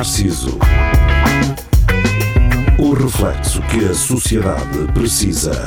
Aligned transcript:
Narciso. 0.00 0.58
O 2.78 2.94
reflexo 2.94 3.60
que 3.64 3.84
a 3.84 3.92
sociedade 3.92 4.90
precisa. 4.94 5.62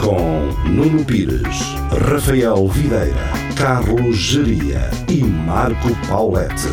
Com 0.00 0.46
Nuno 0.68 1.04
Pires, 1.04 1.74
Rafael 2.08 2.68
Videira, 2.68 3.16
Carlos 3.56 4.16
Geria 4.16 4.88
e 5.08 5.24
Marco 5.24 5.88
Paulette. 6.06 6.68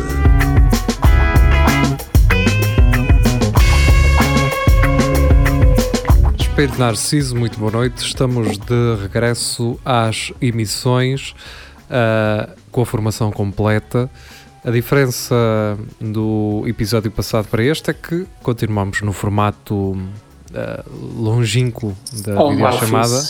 Espírito 6.38 6.78
Narciso, 6.78 7.34
muito 7.34 7.58
boa 7.58 7.72
noite. 7.72 8.06
Estamos 8.06 8.56
de 8.58 9.02
regresso 9.02 9.76
às 9.84 10.32
emissões 10.40 11.34
uh, 11.90 12.48
com 12.70 12.80
a 12.80 12.86
formação 12.86 13.32
completa. 13.32 14.08
A 14.66 14.70
diferença 14.70 15.78
do 16.00 16.64
episódio 16.66 17.08
passado 17.10 17.46
para 17.46 17.62
este 17.62 17.90
é 17.90 17.94
que 17.94 18.26
continuamos 18.42 19.00
no 19.00 19.12
formato 19.12 19.92
uh, 19.92 21.22
longínquo 21.22 21.96
da 22.24 22.42
Oh, 22.42 22.50
videochamada. 22.50 23.22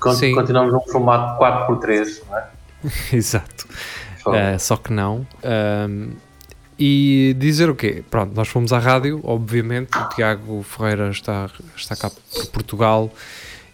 Con-. 0.00 0.16
Continuamos 0.34 0.72
num 0.72 0.80
formato 0.80 1.40
4x3, 1.40 2.22
não 2.28 2.38
é? 2.38 2.46
Exato. 3.16 3.66
Só- 4.22 4.30
Uh, 4.32 4.58
só 4.58 4.76
que 4.76 4.92
não. 4.92 5.24
Um, 5.88 6.10
e 6.78 7.34
dizer 7.38 7.70
o 7.70 7.74
quê? 7.74 8.04
Pronto, 8.10 8.34
nós 8.34 8.48
fomos 8.48 8.72
à 8.72 8.78
rádio, 8.80 9.20
obviamente. 9.24 9.96
O 9.96 10.08
Tiago 10.10 10.62
Ferreira 10.64 11.08
está, 11.10 11.48
está 11.76 11.94
cá 11.96 12.10
por 12.10 12.46
Portugal 12.48 13.10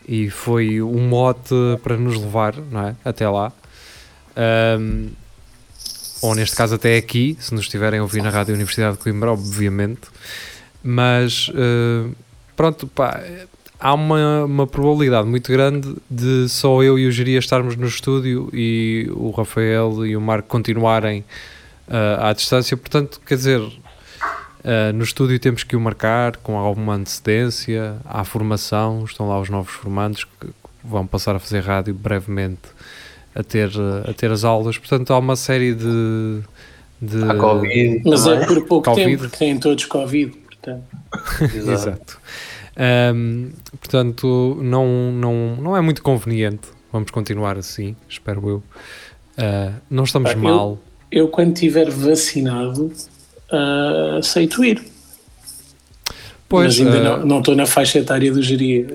e 0.06 0.28
foi 0.30 0.80
um 0.82 1.08
mote 1.08 1.54
para 1.82 1.96
nos 1.96 2.16
levar, 2.20 2.54
não 2.70 2.88
é? 2.88 2.94
Até 3.04 3.28
lá. 3.28 3.50
Um, 4.78 5.08
ou 6.24 6.34
neste 6.34 6.56
caso 6.56 6.76
até 6.76 6.96
aqui, 6.96 7.36
se 7.38 7.52
nos 7.52 7.64
estiverem 7.64 8.00
a 8.00 8.02
ouvir 8.02 8.22
na 8.22 8.30
Rádio 8.30 8.54
Universidade 8.54 8.96
de 8.96 9.02
Coimbra, 9.02 9.30
obviamente. 9.30 10.08
Mas 10.82 11.50
uh, 11.50 12.10
pronto, 12.56 12.86
pá, 12.86 13.22
há 13.78 13.92
uma, 13.92 14.44
uma 14.44 14.66
probabilidade 14.66 15.28
muito 15.28 15.52
grande 15.52 15.94
de 16.10 16.48
só 16.48 16.82
eu 16.82 16.98
e 16.98 17.06
o 17.06 17.12
Geria 17.12 17.38
estarmos 17.38 17.76
no 17.76 17.86
estúdio 17.86 18.48
e 18.54 19.06
o 19.12 19.32
Rafael 19.32 20.06
e 20.06 20.16
o 20.16 20.20
Marco 20.20 20.48
continuarem 20.48 21.20
uh, 21.88 22.24
à 22.24 22.32
distância. 22.32 22.74
Portanto, 22.74 23.20
quer 23.26 23.34
dizer, 23.34 23.60
uh, 23.60 23.74
no 24.94 25.04
estúdio 25.04 25.38
temos 25.38 25.62
que 25.62 25.76
o 25.76 25.80
marcar 25.80 26.38
com 26.38 26.56
alguma 26.56 26.94
antecedência. 26.94 27.96
Há 28.02 28.24
formação, 28.24 29.04
estão 29.04 29.28
lá 29.28 29.38
os 29.38 29.50
novos 29.50 29.74
formandos 29.74 30.24
que 30.24 30.48
vão 30.82 31.06
passar 31.06 31.36
a 31.36 31.38
fazer 31.38 31.60
rádio 31.60 31.92
brevemente 31.92 32.73
a 33.34 33.42
ter, 33.42 33.68
uh, 33.70 34.08
a 34.10 34.12
ter 34.12 34.30
as 34.30 34.44
aulas. 34.44 34.78
Portanto, 34.78 35.12
há 35.12 35.18
uma 35.18 35.36
série 35.36 35.74
de. 35.74 36.40
de 37.00 37.24
A 37.24 37.34
Covid. 37.34 38.02
Mas 38.04 38.26
é 38.26 38.46
por 38.46 38.64
pouco 38.66 38.90
Covid. 38.90 39.06
tempo, 39.10 39.22
porque 39.22 39.36
têm 39.36 39.58
todos 39.58 39.84
Covid, 39.86 40.32
portanto. 40.32 40.84
Exato. 41.54 41.68
Exato. 41.70 42.18
Ahm, 42.76 43.50
portanto, 43.80 44.58
não, 44.60 45.12
não, 45.12 45.56
não 45.56 45.76
é 45.76 45.80
muito 45.80 46.02
conveniente. 46.02 46.68
Vamos 46.92 47.10
continuar 47.10 47.56
assim, 47.58 47.96
espero 48.08 48.48
eu. 48.48 48.62
Ah, 49.36 49.72
não 49.90 50.04
estamos 50.04 50.30
eu- 50.32 50.38
mal. 50.38 50.78
Eu, 51.10 51.28
quando 51.28 51.52
estiver 51.54 51.90
vacinado, 51.90 52.92
ah, 53.50 54.16
aceito 54.18 54.64
ir. 54.64 54.82
Pois, 56.56 56.78
mas 56.78 56.94
ainda 56.94 57.08
ah, 57.08 57.18
não- 57.18 57.26
não 57.26 57.38
estou 57.38 57.54
na 57.56 57.66
faixa 57.66 57.98
etária 57.98 58.32
do 58.32 58.42
geria. 58.42 58.86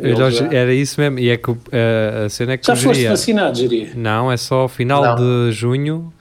era 0.52 0.74
isso 0.74 1.00
mesmo. 1.00 1.20
E 1.20 1.30
é 1.30 1.38
que 1.38 1.52
ah, 1.52 2.26
a 2.26 2.30
cena 2.30 2.54
é 2.54 2.58
que 2.58 2.66
Já 2.68 2.76
foste 2.76 2.96
geria- 2.96 3.10
vacinado, 3.12 3.58
geria? 3.58 3.90
Não, 3.96 4.32
é 4.32 4.38
só 4.38 4.68
final 4.68 5.04
Não. 5.04 5.16
de 5.16 5.52
junho. 5.52 6.14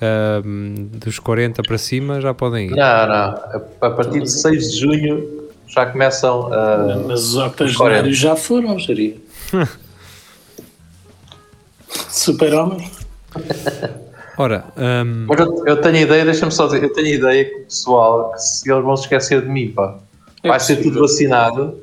ahm, 0.00 0.74
dos 1.04 1.18
40 1.18 1.60
para 1.62 1.76
cima 1.76 2.20
já 2.20 2.32
podem 2.32 2.66
ir. 2.68 2.70
Não, 2.70 2.76
não. 2.76 3.64
A 3.80 3.90
partir 3.90 4.20
de 4.22 4.30
6 4.30 4.70
de 4.72 4.78
junho 4.80 5.48
já 5.66 5.84
começam 5.86 6.52
a. 6.52 7.02
Mas 7.06 7.20
os 7.20 7.34
Os 7.34 7.36
octogenários 7.36 8.16
já 8.16 8.36
foram, 8.36 8.78
geria. 8.78 9.16
Super-homem? 12.08 12.90
Ora, 14.38 14.64
ahm, 14.76 15.26
Mas 15.26 15.40
eu, 15.40 15.64
eu 15.66 15.80
tenho 15.80 15.96
a 15.96 16.00
ideia, 16.00 16.24
deixa-me 16.24 16.52
só 16.52 16.66
dizer, 16.66 16.82
eu 16.84 16.92
tenho 16.92 17.08
a 17.08 17.10
ideia 17.10 17.44
que 17.44 17.54
o 17.56 17.64
pessoal, 17.64 18.30
que 18.32 18.38
se 18.40 18.70
eles 18.70 18.84
vão 18.84 18.96
se 18.96 19.02
esquecer 19.02 19.42
de 19.42 19.48
mim, 19.48 19.72
pá. 19.72 19.98
É 20.48 20.50
Vai 20.52 20.60
ser 20.60 20.76
possível. 20.76 20.92
tudo 21.00 21.06
vacinado 21.08 21.80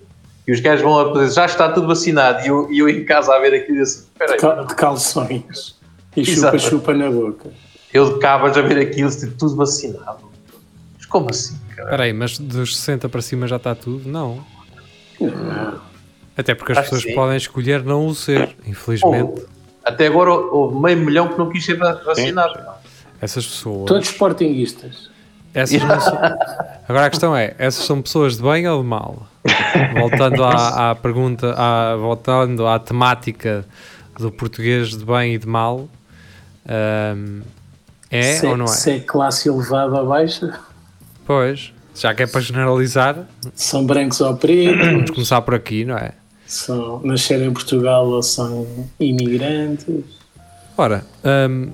e 0.47 0.51
os 0.51 0.59
gajos 0.59 0.81
vão 0.83 0.99
a 0.99 1.13
dizer, 1.13 1.33
já 1.33 1.45
está 1.45 1.71
tudo 1.71 1.87
vacinado 1.87 2.43
e 2.43 2.47
eu, 2.47 2.69
eu 2.73 2.89
em 2.89 3.03
casa 3.05 3.33
a 3.33 3.39
ver 3.39 3.53
aquilo 3.53 3.77
e 3.79 3.81
assim, 3.81 4.03
espera 4.11 4.33
aí, 4.33 4.39
Ca- 4.39 4.63
De 4.63 4.75
calções. 4.75 5.75
E 6.15 6.23
chupa-chupa 6.25 6.93
na 6.93 7.09
boca. 7.11 7.49
eu 7.93 8.13
de 8.13 8.19
cabas 8.19 8.57
a 8.57 8.61
ver 8.61 8.77
aquilo, 8.79 9.09
assim, 9.09 9.29
tudo 9.31 9.55
vacinado. 9.55 10.31
Mas 10.95 11.05
como 11.05 11.29
assim, 11.29 11.57
cara? 11.75 11.83
espera 11.83 12.03
aí, 12.03 12.13
mas 12.13 12.37
dos 12.37 12.77
60 12.77 13.09
para 13.09 13.21
cima 13.21 13.47
já 13.47 13.57
está 13.57 13.75
tudo? 13.75 14.07
Não. 14.09 14.43
Até 16.37 16.53
porque 16.53 16.73
as 16.73 16.77
Acho 16.79 16.89
pessoas 16.89 17.03
sim. 17.03 17.15
podem 17.15 17.37
escolher 17.37 17.83
não 17.83 18.07
o 18.07 18.15
ser, 18.15 18.55
infelizmente. 18.65 19.45
Até 19.83 20.07
agora 20.07 20.31
houve 20.31 20.75
meio 20.81 20.97
milhão 20.97 21.27
que 21.29 21.37
não 21.37 21.49
quis 21.49 21.63
ser 21.63 21.75
va- 21.77 21.93
vacinado. 22.05 22.59
Essas 23.21 23.45
pessoas. 23.45 23.85
Todos 23.87 24.07
sportinguistas. 24.09 25.09
Essas 25.55 25.81
são- 26.03 26.19
Agora 26.87 27.05
a 27.05 27.09
questão 27.09 27.35
é: 27.35 27.55
essas 27.57 27.85
são 27.85 28.01
pessoas 28.01 28.37
de 28.37 28.43
bem 28.43 28.67
ou 28.67 28.81
de 28.83 28.87
mal? 28.87 29.25
Voltando 29.97 30.43
à, 30.43 30.91
à 30.91 30.95
pergunta, 30.95 31.53
à, 31.57 31.95
voltando 31.95 32.67
à 32.67 32.77
temática 32.79 33.65
do 34.19 34.31
português 34.31 34.89
de 34.89 35.03
bem 35.05 35.33
e 35.35 35.37
de 35.37 35.47
mal, 35.47 35.87
ahm, 36.67 37.41
é 38.11 38.21
se, 38.33 38.45
ou 38.45 38.57
não 38.57 38.65
é? 38.65 38.69
se 38.69 38.91
é 38.91 38.99
classe 38.99 39.49
elevada 39.49 39.95
ou 40.01 40.07
baixa, 40.07 40.59
Pois, 41.25 41.73
já 41.95 42.13
que 42.13 42.23
é 42.23 42.27
para 42.27 42.41
generalizar, 42.41 43.17
são 43.55 43.85
brancos 43.85 44.21
ou 44.21 44.35
pretos, 44.35 44.85
vamos 44.85 45.11
começar 45.11 45.41
por 45.41 45.55
aqui, 45.55 45.85
não 45.85 45.97
é? 45.97 46.11
são, 46.47 47.01
nasceram 47.03 47.45
em 47.45 47.53
Portugal 47.53 48.05
ou 48.07 48.21
são 48.21 48.67
imigrantes. 48.99 49.85
Ora, 50.77 51.03
ahm, 51.23 51.69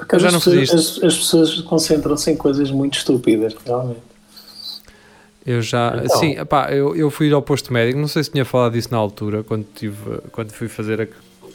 Porque 0.00 0.18
já 0.18 0.28
as, 0.28 0.32
não 0.34 0.40
pessoas, 0.40 0.70
as, 0.98 1.04
as 1.04 1.16
pessoas 1.18 1.60
concentram-se 1.62 2.30
em 2.30 2.36
coisas 2.36 2.70
muito 2.70 2.96
estúpidas, 2.98 3.54
realmente. 3.64 4.00
eu 5.46 5.60
já. 5.62 6.00
Então. 6.04 6.16
Sim, 6.18 6.38
epá, 6.38 6.70
eu, 6.72 6.96
eu 6.96 7.10
fui 7.10 7.32
ao 7.32 7.42
posto 7.42 7.72
médico, 7.72 7.98
não 7.98 8.08
sei 8.08 8.24
se 8.24 8.30
tinha 8.30 8.44
falado 8.44 8.72
disso 8.72 8.88
na 8.90 8.96
altura, 8.98 9.42
quando, 9.42 9.66
tive, 9.74 10.18
quando 10.32 10.50
fui 10.52 10.68
fazer 10.68 11.02
a- 11.02 11.06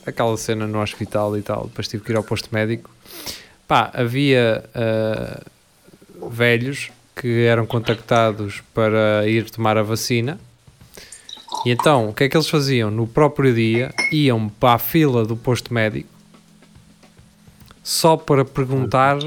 aquela 0.10 0.36
cena 0.38 0.68
no 0.68 0.82
hospital 0.82 1.38
e 1.38 1.42
tal, 1.42 1.66
depois 1.66 1.88
tive 1.88 2.04
que 2.04 2.12
ir 2.12 2.16
ao 2.16 2.24
posto 2.24 2.50
médico. 2.52 2.90
Pá, 3.68 3.90
havia 3.94 4.64
ah, 4.76 5.42
velhos 6.30 6.92
que 7.16 7.46
eram 7.46 7.66
contactados 7.66 8.62
para 8.74 9.28
ir 9.28 9.50
tomar 9.50 9.78
a 9.78 9.82
vacina. 9.84 10.38
E 11.66 11.72
então, 11.72 12.10
o 12.10 12.14
que 12.14 12.26
é 12.26 12.30
que 12.30 12.38
eles 12.38 12.50
faziam? 12.50 12.92
No 12.92 13.08
próprio 13.08 13.54
dia, 13.54 13.92
iam 14.12 14.50
para 14.50 14.74
a 14.74 14.78
fila 14.78 15.26
do 15.26 15.36
posto 15.36 15.74
médico 15.74 16.10
só 17.86 18.18
para 18.18 18.44
perguntar 18.44 19.20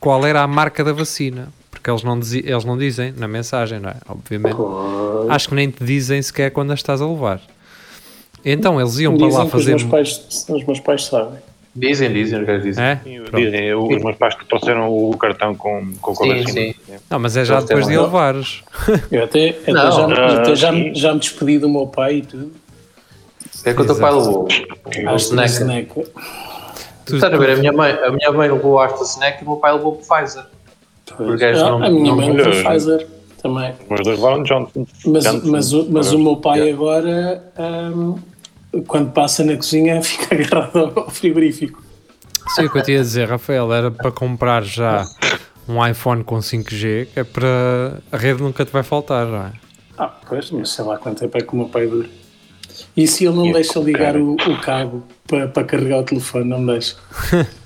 qual 0.00 0.24
era 0.26 0.40
a 0.40 0.46
marca 0.46 0.82
da 0.82 0.92
vacina. 0.94 1.48
Porque 1.70 1.88
eles 1.90 2.02
não, 2.02 2.18
dizi- 2.18 2.42
eles 2.46 2.64
não 2.64 2.76
dizem 2.78 3.12
na 3.16 3.28
mensagem, 3.28 3.78
não 3.78 3.90
é? 3.90 3.96
Obviamente. 4.08 4.56
Acho 5.28 5.48
que 5.50 5.54
nem 5.54 5.70
te 5.70 5.84
dizem 5.84 6.20
sequer 6.22 6.50
quando 6.50 6.72
as 6.72 6.78
estás 6.80 7.00
a 7.02 7.06
levar. 7.06 7.40
Então 8.44 8.80
eles 8.80 8.98
iam 8.98 9.16
para 9.16 9.26
Dizem 9.26 9.38
lá 9.44 9.50
que 9.50 9.56
os 9.56 9.62
fazer. 9.62 9.70
meus, 9.76 9.82
pais, 9.84 10.46
os 10.48 10.64
meus 10.64 10.80
pais 10.80 11.04
sabem. 11.04 11.38
Dizem, 11.76 12.12
dizem, 12.12 12.40
os 12.40 12.46
gajos 12.46 12.62
dizem. 12.64 12.84
É? 12.84 13.00
Dizem, 13.34 13.74
os 13.74 14.02
meus 14.02 14.16
pais 14.16 14.34
que 14.34 14.44
trouxeram 14.46 14.88
o 14.88 15.16
cartão 15.16 15.54
com, 15.54 15.86
com, 16.00 16.14
com 16.14 16.24
a 16.24 16.26
Sim, 16.26 16.42
vacina. 16.42 16.52
sim. 16.52 16.74
Não, 17.08 17.18
mas 17.18 17.36
é 17.36 17.44
já 17.44 17.60
depois 17.60 17.86
de 17.86 17.94
a 17.96 18.02
levares. 18.02 18.62
Eu 19.12 19.24
até, 19.24 19.50
até 19.50 19.72
Não, 19.72 19.92
já, 19.92 20.06
ah, 20.20 20.38
até 20.40 20.56
já, 20.56 20.72
sim. 20.72 20.78
me- 20.78 20.94
já 20.94 21.12
me 21.14 21.20
despedi 21.20 21.58
do 21.58 21.68
meu 21.68 21.86
pai 21.86 22.16
e 22.16 22.22
tudo. 22.22 22.52
É 23.64 23.72
que 23.74 23.80
o 23.82 23.86
teu 23.86 23.96
pai 23.98 24.12
levou? 24.12 24.48
Acho 24.48 25.28
que 25.28 25.44
snack. 25.44 25.50
snack. 25.52 25.90
Tu- 27.10 27.16
Estás 27.16 27.34
a 27.34 27.36
ver, 27.36 27.50
a 27.50 27.56
minha 27.56 27.72
mãe, 27.72 27.92
a 27.92 28.10
minha 28.10 28.32
mãe 28.32 28.50
levou 28.50 28.78
a 28.78 28.86
AstraZeneca 28.86 29.38
e 29.42 29.44
o 29.44 29.50
meu 29.50 29.56
pai 29.58 29.72
levou 29.72 29.92
o 29.94 29.96
Pfizer. 29.96 30.44
Porque 31.16 31.44
Ah, 31.44 31.52
não- 31.52 31.84
a 31.84 31.90
minha 31.90 32.04
não- 32.10 32.16
mãe 32.16 32.32
levou 32.32 32.54
não- 32.54 32.62
Pfizer 32.64 33.06
também. 33.42 33.74
Dois 33.88 34.06
levaram 34.06 34.42
Johnson. 34.42 34.86
Mas, 35.06 35.24
Johnson. 35.24 35.50
mas, 35.50 35.72
o, 35.72 35.86
mas 35.90 36.12
o 36.12 36.18
meu 36.18 36.36
pai 36.36 36.70
agora, 36.70 37.42
ahm, 37.58 38.14
quando 38.86 39.10
passa 39.12 39.44
na 39.44 39.56
cozinha, 39.56 40.00
fica 40.02 40.34
agarrado 40.34 40.92
ao 40.96 41.10
frigorífico. 41.10 41.82
Sim, 42.54 42.64
o 42.66 42.70
que 42.70 42.78
eu 42.78 42.82
te 42.82 42.92
ia 42.92 43.00
dizer, 43.00 43.28
Rafael, 43.28 43.72
era 43.72 43.90
para 43.90 44.10
comprar 44.10 44.62
já 44.64 45.04
um 45.68 45.84
iPhone 45.86 46.24
com 46.24 46.40
5G, 46.40 47.06
que 47.12 47.20
é 47.20 47.24
para 47.24 47.98
a 48.10 48.16
rede 48.16 48.42
nunca 48.42 48.64
te 48.64 48.72
vai 48.72 48.82
faltar, 48.82 49.26
não 49.26 49.38
é? 49.46 49.52
Ah, 49.96 50.08
pois, 50.28 50.50
mas 50.50 50.70
sei 50.70 50.84
lá 50.84 50.96
quanto 50.98 51.18
tempo 51.20 51.36
é 51.36 51.40
que 51.42 51.52
o 51.52 51.56
meu 51.56 51.68
pai 51.68 51.86
dura. 51.86 52.08
E 52.96 53.06
se 53.06 53.26
ele 53.26 53.36
não 53.36 53.46
E 53.46 53.52
deixa 53.52 53.78
é 53.78 53.82
ligar 53.82 54.12
cara. 54.12 54.22
o, 54.22 54.34
o 54.34 54.60
cabo 54.60 55.02
para, 55.26 55.48
para 55.48 55.64
carregar 55.64 55.98
o 56.00 56.02
telefone, 56.04 56.44
não 56.48 56.58
me 56.60 56.72
deixa. 56.72 56.96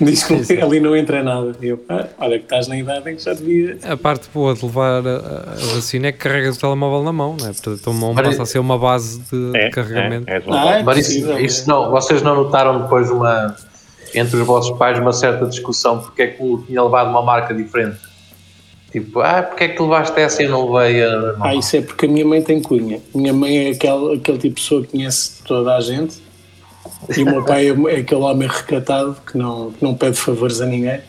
Diz 0.00 0.24
que 0.24 0.34
Exato. 0.34 0.64
ali 0.64 0.80
não 0.80 0.96
entra 0.96 1.22
nada. 1.22 1.52
E 1.62 1.68
eu, 1.68 1.80
ah, 1.88 2.06
olha 2.18 2.38
que 2.38 2.44
estás 2.44 2.66
na 2.66 2.76
idade 2.76 3.08
em 3.08 3.14
que 3.14 3.22
já 3.22 3.32
devia. 3.34 3.78
A 3.84 3.96
parte 3.96 4.28
boa 4.34 4.52
de 4.52 4.64
levar 4.64 5.06
a, 5.06 5.16
a 5.52 5.74
vacina 5.76 6.08
é 6.08 6.12
que 6.12 6.18
carregas 6.18 6.56
o 6.56 6.60
telemóvel 6.60 7.04
na 7.04 7.12
mão, 7.12 7.36
não 7.38 7.46
é? 7.46 7.52
Portanto, 7.52 7.88
a 7.88 7.92
mão 7.92 8.12
Mas- 8.12 8.26
passa 8.26 8.42
a 8.42 8.46
ser 8.46 8.58
uma 8.58 8.76
base 8.76 9.20
de, 9.20 9.52
de 9.52 9.56
É, 9.56 9.70
carregamento. 9.70 10.28
é, 10.28 10.38
é, 10.38 10.42
Ah, 10.48 10.78
é 10.78 10.82
Mas 10.82 11.08
isso, 11.08 11.38
isso 11.38 11.62
é. 11.62 11.66
não, 11.72 11.88
vocês 11.90 12.20
não 12.20 12.34
notaram 12.34 12.82
depois 12.82 13.08
uma, 13.10 13.54
entre 14.12 14.36
os 14.38 14.44
vossos 14.46 14.76
pais 14.76 14.98
uma 14.98 15.12
certa 15.12 15.46
discussão 15.46 16.00
porque 16.00 16.22
é 16.22 16.26
que 16.26 16.42
o 16.42 16.58
tinha 16.66 16.82
levado 16.82 17.08
uma 17.10 17.22
marca 17.22 17.54
diferente. 17.54 17.98
Tipo, 18.90 19.20
ah, 19.20 19.42
porque 19.42 19.64
é 19.64 19.68
que 19.68 19.76
tu 19.76 19.82
levaste 19.82 20.18
essa 20.18 20.42
e 20.42 20.46
eu 20.46 20.50
não 20.50 20.72
levei 20.72 21.02
a. 21.04 21.08
Ah, 21.08 21.20
normal? 21.20 21.58
isso 21.58 21.76
é 21.76 21.82
porque 21.82 22.06
a 22.06 22.08
minha 22.08 22.24
mãe 22.24 22.40
tem 22.42 22.60
cunha. 22.62 23.00
Minha 23.14 23.34
mãe 23.34 23.66
é 23.66 23.70
aquele, 23.70 24.14
aquele 24.16 24.38
tipo 24.38 24.54
de 24.54 24.62
pessoa 24.62 24.82
que 24.82 24.88
conhece 24.88 25.42
toda 25.44 25.76
a 25.76 25.80
gente. 25.80 26.16
E 27.16 27.22
o 27.22 27.26
meu 27.26 27.44
pai 27.44 27.68
é, 27.68 27.70
é 27.70 27.96
aquele 28.00 28.20
homem 28.22 28.48
recatado 28.48 29.16
que 29.30 29.36
não, 29.36 29.72
que 29.72 29.84
não 29.84 29.94
pede 29.94 30.16
favores 30.16 30.60
a 30.60 30.66
ninguém. 30.66 31.00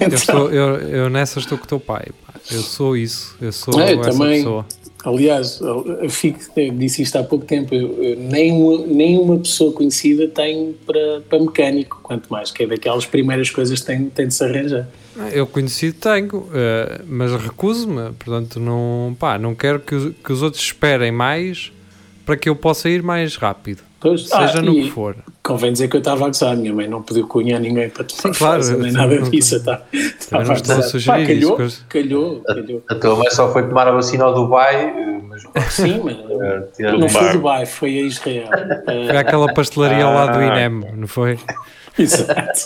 Eu, 0.00 0.06
Então, 0.08 0.18
sou, 0.18 0.50
eu, 0.50 0.76
eu 0.80 1.10
nessa 1.10 1.38
estou 1.38 1.56
com 1.56 1.64
o 1.64 1.68
teu 1.68 1.78
pai. 1.80 2.06
Eu 2.50 2.60
sou 2.62 2.96
isso. 2.96 3.36
Eu 3.40 3.52
sou 3.52 3.80
É, 3.80 3.94
eu 3.94 4.00
essa 4.00 4.10
também. 4.10 4.38
pessoa. 4.38 4.66
Aliás, 5.04 5.60
eu 5.60 5.98
eu 6.02 6.10
fico, 6.10 6.40
eu 6.56 6.72
disse 6.72 7.02
isto 7.02 7.16
há 7.16 7.22
pouco 7.22 7.44
tempo, 7.44 7.74
eu, 7.74 8.02
eu, 8.02 8.16
nem, 8.16 8.50
uma, 8.52 8.86
nem 8.86 9.18
uma 9.18 9.36
pessoa 9.38 9.70
conhecida 9.72 10.26
tem 10.28 10.74
para, 10.86 11.20
para 11.28 11.38
mecânico, 11.38 12.00
quanto 12.02 12.26
mais, 12.30 12.50
que 12.50 12.62
é 12.62 12.66
daquelas 12.66 13.04
primeiras 13.04 13.50
coisas 13.50 13.80
que 13.80 13.86
tem, 13.86 14.06
tem 14.08 14.26
de 14.28 14.34
se 14.34 14.42
arranjar. 14.42 14.88
Eu 15.32 15.46
conhecido 15.46 15.96
tenho, 16.00 16.48
eh, 16.52 17.00
mas 17.06 17.32
recuso-me. 17.32 18.12
Portanto, 18.18 18.58
não, 18.58 19.16
pá, 19.18 19.38
não 19.38 19.54
quero 19.54 19.78
que, 19.80 19.94
os- 19.94 20.14
que 20.24 20.32
os 20.32 20.42
outros 20.42 20.62
esperem 20.62 21.12
mais 21.12 21.72
para 22.26 22.36
que 22.36 22.48
eu 22.48 22.56
possa 22.56 22.88
ir 22.88 23.02
mais 23.02 23.36
rápido. 23.36 23.82
Pois, 24.00 24.22
Seja 24.28 24.58
ah, 24.58 24.62
no 24.62 24.74
que 24.74 24.90
for. 24.90 25.16
Convém 25.42 25.72
dizer 25.72 25.88
que 25.88 25.96
eu 25.96 25.98
estava 25.98 26.24
a 26.24 26.26
gozar, 26.28 26.52
a 26.52 26.56
minha 26.56 26.74
mãe 26.74 26.86
não 26.88 27.00
pediu 27.02 27.26
cunha 27.26 27.56
a 27.56 27.60
ninguém 27.60 27.88
para 27.88 28.04
tomar 28.04 28.20
Sim, 28.34 28.38
claro, 28.38 28.62
fase, 28.62 28.76
nem 28.76 28.92
nada 28.92 29.18
disso. 29.22 29.62
Tá, 29.64 29.82
estava 29.92 30.44
não 30.44 30.50
a 30.50 30.54
estou 30.54 30.76
a 30.76 30.82
sugerir 30.82 31.20
Pá, 31.22 31.26
calhou, 31.26 31.62
isso, 31.62 31.86
calhou, 31.88 32.40
calhou. 32.42 32.82
A 32.90 32.94
tua 32.96 33.16
mãe 33.16 33.30
só 33.30 33.50
foi 33.52 33.62
tomar 33.66 33.88
a 33.88 33.92
vacina 33.92 34.24
ao 34.24 34.34
Dubai, 34.34 34.74
eh, 34.76 35.20
mas 35.26 35.42
Sim, 35.72 36.00
mas 36.04 36.16
eh, 36.80 36.92
não 36.92 37.08
foi 37.08 37.20
Dubai. 37.20 37.32
Dubai, 37.32 37.66
foi 37.66 37.98
a 37.98 38.02
Israel. 38.02 38.48
Foi 38.84 38.94
Eh, 38.94 39.16
aquela 39.18 39.52
pastelaria 39.54 40.04
ao 40.04 40.12
lado 40.12 40.32
do 40.34 40.38
Ah. 40.38 40.46
INEM, 40.58 40.84
não 40.96 41.06
foi? 41.08 41.38
exato. 41.98 42.60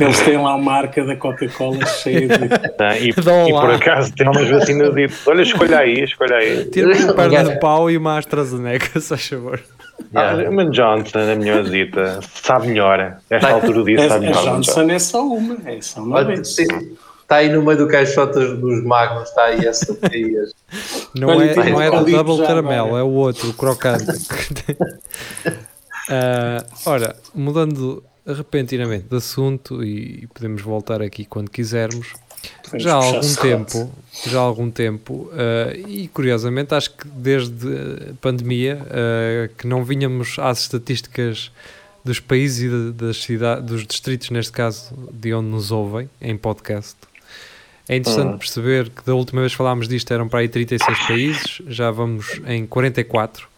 Eles 0.00 0.20
têm 0.20 0.36
lá 0.36 0.54
uma 0.54 0.58
marca 0.58 1.04
da 1.04 1.14
Coca-Cola 1.16 1.84
cheia 1.86 2.26
de. 2.26 2.48
Tá, 2.76 2.96
e, 2.98 3.10
um 3.10 3.48
e 3.48 3.52
por 3.52 3.70
acaso 3.70 4.12
tem 4.14 4.26
umas 4.28 4.48
vacinas 4.48 4.94
de 4.94 5.08
olha, 5.26 5.42
escolha 5.42 5.78
aí, 5.78 6.04
escolha 6.04 6.36
aí. 6.36 6.64
Tira-me 6.66 7.04
uma 7.04 7.14
perna 7.14 7.44
de 7.44 7.60
pau 7.60 7.90
e 7.90 7.96
uma 7.96 8.18
AstraZeneca, 8.18 8.88
se 9.00 9.08
faz 9.08 9.26
favor. 9.26 9.60
Ah, 10.14 10.34
uma 10.50 10.64
Johnson, 10.70 11.18
a 11.18 11.34
melhorzita, 11.34 12.20
sabe 12.42 12.68
melhor. 12.68 13.18
Esta 13.28 13.48
Tá. 13.48 13.54
altura 13.54 13.72
do 13.80 13.84
dia 13.84 14.04
A, 14.06 14.08
sabe 14.08 14.26
a 14.26 14.28
melhor. 14.30 14.44
Johnson 14.44 14.90
é 14.90 14.98
só 14.98 15.26
uma, 15.26 15.56
é 15.66 15.80
só 15.80 16.00
uma 16.00 16.16
Olha, 16.16 16.26
vez. 16.28 16.58
Está 16.58 16.78
tá 17.26 17.36
aí 17.36 17.48
no 17.50 17.62
meio 17.62 17.78
do 17.78 17.88
caixote 17.88 18.38
dos 18.38 18.84
magnos, 18.84 19.28
está 19.28 19.44
aí 19.44 19.66
essa 19.66 19.98
Não 21.14 21.40
é, 21.40 21.54
não 21.70 21.82
é 21.82 21.90
um 21.90 22.04
do 22.04 22.10
double 22.10 22.36
já 22.38 22.46
caramelo, 22.46 22.86
agora. 22.88 23.00
é 23.00 23.04
o 23.04 23.10
outro, 23.10 23.50
o 23.50 23.52
crocante. 23.54 24.06
Ah, 26.08 26.64
ora, 26.86 27.16
mudando 27.34 28.00
repentinamente 28.26 29.06
de 29.08 29.16
assunto 29.16 29.84
e 29.84 30.26
podemos 30.34 30.62
voltar 30.62 31.00
aqui 31.00 31.24
quando 31.24 31.50
quisermos. 31.50 32.14
Podemos 32.62 32.82
já 32.82 32.94
há 32.94 33.04
algum 33.04 33.34
tempo, 33.34 33.92
já 34.26 34.38
há 34.38 34.42
algum 34.42 34.70
tempo, 34.70 35.30
ah, 35.32 35.76
e 35.76 36.08
curiosamente 36.08 36.74
acho 36.74 36.90
que 36.90 37.08
desde 37.08 37.68
a 38.10 38.14
pandemia 38.20 38.86
ah, 38.90 39.48
que 39.56 39.66
não 39.66 39.84
vinhamos 39.84 40.38
às 40.38 40.60
estatísticas 40.60 41.50
dos 42.04 42.20
países 42.20 42.72
e 42.72 42.92
das 42.92 43.16
cidades, 43.22 43.64
dos 43.64 43.86
distritos, 43.86 44.30
neste 44.30 44.52
caso, 44.52 44.94
de 45.12 45.34
onde 45.34 45.48
nos 45.48 45.72
ouvem 45.72 46.08
em 46.20 46.36
podcast. 46.36 46.96
É 47.88 47.96
interessante 47.96 48.38
perceber 48.38 48.90
que 48.90 49.04
da 49.04 49.14
última 49.14 49.40
vez 49.40 49.52
que 49.52 49.58
falámos 49.58 49.88
disto 49.88 50.12
eram 50.12 50.28
para 50.28 50.40
aí 50.40 50.48
36 50.48 51.06
países, 51.06 51.62
já 51.68 51.90
vamos 51.90 52.40
em 52.46 52.66
44. 52.66 53.48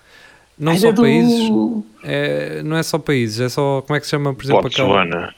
Não 0.58 0.72
Ai, 0.72 0.78
só 0.78 0.88
é 0.88 0.92
do- 0.92 1.02
países, 1.02 1.50
é, 2.02 2.62
não 2.64 2.76
é 2.76 2.82
só 2.82 2.98
países, 2.98 3.40
é 3.40 3.48
só, 3.48 3.80
como 3.82 3.96
é 3.96 4.00
que 4.00 4.06
se 4.06 4.10
chama, 4.10 4.34
por 4.34 4.44
exemplo, 4.44 4.66
aquela, 4.66 5.32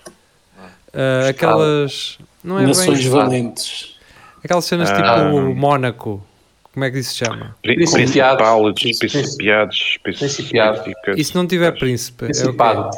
ah, 0.95 1.29
aquelas, 1.29 2.19
não 2.43 2.59
é 2.59 2.67
Nações 2.67 3.01
bem, 3.01 3.11
valentes. 3.11 3.97
aquelas 4.43 4.65
cenas 4.65 4.91
Ah. 4.91 4.97
tipo 4.97 5.55
Mónaco, 5.55 6.25
como 6.73 6.85
é 6.85 6.91
que 6.91 6.99
isso 7.01 7.11
se 7.11 7.17
chama? 7.25 7.55
Pri- 7.63 7.75
Principiados. 7.75 8.73
Principados, 8.81 9.99
principiados, 10.03 10.81
Principiados. 10.83 10.83
E 11.19 11.23
se 11.25 11.35
não 11.35 11.47
tiver 11.47 11.73
príncipe? 11.79 12.25
É? 12.25 12.29
Principado, 12.29 12.91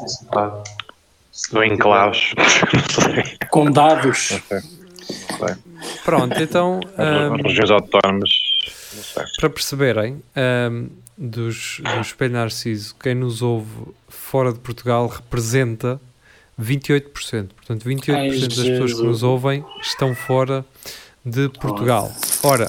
em 1.65 1.77
claus. 1.77 2.33
Não 2.39 2.45
sei. 3.15 3.25
Condados. 3.51 4.41
Pronto, 6.05 6.41
então, 6.41 6.81
As 6.97 7.01
ah, 7.05 7.37
regiões 7.43 7.71
autónomas. 7.71 8.31
Para 9.41 9.51
perceberem, 9.51 10.23
ahm, 10.37 10.87
dos, 11.17 11.81
do 11.83 12.01
Espelho 12.01 12.35
Narciso, 12.35 12.95
quem 13.01 13.15
nos 13.15 13.43
ouve 13.43 13.71
fora 14.09 14.53
de 14.53 14.59
Portugal 14.59 15.07
representa 15.07 16.01
28%. 16.61 17.49
Portanto, 17.55 17.85
28% 17.85 18.15
Ai, 18.15 18.31
das 18.31 18.55
pessoas 18.55 18.95
que 18.95 19.03
nos 19.03 19.23
ouvem 19.23 19.65
estão 19.81 20.15
fora 20.15 20.65
de 21.25 21.49
Portugal. 21.61 22.13
Ora, 22.43 22.69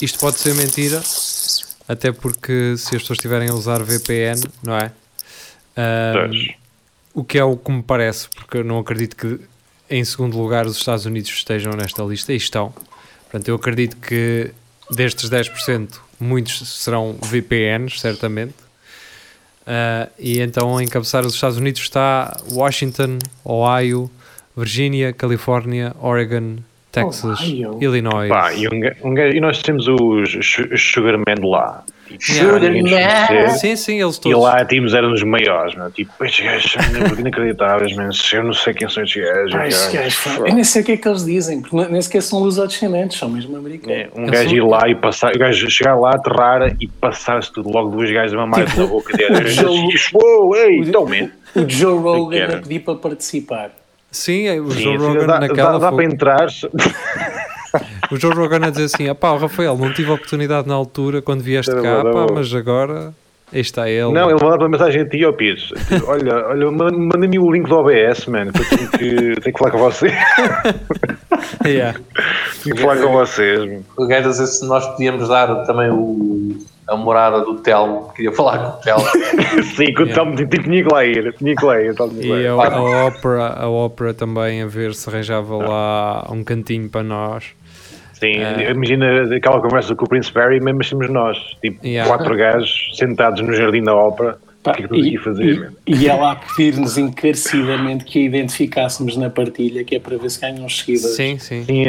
isto 0.00 0.18
pode 0.18 0.38
ser 0.38 0.54
mentira, 0.54 1.02
até 1.88 2.12
porque 2.12 2.76
se 2.76 2.96
as 2.96 3.02
pessoas 3.02 3.18
estiverem 3.18 3.48
a 3.48 3.54
usar 3.54 3.82
VPN, 3.82 4.40
não 4.62 4.76
é? 4.76 4.92
O 7.14 7.24
que 7.24 7.38
é 7.38 7.44
o 7.44 7.56
que 7.56 7.70
me 7.70 7.82
parece, 7.82 8.28
porque 8.30 8.58
eu 8.58 8.64
não 8.64 8.78
acredito 8.78 9.16
que 9.16 9.40
em 9.90 10.04
segundo 10.04 10.38
lugar 10.38 10.66
os 10.66 10.76
Estados 10.76 11.04
Unidos 11.04 11.30
estejam 11.30 11.72
nesta 11.72 12.02
lista 12.02 12.32
e 12.32 12.36
estão. 12.36 12.72
Portanto, 13.22 13.48
eu 13.48 13.54
acredito 13.54 13.96
que 13.96 14.50
destes 14.90 15.28
10%, 15.28 15.98
muitos 16.22 16.82
serão 16.82 17.16
VPNs, 17.20 18.00
certamente. 18.00 18.54
Ah, 19.66 20.08
e 20.18 20.40
então 20.40 20.76
a 20.76 20.82
encabeçar 20.82 21.24
os 21.24 21.34
Estados 21.34 21.58
Unidos 21.58 21.82
está 21.82 22.36
Washington, 22.50 23.18
Ohio, 23.44 24.10
Virgínia, 24.56 25.12
Califórnia, 25.12 25.94
Oregon, 26.00 26.56
Texas, 26.92 27.40
Ohio. 27.40 27.78
Illinois. 27.80 28.28
Pá, 28.28 28.52
e, 28.52 28.68
um, 28.68 29.10
um 29.10 29.16
e 29.18 29.40
nós 29.40 29.60
temos 29.62 29.88
os 29.88 30.30
su- 30.42 30.76
Sugarman 30.76 31.36
lá. 31.42 31.82
Tipo, 32.18 32.22
Yeah. 32.34 32.58
nos 32.60 33.26
conhecer. 33.28 33.48
Sim, 33.58 33.76
sim, 33.76 34.02
eles 34.02 34.16
E 34.16 34.20
todos. 34.20 34.42
lá 34.42 34.62
tínhamos 34.66 34.92
eram 34.92 35.10
os 35.14 35.22
maiores, 35.22 35.74
meu. 35.74 35.90
tipo, 35.90 36.12
estes 36.22 36.44
gajos 36.44 36.72
são 36.72 36.82
inacreditáveis, 37.18 37.96
man. 37.96 38.10
eu 38.34 38.44
não 38.44 38.52
sei 38.52 38.74
quem 38.74 38.86
são 38.86 39.02
estes 39.02 39.22
gajos. 39.24 39.90
Gajos, 39.90 40.16
pá, 40.22 40.30
eu 40.46 40.54
nem 40.54 40.62
sei 40.62 40.82
o 40.82 40.84
que 40.84 40.92
é 40.92 40.96
que 40.98 41.08
eles 41.08 41.24
dizem, 41.24 41.62
porque 41.62 41.74
nem 41.90 42.02
sequer 42.02 42.20
são 42.22 42.40
lusodescendentes, 42.40 43.18
são 43.18 43.30
mesmo 43.30 43.56
É, 43.56 43.58
americanos. 43.58 44.08
um 44.14 44.24
Eu 44.26 44.30
gajo 44.30 44.48
sou- 44.50 44.58
ir 44.58 44.60
lá 44.62 44.88
e 44.90 44.94
passar, 44.94 45.34
o 45.34 45.38
gajo 45.38 45.70
chegar 45.70 45.94
lá, 45.98 46.10
aterrar 46.14 46.76
e 46.78 46.86
passar-se 46.86 47.50
tudo, 47.50 47.70
logo 47.70 47.90
duas 47.92 48.10
gajas 48.10 48.34
a 48.34 48.36
mamar 48.36 48.66
Tipo, 48.66 48.80
na 48.82 48.86
boca 48.88 49.16
Joe- 49.16 49.30
dele. 49.72 49.94
Uou, 50.12 50.54
ei, 50.54 50.80
o- 50.80 50.84
então, 50.84 51.06
man. 51.06 51.30
O 51.54 51.66
Joe 51.66 51.98
Rogan 51.98 52.44
a 52.44 52.56
pedir 52.60 52.80
para 52.80 52.94
participar. 52.96 53.70
Sim, 54.12 54.46
é, 54.46 54.60
o 54.60 54.70
Sim, 54.70 54.82
Joe 54.82 54.96
Rogan 54.98 55.26
dá, 55.26 55.40
naquela 55.40 55.72
dá, 55.72 55.78
dá 55.78 55.88
foi- 55.90 56.04
para 56.04 56.14
entrar. 56.14 56.46
O 58.10 58.16
Joe 58.16 58.34
Rogan 58.34 58.66
a 58.66 58.70
dizer 58.70 58.84
assim: 58.84 59.08
"Ah 59.08 59.14
pá, 59.14 59.36
Rafael, 59.36 59.76
não 59.76 59.92
tive 59.92 60.10
a 60.10 60.14
oportunidade 60.14 60.68
na 60.68 60.74
altura 60.74 61.22
quando 61.22 61.40
vieste 61.42 61.74
cá, 61.74 62.02
pá, 62.04 62.26
mas 62.34 62.54
agora 62.54 63.14
aí 63.50 63.60
está 63.60 63.88
ele. 63.88 64.12
Não, 64.12 64.30
ele 64.30 64.34
mandava 64.42 64.64
uma 64.64 64.68
mensagem 64.68 65.00
a 65.02 65.08
ti, 65.08 65.24
ó 65.24 65.32
Pires. 65.32 65.72
Tipo, 65.88 66.10
olha, 66.10 66.46
olha, 66.48 66.70
manda- 66.70 66.96
manda-me 66.96 67.38
o 67.38 67.50
link 67.50 67.66
do 67.68 67.74
OBS, 67.76 68.26
mano, 68.26 68.52
que 68.52 68.60
eu 68.60 68.68
tenho 68.68 68.90
que, 68.90 69.40
tenho 69.40 69.54
que 69.54 69.58
falar 69.58 69.70
com 69.70 69.78
você. 69.78 70.12
Yeah. 71.66 71.98
Tenho 72.62 72.76
que 72.76 72.82
falar 72.82 72.96
com 72.98 73.12
vocês. 73.12 73.82
O 73.96 74.06
gajo 74.06 74.28
a 74.28 74.30
dizer 74.30 74.46
se 74.46 74.66
nós 74.66 74.86
podíamos 74.86 75.28
dar 75.28 75.64
também 75.64 75.90
o, 75.90 76.56
a 76.88 76.96
morada 76.96 77.40
do 77.40 77.54
Telmo. 77.60 78.12
Queria 78.14 78.32
falar 78.32 78.58
com 78.58 78.78
o 78.78 78.80
Telmo. 78.82 79.04
Sim, 79.76 79.86
que 79.94 80.02
o 80.02 80.12
Tom 80.14 80.34
tipo, 80.34 80.62
tinha 80.62 80.82
que 80.82 80.92
lá 80.92 81.04
ir, 81.04 81.32
tinha 81.34 81.54
que 81.54 81.64
lá 81.64 81.80
ir. 81.80 81.94
E 82.20 82.46
a, 82.46 82.52
a 82.52 82.82
ópera, 83.06 83.46
a 83.56 83.68
ópera 83.70 84.14
também 84.14 84.62
a 84.62 84.66
ver 84.66 84.94
se 84.94 85.08
arranjava 85.08 85.56
lá 85.56 86.26
um 86.30 86.42
cantinho 86.44 86.88
para 86.88 87.02
nós. 87.02 87.44
Sim, 88.14 88.36
É. 88.36 88.70
imagina 88.70 89.34
aquela 89.34 89.60
conversa 89.60 89.94
com 89.96 90.04
o 90.04 90.08
Prince 90.08 90.32
Barry, 90.32 90.60
mesmo 90.60 90.80
assim 90.80 90.94
nós, 91.12 91.36
tipo, 91.60 91.84
Yeah. 91.84 92.08
quatro 92.08 92.36
gajos 92.36 92.90
sentados 92.94 93.40
no 93.40 93.52
jardim 93.52 93.82
da 93.82 93.94
ópera. 93.94 94.38
Pá, 94.62 94.70
o 94.70 94.74
que 94.74 94.84
é 94.84 94.86
que 94.86 94.94
estamos 94.94 95.20
a 95.20 95.24
fazer, 95.24 95.72
e, 95.88 95.94
e 95.96 96.08
ela 96.08 96.30
a 96.30 96.36
pedir-nos 96.36 96.96
encarecidamente 96.96 98.04
que 98.04 98.20
a 98.20 98.22
identificássemos 98.22 99.16
na 99.16 99.28
partilha, 99.28 99.82
que 99.82 99.96
é 99.96 99.98
para 99.98 100.16
ver 100.16 100.30
se 100.30 100.40
ganham 100.40 100.64
os 100.64 100.78
seguidores. 100.78 101.16
Sim, 101.16 101.36
sim. 101.36 101.64
Sim, 101.64 101.84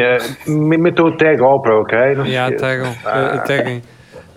me- 0.48 0.78
metam 0.80 1.06
o 1.06 1.12
tag 1.12 1.40
ópera, 1.40 1.80
ok? 1.82 2.16
Não 2.16 2.26
Yeah, 2.26 2.56
tagam, 2.58 2.96
Ah. 3.06 3.34
eh, 3.36 3.48
taguem. 3.48 3.84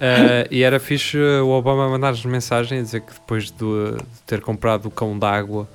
Eh, 0.00 0.48
e 0.50 0.62
era 0.62 0.78
fixe 0.78 1.16
o 1.18 1.48
Obama 1.48 1.88
mandar-nos 1.88 2.24
mensagem 2.24 2.78
a 2.78 2.82
dizer 2.82 3.00
que 3.00 3.12
depois 3.14 3.44
de, 3.50 3.56
de 3.56 4.22
ter 4.26 4.40
comprado 4.40 4.86
o 4.86 4.90
cão 4.90 5.18
d'água 5.18 5.66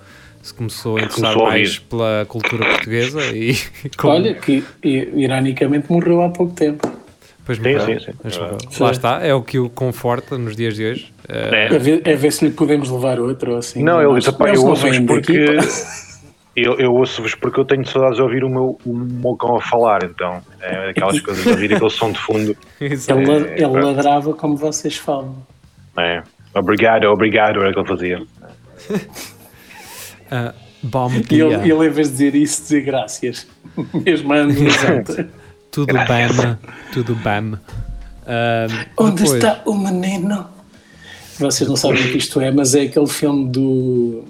se 0.42 0.54
começou 0.54 0.98
a 0.98 1.01
interessar 1.01 1.34
Começou 1.34 1.46
a 1.48 1.50
mais 1.51 1.80
pela 1.80 2.25
cultura 2.28 2.66
portuguesa 2.66 3.22
e 3.36 3.56
como- 3.98 4.13
Olha, 4.13 4.34
que 4.36 4.63
ironicamente 4.84 5.92
morreu 5.92 6.22
há 6.22 6.30
pouco 6.30 6.54
tempo. 6.54 6.92
Pois 7.46 7.58
Sim, 7.58 7.80
sim, 7.80 8.00
sim. 8.00 8.12
Mas 8.24 8.38
É 8.38 8.40
morreu. 8.40 8.58
Sim. 8.70 8.84
Lá 8.84 8.92
está, 8.92 9.20
é 9.25 9.34
o 9.34 9.42
que 9.42 9.58
o 9.60 9.70
conforta 9.70 10.38
nos 10.38 10.56
dias 10.56 10.75
de 10.75 10.86
hoje. 10.86 11.13
Eh, 11.28 11.75
A 11.75 11.78
ver, 11.80 12.01
a 12.08 12.16
ver 12.16 12.32
se 12.32 12.46
lhe 12.46 12.51
podemos 12.51 12.90
levar 12.90 13.20
outro 13.20 13.54
ou 13.54 13.58
assim. 13.58 13.82
Não, 13.84 14.00
ele 14.00 14.12
Mas 14.13 14.25
disse, 14.25 14.36
eu 14.40 14.66
ouço-vos 14.66 14.82
vêm 14.92 15.06
porque. 15.06 15.46
Eu, 16.63 16.77
eu 16.80 16.94
ouço-vos 16.94 17.36
porque 17.36 17.60
eu 17.60 17.65
tenho 17.65 17.86
saudades 17.88 18.18
de 18.18 18.22
ouvir 18.22 18.44
o 18.44 18.50
meu, 18.50 18.77
o 18.86 18.94
meu 18.94 19.36
cão 19.36 19.56
a 19.58 19.62
falar, 19.62 20.03
então. 20.03 20.41
É 20.62 20.89
aquelas 20.89 21.20
coisas 21.22 21.44
de 21.44 21.50
ouvir 21.50 21.74
aquele 21.74 21.89
som 21.89 22.12
de 22.12 22.20
fundo. 22.20 22.56
Ele, 22.80 22.94
É, 22.96 23.53
ele 23.63 23.74
pá. 23.74 23.80
ladrava 23.82 24.34
como 24.34 24.56
vocês 24.58 24.96
falam. 24.98 25.36
É. 25.98 26.24
Obrigado, 26.53 27.06
obrigado, 27.06 27.60
era 27.62 27.70
o 27.70 27.74
que 27.74 27.80
ele 27.80 27.88
fazia. 27.88 28.22
Ah, 30.34 30.53
bom 30.82 31.12
E 31.12 31.20
dia. 31.22 31.44
ele, 31.46 31.72
ele, 31.72 31.88
em 31.88 31.89
vez 31.89 32.08
de 32.08 32.13
dizer 32.13 32.36
isso, 32.36 32.62
dizer 32.63 32.82
graças. 32.82 33.48
Mesmo. 33.94 34.34
Exato. 34.34 35.25
Tudo 35.72 35.94
bem, 35.94 36.58
tudo 36.94 37.15
bem. 37.15 37.53
Ah, 38.25 38.68
Onde 38.98 39.24
depois- 39.24 39.44
está 39.44 39.62
o 39.65 39.74
menino? 39.77 40.48
Vocês 41.38 41.68
não 41.70 41.75
sabem 41.75 42.01
o 42.01 42.12
que 42.12 42.18
isto 42.18 42.39
é, 42.39 42.51
mas 42.51 42.75
é 42.75 42.84
aquele 42.84 43.08
filme 43.08 43.50
do 43.50 44.24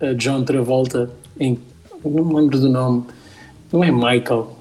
uh, 0.00 0.14
John 0.16 0.44
Travolta, 0.44 1.10
em, 1.38 1.58
não 2.04 2.24
me 2.24 2.34
lembro 2.34 2.58
do 2.58 2.68
nome, 2.68 3.04
não 3.72 3.82
é 3.82 3.90
Michael, 3.90 4.56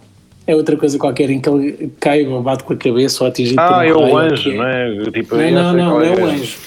é 0.45 0.55
outra 0.55 0.75
coisa 0.75 0.97
qualquer 0.97 1.29
em 1.29 1.39
que 1.39 1.49
ele 1.49 1.91
cai 1.99 2.25
ou 2.25 2.41
bate 2.41 2.63
com 2.63 2.73
a 2.73 2.75
cabeça 2.77 3.23
ou 3.23 3.29
atingido 3.29 3.55
por 3.61 3.71
um 3.71 3.75
Ah, 3.75 3.85
é 3.85 3.93
o 3.93 4.17
anjo, 4.17 4.43
que 4.49 4.57
não 4.57 4.65
é? 4.67 5.03
Tipo, 5.11 5.35
Não, 5.35 5.51
não, 5.51 5.73
não, 5.73 5.73
não 5.73 6.01
é 6.01 6.09
o 6.15 6.25
anjo. 6.25 6.57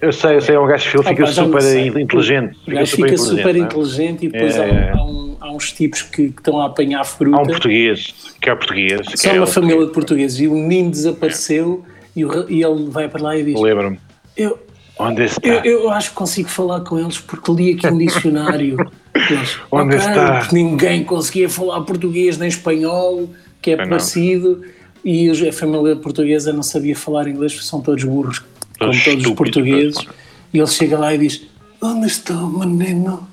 Eu 0.00 0.12
sei, 0.12 0.36
eu 0.36 0.40
sei, 0.42 0.54
é 0.54 0.60
um 0.60 0.66
gajo 0.66 0.90
que 0.90 0.98
Ah, 0.98 1.02
fica 1.04 1.26
super 1.26 1.98
inteligente. 1.98 2.56
O 2.66 2.70
gajo 2.70 2.96
fica 2.96 3.16
super 3.16 3.56
é? 3.56 3.58
inteligente 3.58 4.26
e 4.26 4.28
depois 4.28 4.54
É, 4.56 4.60
há, 4.60 4.66
é. 4.66 4.92
há 4.92 5.02
um- 5.04 5.36
há 5.40 5.50
uns 5.50 5.72
tipos 5.72 6.02
que, 6.02 6.28
que 6.30 6.38
estão 6.38 6.60
a 6.60 6.66
apanhar 6.66 7.02
fruta. 7.04 7.38
Há 7.38 7.40
um 7.42 7.46
português, 7.46 8.14
que 8.40 8.50
é 8.50 8.54
português. 8.54 9.00
que 9.08 9.28
é 9.28 9.32
uma 9.32 9.46
família 9.46 9.86
de 9.86 9.92
portugueses 9.92 10.38
e 10.38 10.48
o 10.48 10.52
menino 10.52 10.90
desapareceu 10.90 11.82
e, 12.14 12.24
o 12.24 12.50
e 12.50 12.62
ele 12.62 12.90
vai 12.90 13.08
para 13.08 13.22
lá 13.22 13.36
e 13.36 13.44
diz: 13.44 13.58
Lembro-me. 13.60 13.98
Eu, 14.36 14.58
Onde 14.98 15.24
está? 15.24 15.46
Eu, 15.48 15.62
eu 15.82 15.90
acho 15.90 16.10
que 16.10 16.16
consigo 16.16 16.48
falar 16.50 16.80
com 16.80 16.98
eles 16.98 17.18
porque 17.18 17.50
li 17.52 17.72
aqui 17.72 17.86
um 17.86 17.96
dicionário. 17.98 18.76
Onde 19.70 19.96
"Ok", 19.96 20.08
está? 20.08 20.38
porque 20.40 20.54
ninguém 20.54 21.04
conseguia 21.04 21.48
falar 21.48 21.80
português 21.82 22.38
nem 22.38 22.48
espanhol, 22.48 23.28
que 23.60 23.72
é 23.72 23.76
parecido, 23.76 24.62
e 25.04 25.30
a 25.30 25.52
família 25.52 25.96
portuguesa 25.96 26.52
não 26.52 26.62
sabia 26.62 26.96
falar 26.96 27.28
inglês, 27.28 27.52
porque 27.52 27.66
são 27.66 27.80
todos 27.80 28.02
burros, 28.04 28.40
como 28.40 28.90
Todos 28.90 29.04
todos 29.04 29.24
os 29.24 29.32
portugueses. 29.32 30.06
E 30.52 30.58
ele 30.58 30.66
chega 30.66 30.98
lá 30.98 31.14
e 31.14 31.18
diz: 31.18 31.42
Onde 31.80 32.06
está 32.06 32.34
o 32.34 32.66
menino? 32.66 33.26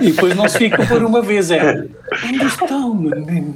E 0.00 0.12
depois 0.12 0.34
não 0.34 0.48
se 0.48 0.58
fica 0.58 0.84
por 0.86 1.02
uma 1.02 1.22
vez, 1.22 1.50
é 1.50 1.86
Onde 2.24 2.44
está 2.44 2.76
o 2.76 2.94
menino? 2.94 3.54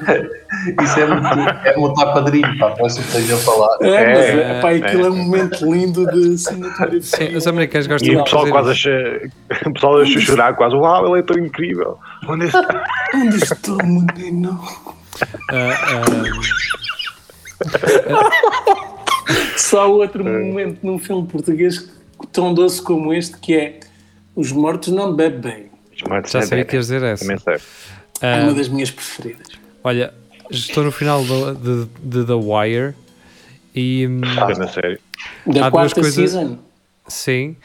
Isso 0.83 1.00
é 1.00 1.07
muito, 1.07 1.49
é 1.64 1.76
muito 1.76 2.00
a 2.00 2.12
padrinho, 2.12 2.59
pá, 2.59 2.71
parece 2.71 3.00
que 3.00 3.07
esteja 3.07 3.35
a 3.35 3.38
falar. 3.38 3.76
É, 3.83 4.14
mas 4.14 4.25
É, 4.25 4.59
é, 4.59 4.61
pá, 4.61 4.71
aquilo 4.71 5.07
é 5.07 5.11
um 5.11 5.17
momento 5.17 5.73
lindo 5.73 6.07
de 6.07 6.35
assinatura. 6.35 7.02
Sim, 7.02 7.37
os 7.37 7.47
americanos 7.47 7.87
gostam 7.87 8.09
E 8.09 8.14
de 8.14 8.21
o 8.21 8.25
pessoal 8.25 8.49
quase 8.49 8.88
a, 8.88 9.69
o 9.69 9.73
pessoal 9.73 10.00
a 10.00 10.07
chorar 10.07 10.55
quase. 10.55 10.75
Uau, 10.75 11.09
ele 11.09 11.21
é 11.21 11.23
tão 11.23 11.38
incrível. 11.38 11.99
Onde 12.26 12.47
está? 12.47 12.85
Onde 13.14 13.37
está 13.37 13.73
o 13.73 13.87
menino? 13.87 14.61
Ah, 15.50 15.75
Só 19.57 19.90
outro 19.90 20.25
momento 20.25 20.78
num 20.83 20.99
filme 20.99 21.26
português 21.26 21.90
tão 22.33 22.55
doce 22.55 22.81
como 22.83 23.12
este 23.12 23.37
que 23.38 23.55
é 23.55 23.81
Os 24.38 24.52
Mortos 24.52 24.92
Não 24.92 25.12
Bebem. 25.16 25.66
ah, 26.09 26.23
já 26.25 26.42
sabia 26.42 26.64
que 26.64 26.76
ias 26.76 26.87
dizer 26.87 27.02
essa. 27.02 27.25
Também 27.25 27.38
sei. 27.38 27.54
É 28.23 28.35
Ah, 28.35 28.42
uma 28.45 28.54
das 28.54 28.68
minhas 28.68 28.90
preferidas. 28.90 29.49
olha, 29.83 30.14
estou 30.49 30.85
no 30.85 30.92
final 30.92 31.25
do- 31.25 31.54
de, 31.57 31.88
de 32.02 32.25
The 32.25 32.35
Wire 32.35 32.95
e 33.75 34.07
hum, 34.07 34.21
Na 34.21 34.68
série. 34.68 35.00
Da 35.45 35.66
Há 35.66 35.71
duas 35.71 35.71
quarta 35.71 36.00
coisas- 36.00 36.30
season. 36.30 36.59
sim, 37.09 37.57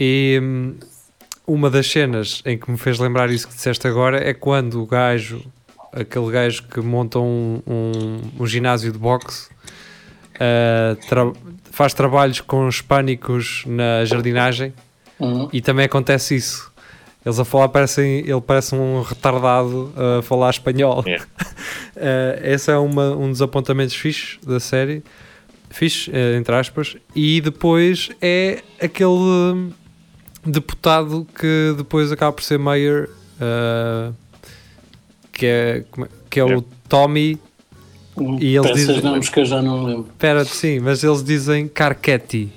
e 0.00 0.40
hum, 0.42 0.74
uma 1.46 1.68
das 1.68 1.86
cenas 1.90 2.40
em 2.46 2.56
que 2.56 2.70
me 2.70 2.78
fez 2.78 2.98
lembrar 2.98 3.30
isso 3.30 3.46
que 3.46 3.54
disseste 3.54 3.86
agora 3.86 4.18
é 4.26 4.32
quando 4.32 4.82
o 4.82 4.86
gajo, 4.86 5.42
aquele 5.92 6.30
gajo 6.30 6.62
que 6.68 6.80
monta 6.80 7.18
um, 7.18 7.60
um, 7.66 8.20
um 8.40 8.46
ginásio 8.46 8.90
de 8.90 8.98
boxe, 8.98 9.50
ah, 10.40 10.96
tra- 11.06 11.32
faz 11.70 11.92
trabalhos 11.92 12.40
com 12.40 12.66
os 12.66 12.80
pânicos 12.80 13.64
na 13.66 14.04
jardinagem 14.06 14.72
Uhum. 15.24 15.48
e 15.52 15.60
também 15.60 15.84
acontece 15.86 16.34
isso. 16.36 16.72
Eles 17.24 17.38
a 17.38 17.44
falar 17.44 17.68
parecem, 17.70 18.18
ele 18.20 18.40
parece 18.40 18.74
um 18.74 19.00
retardado 19.00 19.92
a 19.96 20.22
falar 20.22 20.50
espanhol. 20.50 21.02
Yeah. 21.06 21.24
Eh, 21.96 22.54
esse 22.54 22.72
é 22.72 22.76
uma, 22.76 23.12
um 23.16 23.30
dos 23.30 23.40
apontamentos 23.40 23.94
fixos 23.94 24.38
da 24.44 24.58
série, 24.58 25.02
fixe, 25.70 26.10
eh, 26.12 26.36
entre 26.36 26.52
aspas, 26.54 26.96
e 27.14 27.40
depois 27.40 28.10
é 28.20 28.62
aquele 28.82 29.70
deputado 30.44 31.24
que 31.38 31.72
depois 31.76 32.10
acaba 32.10 32.32
por 32.32 32.42
ser 32.42 32.58
mayor, 32.58 33.08
eh, 33.40 34.10
que 35.32 35.46
é, 35.46 35.84
é- 35.98 36.08
que 36.28 36.40
é 36.40 36.44
o 36.44 36.48
Yeah. 36.48 36.66
Tommy. 36.88 37.38
E 38.40 38.56
eles 38.56 38.72
dizem- 38.74 39.00
nomes 39.00 39.28
que 39.28 39.40
eu 39.40 39.44
já 39.44 39.62
não 39.62 39.84
lembro. 39.84 40.06
Espera, 40.10 40.44
sim, 40.44 40.80
mas 40.80 41.02
eles 41.02 41.22
dizem 41.22 41.66
Carchetti. 41.68 42.52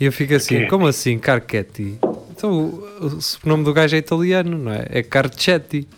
E 0.00 0.04
eu 0.04 0.12
fico 0.12 0.34
assim, 0.34 0.54
Carchetti. 0.54 0.70
como 0.70 0.86
assim 0.86 1.18
Carchetti? 1.18 1.98
Então 2.30 2.52
o, 2.52 3.08
o 3.44 3.48
nome 3.48 3.64
do 3.64 3.72
gajo 3.72 3.96
é 3.96 3.98
italiano, 3.98 4.58
não 4.58 4.72
é? 4.72 4.86
É 4.90 5.02
Carchetti. 5.02 5.88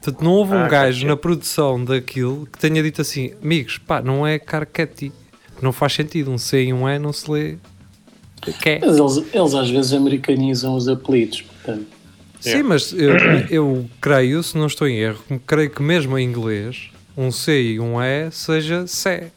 Portanto, 0.00 0.22
não 0.24 0.32
houve 0.32 0.52
um 0.54 0.58
Ah, 0.58 0.68
gajo 0.68 0.86
Carchetti. 0.86 1.06
na 1.06 1.16
produção 1.16 1.84
daquilo 1.84 2.46
que 2.46 2.58
tenha 2.58 2.82
dito 2.82 3.00
assim, 3.02 3.32
amigos, 3.42 3.78
pá, 3.78 4.00
não 4.00 4.26
é 4.26 4.38
Carchetti. 4.38 5.12
Não 5.60 5.72
faz 5.72 5.92
sentido, 5.94 6.30
um 6.30 6.38
C 6.38 6.64
e 6.64 6.72
um 6.72 6.88
E 6.88 6.98
não 6.98 7.12
se 7.12 7.30
lê. 7.30 7.56
Que 8.62 8.68
é. 8.70 8.78
Mas 8.80 8.96
eles, 8.98 9.34
eles 9.34 9.54
às 9.54 9.68
vezes 9.68 9.92
americanizam 9.92 10.74
os 10.74 10.88
apelidos. 10.88 11.42
Portanto, 11.42 11.86
Sim, 12.40 12.62
mas 12.62 12.92
eu, 12.94 13.14
eu 13.50 13.90
creio, 14.00 14.42
se 14.42 14.56
não 14.56 14.66
estou 14.66 14.88
em 14.88 14.96
erro, 14.96 15.22
creio 15.46 15.68
que 15.68 15.82
mesmo 15.82 16.16
em 16.18 16.24
inglês, 16.26 16.88
um 17.14 17.30
C 17.30 17.72
e 17.72 17.80
um 17.80 18.00
E 18.00 18.30
seja 18.30 18.86
C. 18.86 19.30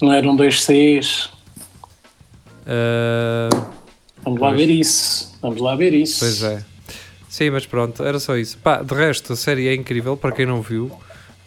não 0.00 0.12
eram 0.12 0.34
dois 0.34 0.60
Cs. 0.64 1.28
Ah, 2.66 3.48
Vamos 4.24 4.40
lá 4.40 4.48
Pois. 4.50 4.60
ver 4.60 4.70
isso. 4.70 5.38
Vamos 5.42 5.60
lá 5.60 5.74
ver 5.74 5.92
isso. 5.92 6.20
Pois 6.20 6.42
é. 6.42 6.64
Sim, 7.28 7.50
mas 7.50 7.66
pronto, 7.66 8.02
era 8.04 8.20
só 8.20 8.36
isso. 8.36 8.58
Pá, 8.58 8.82
de 8.82 8.94
resto, 8.94 9.32
a 9.32 9.36
série 9.36 9.66
é 9.68 9.74
incrível 9.74 10.16
para 10.16 10.32
quem 10.32 10.46
não 10.46 10.60
viu 10.62 10.92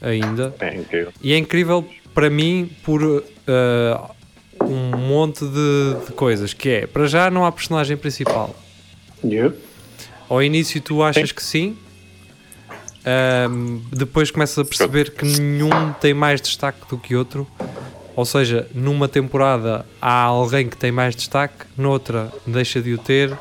ainda. 0.01 0.53
É 0.59 0.75
incrível. 0.75 1.13
E 1.21 1.31
é 1.33 1.37
incrível 1.37 1.87
para 2.13 2.29
mim 2.29 2.69
por 2.83 3.23
ah, 3.47 4.11
um 4.61 4.97
monte 4.97 5.45
de, 5.45 6.05
de 6.07 6.11
coisas. 6.13 6.53
Que 6.53 6.69
é, 6.69 6.87
para 6.87 7.07
já 7.07 7.29
não 7.29 7.45
há 7.45 7.51
personagem 7.51 7.95
principal. 7.95 8.55
Yep. 9.23 9.57
Ao 10.27 10.41
início 10.43 10.81
tu 10.81 11.01
achas 11.03 11.31
que 11.31 11.41
sim. 11.43 11.77
Ahm, 13.05 13.81
depois 13.91 14.31
começas 14.31 14.57
a 14.57 14.65
perceber 14.65 15.11
que 15.11 15.23
nenhum 15.25 15.69
tem 16.01 16.13
mais 16.13 16.41
destaque 16.41 16.79
do 16.89 16.97
que 16.97 17.15
outro. 17.15 17.47
Ou 18.15 18.23
seja, 18.25 18.67
numa 18.73 19.07
temporada 19.07 19.85
há 20.01 20.21
alguém 20.23 20.69
que 20.69 20.77
tem 20.77 20.91
mais 20.91 21.15
destaque, 21.15 21.65
noutra 21.77 22.31
deixa 22.47 22.81
de 22.81 22.93
o 22.93 22.97
ter. 22.97 23.37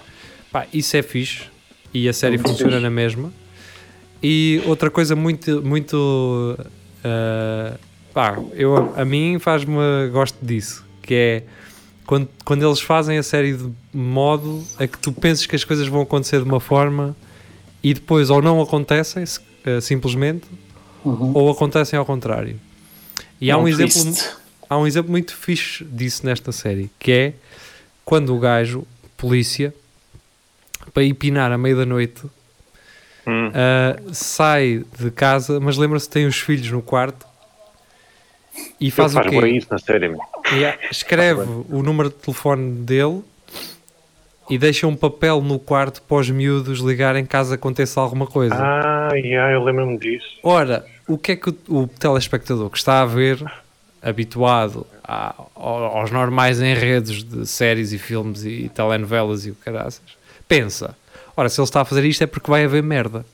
Pá, 0.51 0.67
isso 0.73 0.97
é 0.97 1.03
fixe. 1.03 1.45
E 1.93 2.09
a 2.09 2.13
série 2.13 2.37
Muito 2.37 2.49
funciona 2.49 2.73
fixe. 2.73 2.83
na 2.83 2.91
mesma. 2.91 3.33
E 4.23 4.61
outra 4.67 4.91
coisa 4.91 5.15
muito, 5.15 5.63
muito 5.63 6.59
ah, 7.05 7.75
pá, 8.13 8.37
eu, 8.55 8.93
a 8.97 9.05
mim 9.05 9.39
faz-me 9.39 10.09
gosto 10.11 10.37
disso, 10.45 10.85
que 11.03 11.15
é 11.15 11.43
quando, 12.07 12.29
quando 12.45 12.67
eles 12.67 12.81
fazem 12.81 13.17
a 13.19 13.23
série 13.23 13.53
de 13.57 13.71
modo 13.93 14.65
a 14.79 14.87
que 14.87 14.99
tu 14.99 15.13
penses 15.13 15.47
que 15.47 15.55
as 15.55 15.63
coisas 15.65 15.87
vão 15.87 16.01
acontecer 16.03 16.39
de 16.39 16.45
uma 16.45 16.61
forma 16.61 17.15
e 17.83 17.95
depois 17.95 18.29
ou 18.31 18.41
não 18.43 18.61
acontecem 18.61 19.25
eh, 19.65 19.81
simplesmente 19.81 20.47
Uhum. 21.05 21.33
ou 21.35 21.51
acontecem 21.51 21.99
ao 21.99 22.07
contrário. 22.07 22.59
E 23.39 23.51
há 23.51 23.55
É 23.55 23.57
um, 23.59 23.65
um 23.65 23.69
exemplo. 23.69 23.93
Há 24.75 24.79
um 24.79 24.87
exemplo 24.87 25.11
muito 25.11 25.35
fixe 25.37 25.85
disso 25.85 26.25
nesta 26.27 26.53
série, 26.53 26.91
que 26.99 27.13
é 27.13 27.33
quando 28.05 28.35
o 28.35 28.39
gajo, 28.39 28.87
polícia, 29.17 29.73
para 30.93 31.03
ir 31.03 31.15
pinar 31.15 31.51
à 31.53 31.59
meia 31.59 31.77
da 31.77 31.87
noite, 31.87 32.23
Hum. 33.27 33.51
ah, 33.55 33.99
sai 34.13 34.85
de 34.99 35.11
casa, 35.11 35.59
mas 35.59 35.79
lembra-se 35.79 36.07
que 36.07 36.13
tem 36.13 36.27
os 36.27 36.39
filhos 36.39 36.71
no 36.71 36.83
quarto 36.83 37.25
e 38.79 38.91
faz 38.91 39.13
Ele 39.15 39.21
o 39.21 39.31
faz 39.33 39.45
quê? 39.45 39.51
isso 39.51 39.67
na 39.71 39.79
série. 39.79 40.09
meu. 40.09 40.21
Yeah, 40.53 40.79
escreve 40.91 41.41
o 41.71 41.83
número 41.83 42.11
de 42.11 42.17
telefone 42.17 42.73
dele 42.85 43.23
e 44.51 44.59
deixa 44.59 44.87
um 44.87 44.95
papel 44.95 45.41
no 45.41 45.59
quarto 45.59 46.03
para 46.03 46.19
os 46.19 46.29
miúdos 46.29 46.81
ligarem 46.81 47.25
caso 47.25 47.55
aconteça 47.55 47.99
alguma 47.99 48.27
coisa. 48.27 48.57
Ah, 48.57 49.09
yeah, 49.15 49.51
eu 49.55 49.65
lembro-me 49.65 49.97
disso. 49.99 50.27
Ora, 50.43 50.85
o 51.09 51.17
que 51.17 51.33
é 51.33 51.37
que 51.37 51.49
o, 51.49 51.57
o 51.69 51.89
telespectador 51.89 52.69
que 52.69 52.77
está 52.77 53.01
a 53.01 53.07
ver, 53.07 53.43
habituado 54.05 54.87
a- 55.03 55.35
ao- 55.55 55.99
aos 55.99 56.11
normais 56.11 56.61
enredos 56.61 57.25
de 57.25 57.47
séries 57.47 57.93
e 57.93 57.99
filmes 57.99 58.45
e 58.45 58.69
telenovelas 58.75 59.47
e 59.47 59.51
o 59.51 59.55
caraças, 59.55 60.03
pensa: 60.47 60.97
ora, 61.37 61.49
se 61.49 61.61
ele 61.61 61.65
está 61.67 61.81
a 61.81 61.85
fazer 61.85 62.05
isto 62.05 62.23
é 62.23 62.27
porque 62.27 62.51
vai 62.51 62.65
haver 62.65 62.83
merda. 62.83 63.25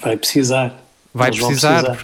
Vai 0.00 0.16
precisar. 0.16 0.80
Vai 1.12 1.28
Eles 1.30 1.40
vão 1.40 1.48
precisar, 1.48 1.98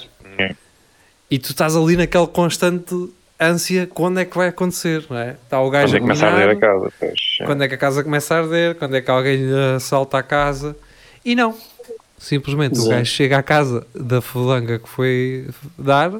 E 1.30 1.38
tu 1.38 1.50
estás 1.50 1.76
ali 1.76 1.97
naquela 1.97 2.26
constante 2.26 2.95
ânsia 3.38 3.87
quando 3.87 4.18
é 4.18 4.25
que 4.25 4.37
vai 4.37 4.49
acontecer, 4.49 5.04
não 5.11 5.16
é? 5.18 5.37
Está 5.45 5.61
o 5.61 5.68
gajo 5.71 5.92
Quando 5.92 5.97
é 5.97 5.99
que 5.99 6.02
começa 6.02 6.26
a 6.26 6.30
arder 6.33 6.49
a 6.50 6.56
casa? 6.56 6.92
Pois, 6.99 7.12
é. 7.40 7.45
quando 7.45 7.62
é 7.62 7.68
que 7.68 7.75
a 7.75 7.78
casa 7.78 8.02
começa 8.04 8.35
a 8.35 8.38
arder, 8.38 8.75
quando 8.76 8.97
é 8.97 9.00
que 9.00 9.11
alguém 9.11 9.40
assalta 9.76 10.18
a 10.18 10.23
casa. 10.23 10.76
E 11.25 11.35
não. 11.35 11.54
Simplesmente 12.18 12.73
o 12.75 12.76
Exato. 12.78 12.90
gajo 12.90 13.04
chega 13.12 13.38
à 13.38 13.42
casa 13.42 13.87
da 13.95 14.21
fulanga 14.21 14.78
que 14.78 14.88
foi 14.88 15.47
dar, 15.78 16.12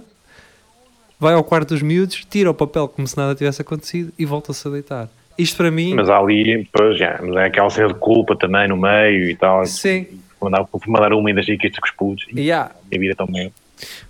vai 1.19 1.35
ao 1.35 1.43
quarto 1.45 1.71
dos 1.71 1.83
miúdos, 1.83 2.25
tira 2.29 2.51
o 2.51 2.55
papel 2.55 2.89
como 2.89 3.07
se 3.07 3.17
nada 3.17 3.35
tivesse 3.35 3.63
acontecido 3.63 4.13
e 4.19 4.25
volta-se 4.25 4.67
a 4.67 4.71
deitar. 4.71 5.09
isto 5.39 5.57
para 5.57 5.71
mim, 5.71 5.95
Mas 5.95 6.09
há 6.11 6.19
ali, 6.19 6.69
pois, 6.73 6.99
já, 6.99 7.19
mas 7.23 7.37
é 7.37 7.45
aquela 7.47 7.71
cena 7.71 7.89
de 7.89 7.95
culpa 7.95 8.37
também 8.37 8.69
no 8.69 8.77
meio 8.77 9.31
e 9.31 9.35
tal. 9.37 9.65
sim, 9.67 10.07
Vou 10.39 10.51
mandar, 10.51 10.67
vou 10.71 10.81
mandar 10.87 11.13
uma 11.15 11.31
e 11.31 11.33
aqui 11.33 11.53
estes 11.67 11.79
com 11.79 11.87
os 11.87 11.93
putos. 11.93 12.27
E 12.35 12.41
yeah. 12.43 12.71
a 12.95 12.99
vida 12.99 13.15
tão 13.15 13.27
bem. 13.27 13.51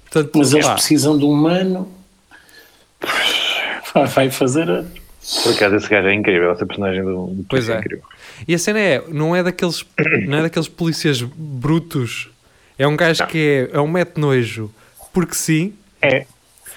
Portanto, 0.03 0.31
Mas 0.39 0.53
eles 0.53 0.67
pá, 0.67 0.75
precisam 0.75 1.17
de 1.17 1.25
um 1.25 1.31
humano. 1.31 1.89
Vai- 4.15 4.31
fazer. 4.31 4.69
a- 4.71 4.85
Por 5.43 5.55
acaso 5.55 5.77
esse 5.77 5.89
gajo 5.89 6.09
é 6.09 6.15
incrível, 6.15 6.53
esse 6.53 6.65
personagem 6.67 7.03
do, 7.03 7.27
do 7.29 7.45
Pois 7.49 7.65
Twist 7.67 7.71
é. 7.73 7.79
incrível. 7.79 8.05
E 8.47 8.55
a 8.55 8.59
cena 8.59 8.79
é, 8.79 9.03
não 9.09 9.35
é 9.35 9.43
daqueles, 9.43 9.85
não 10.27 10.39
é 10.39 10.43
daqueles 10.43 10.69
polícias 10.69 11.23
brutos. 11.23 12.29
É 12.79 12.87
um 12.87 12.97
gajo 12.97 13.27
que 13.27 13.69
é, 13.73 13.77
é 13.77 13.81
um 13.81 13.89
mete 13.89 14.19
nojo. 14.19 14.71
Porque 15.13 15.35
sim. 15.35 15.73
É, 16.03 16.27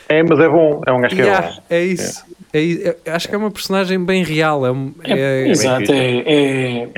é, 0.09 0.23
mas 0.23 0.39
é 0.39 0.49
bom, 0.49 0.81
é 0.85 0.91
um 0.91 1.01
gajo 1.01 1.15
que 1.15 1.21
é 1.21 1.41
bom. 1.41 1.57
é 1.69 1.83
isso. 1.85 2.25
É 2.51 2.61
i- 2.61 2.83
é- 2.83 3.11
acho 3.11 3.29
que 3.29 3.35
é 3.35 3.37
uma 3.37 3.51
personagem 3.51 4.03
bem 4.03 4.23
real. 4.23 4.65
É, 4.65 4.71
um- 4.71 4.93
É, 5.03 5.11
é- 5.45 5.49
exato, 5.49 5.91
é, 5.91 6.17
é, 6.25 6.89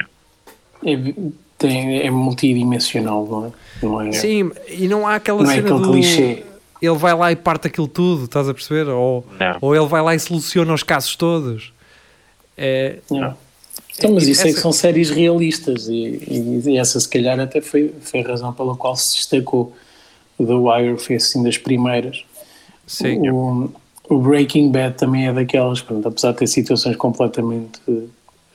é, 0.85 1.13
tem- 1.57 2.01
é 2.01 2.09
multidimensional, 2.09 3.27
não 3.29 3.45
é? 3.47 3.51
Não 3.83 4.01
é, 4.01 4.11
Sim, 4.11 4.51
e 4.69 4.87
não 4.87 5.05
há 5.07 5.15
aquela 5.15 5.43
não 5.43 5.51
é 5.51 5.55
cena 5.55 5.67
aquele 5.67 5.81
do. 5.85 5.91
clichê. 5.91 6.43
Ele 6.81 6.95
vai 6.97 7.13
lá 7.15 7.31
e 7.31 7.35
parte 7.35 7.67
aquilo 7.67 7.87
tudo, 7.87 8.25
estás 8.25 8.49
a 8.49 8.53
perceber? 8.53 8.89
Ou, 8.89 9.23
Não. 9.39 9.57
ou 9.61 9.75
ele 9.75 9.85
vai 9.85 10.01
lá 10.01 10.15
e 10.15 10.19
soluciona 10.19 10.73
os 10.73 10.81
casos 10.83 11.15
todos. 11.15 11.71
É, 12.57 12.97
Não. 13.09 13.35
Então, 13.97 14.13
mas 14.13 14.27
isso 14.27 14.41
é 14.41 14.43
que 14.45 14.49
Essa- 14.51 14.61
são 14.61 14.71
séries 14.71 15.09
realistas 15.11 15.87
e, 15.87 15.93
e- 15.93 16.61
e 16.71 16.77
essa 16.77 16.99
se 16.99 17.07
calhar 17.07 17.39
até 17.39 17.61
foi, 17.61 17.93
foi 18.01 18.21
a 18.21 18.27
razão 18.27 18.51
pela 18.53 18.75
qual 18.75 18.95
se 18.95 19.15
destacou. 19.17 19.75
The 20.37 20.53
Wire 20.53 20.97
foi 20.97 21.17
assim 21.17 21.43
das 21.43 21.57
primeiras. 21.57 22.23
Sim. 22.91 23.29
O, 23.29 23.71
o 24.09 24.17
Breaking 24.19 24.71
Bad 24.71 24.95
também 24.97 25.27
é 25.27 25.33
daquelas, 25.33 25.81
pronto, 25.81 26.07
apesar 26.07 26.31
de 26.33 26.37
ter 26.39 26.47
situações 26.47 26.95
completamente 26.95 27.79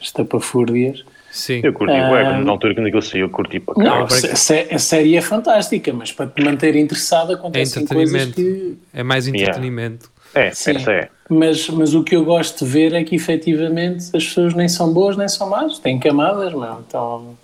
estapafúrdias. 0.00 1.04
Sim. 1.30 1.60
Eu 1.62 1.72
curti, 1.72 1.92
Ah. 1.94 2.10
ué, 2.10 2.24
quando- 2.24 2.44
na 2.44 2.50
altura 2.52 2.74
quando 2.74 2.86
aquilo 2.86 3.02
saiu, 3.02 3.26
eu 3.26 3.30
curti 3.30 3.60
para 3.60 3.74
Não, 3.82 4.06
cá. 4.06 4.14
a, 4.32 4.36
sé- 4.36 4.68
a 4.70 4.78
série 4.78 5.16
é 5.16 5.20
fantástica, 5.20 5.92
mas 5.92 6.10
para 6.12 6.26
te 6.28 6.42
manter 6.42 6.74
interessado 6.76 7.32
acontecem 7.34 7.84
coisas 7.86 8.14
entretenimento. 8.14 8.80
que 8.92 8.98
É 8.98 9.02
mais 9.02 9.26
entretenimento. 9.28 10.10
É, 10.34 10.50
Sim. 10.52 10.72
essa 10.76 10.92
é. 10.92 11.08
Mas, 11.28 11.68
mas 11.68 11.94
o 11.94 12.02
que 12.04 12.14
eu 12.16 12.24
gosto 12.24 12.64
de 12.64 12.70
ver 12.70 12.92
é 12.94 13.02
que 13.04 13.14
efetivamente 13.16 14.04
as 14.14 14.24
pessoas 14.24 14.54
nem 14.54 14.68
são 14.68 14.92
boas 14.92 15.16
nem 15.16 15.28
são 15.28 15.48
más, 15.48 15.78
têm 15.78 15.98
camadas, 15.98 16.52
meu. 16.52 16.78
Então, 16.86 17.34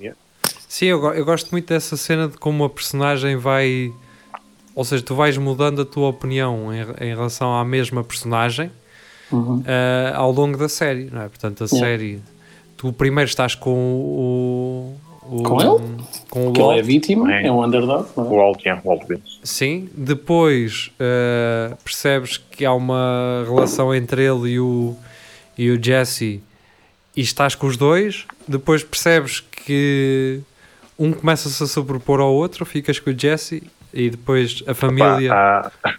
Sim, 0.69 0.87
eu, 0.87 1.05
eu 1.15 1.25
gosto 1.25 1.51
muito 1.51 1.69
dessa 1.69 1.97
cena 1.99 2.29
de 2.29 2.39
como 2.39 2.65
a 2.65 2.71
personagem 2.71 3.37
vai. 3.37 3.93
Ou 4.75 4.85
seja, 4.85 5.03
tu 5.03 5.15
vais 5.15 5.37
mudando 5.37 5.83
a 5.83 5.85
tua 5.85 6.09
opinião 6.09 6.73
em, 6.73 6.81
em 7.07 7.15
relação 7.15 7.55
à 7.55 7.65
mesma 7.65 8.03
personagem 8.03 8.71
uhum. 9.31 9.63
ah, 9.67 10.17
ao 10.17 10.33
longo 10.33 10.57
da 10.57 10.69
série, 10.69 11.09
não 11.13 11.23
é? 11.23 11.29
Portanto, 11.29 11.65
a 11.65 11.67
Yeah. 11.67 11.87
série. 11.87 12.23
Tu 12.77 12.93
primeiro 12.93 13.29
estás 13.29 13.55
com 13.55 13.71
o. 13.71 14.97
o- 15.31 15.43
Com 15.45 15.61
ele? 15.61 15.95
Com 16.31 16.49
o 16.49 16.53
que 16.53 16.61
ele 16.61 16.69
é 16.71 16.75
Walt, 16.75 16.85
vítima, 16.85 17.33
É. 17.35 17.47
é 17.47 17.53
um 17.53 17.63
underdog, 17.63 18.09
não 18.17 18.29
O 18.31 18.35
é? 18.35 18.37
Walt, 18.39 18.61
yeah, 18.65 18.81
o 18.85 18.89
Walt. 18.89 19.03
Sim. 19.45 19.89
Depois 19.95 20.91
ah, 20.99 21.77
percebes 21.85 22.39
que 22.39 22.65
há 22.65 22.73
uma 22.73 23.45
relação 23.47 23.95
entre 23.95 24.25
ele 24.25 24.53
e 24.53 24.61
o, 24.61 24.97
e 25.57 25.71
o 25.71 25.83
Jesse 25.83 26.43
e 27.17 27.21
estás 27.21 27.55
com 27.55 27.67
os 27.67 27.77
dois. 27.77 28.25
Depois 28.49 28.83
percebes 28.83 29.39
que 29.41 30.41
um 30.99 31.13
começa-se 31.13 31.63
a 31.63 31.67
sobrepor 31.67 32.19
ao 32.21 32.33
outro, 32.33 32.65
ficas 32.65 32.99
com 32.99 33.11
o 33.11 33.19
Jesse 33.19 33.63
e 33.93 34.11
depois 34.11 34.63
a 34.67 34.75
família. 34.75 35.29
Pá, 35.31 35.71
há, 35.85 35.95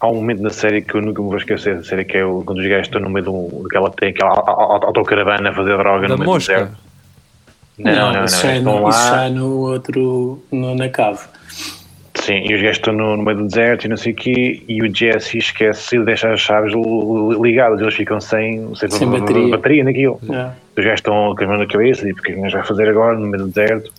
há 0.00 0.08
um 0.08 0.14
momento 0.16 0.42
na 0.42 0.50
série 0.50 0.82
que 0.82 0.94
eu 0.94 1.00
nunca 1.02 1.20
me 1.22 1.28
vou 1.28 1.36
esquecer 1.36 1.76
da 1.76 1.84
série 1.84 2.04
que 2.04 2.16
é 2.18 2.24
o, 2.24 2.42
quando 2.44 2.58
os 2.58 2.66
gajos 2.66 2.86
estão 2.86 3.00
no 3.00 3.10
meio 3.10 3.24
de 3.24 3.30
um, 3.30 3.62
daquela, 3.64 3.90
tem 3.90 4.10
aquela 4.10 4.30
au- 4.30 4.60
au- 4.72 4.84
autocaravana 4.86 5.50
a 5.50 5.54
fazer 5.54 5.76
droga 5.76 6.08
da 6.08 6.14
no 6.16 6.18
meio 6.18 6.24
do 6.24 6.32
mosca. 6.32 6.52
deserto. 6.54 6.76
Não, 7.76 7.92
não, 7.92 8.12
não, 8.12 8.24
isso, 8.24 8.42
já 8.42 8.52
é 8.52 8.60
no, 8.60 8.88
isso 8.88 9.08
já 9.08 9.24
é 9.24 9.28
no 9.30 9.56
outro, 9.58 10.42
no, 10.52 10.74
na 10.76 10.88
cave. 10.88 11.18
sim, 12.14 12.34
e 12.48 12.54
os 12.54 12.60
gajos 12.62 12.76
estão 12.76 12.92
no, 12.94 13.16
no 13.16 13.22
meio 13.24 13.38
do 13.38 13.46
deserto 13.48 13.84
e 13.86 13.88
não 13.88 13.96
sei 13.96 14.12
o 14.12 14.14
quê, 14.14 14.62
e 14.68 14.80
o 14.80 14.94
Jesse 14.94 15.38
esquece 15.38 15.98
de 15.98 16.04
deixar 16.04 16.32
as 16.32 16.40
chaves 16.40 16.72
li- 16.72 16.80
li- 16.80 17.40
ligadas, 17.42 17.80
eles 17.80 17.94
ficam 17.94 18.20
sem, 18.20 18.72
sem, 18.76 18.88
Sem 18.90 19.08
bateria. 19.10 19.48
bateria 19.50 19.82
naquilo. 19.82 20.20
É. 20.30 20.50
Os 20.76 20.84
gajos 20.84 21.00
estão 21.00 21.34
com 21.34 21.44
a 21.44 21.46
mão 21.48 21.58
na 21.58 21.66
cabeça, 21.66 22.08
e 22.08 22.14
porque 22.14 22.30
é 22.30 22.34
que 22.36 22.40
nós 22.40 22.52
vai 22.52 22.64
fazer 22.64 22.88
agora 22.88 23.18
no 23.18 23.26
meio 23.26 23.42
do 23.44 23.48
deserto? 23.50 23.92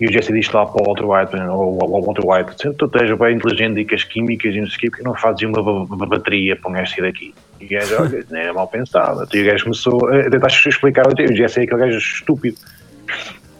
E 0.00 0.06
o 0.06 0.12
Jesse 0.12 0.32
diz 0.32 0.50
lá 0.50 0.64
para 0.64 0.82
o 0.82 0.86
Walter 0.86 1.04
White, 1.04 1.36
ou 1.50 1.74
o 1.74 2.02
Walter 2.02 2.26
White, 2.26 2.54
se 2.56 2.72
tu 2.74 2.88
tens 2.88 3.16
bem 3.18 3.36
inteligente 3.36 3.78
e 3.80 3.84
com 3.84 3.94
as 3.94 4.02
químicas 4.04 4.54
e 4.54 4.60
não 4.60 4.66
sei 4.66 4.76
o 4.76 4.80
quê, 4.80 4.90
porque 4.90 5.02
não 5.04 5.14
fazes 5.14 5.42
uma 5.42 5.62
ba- 5.62 5.84
ba- 5.96 6.06
bateria 6.06 6.56
para 6.56 6.70
um 6.70 6.72
gajo 6.72 6.90
sair 6.94 7.02
daqui? 7.02 7.34
E 7.60 7.66
o 7.66 7.68
gajo, 7.68 7.96
olha, 8.00 8.24
não 8.30 8.38
era 8.40 8.52
mal 8.54 8.66
pensado. 8.66 9.28
E 9.34 9.42
o 9.42 9.46
gajo 9.46 9.64
começou 9.64 10.08
a 10.08 10.30
tentar 10.30 10.46
explicar, 10.46 11.06
o 11.06 11.36
Jesse 11.36 11.60
é 11.60 11.62
aquele 11.64 11.80
gajo 11.80 11.98
estúpido. 11.98 12.56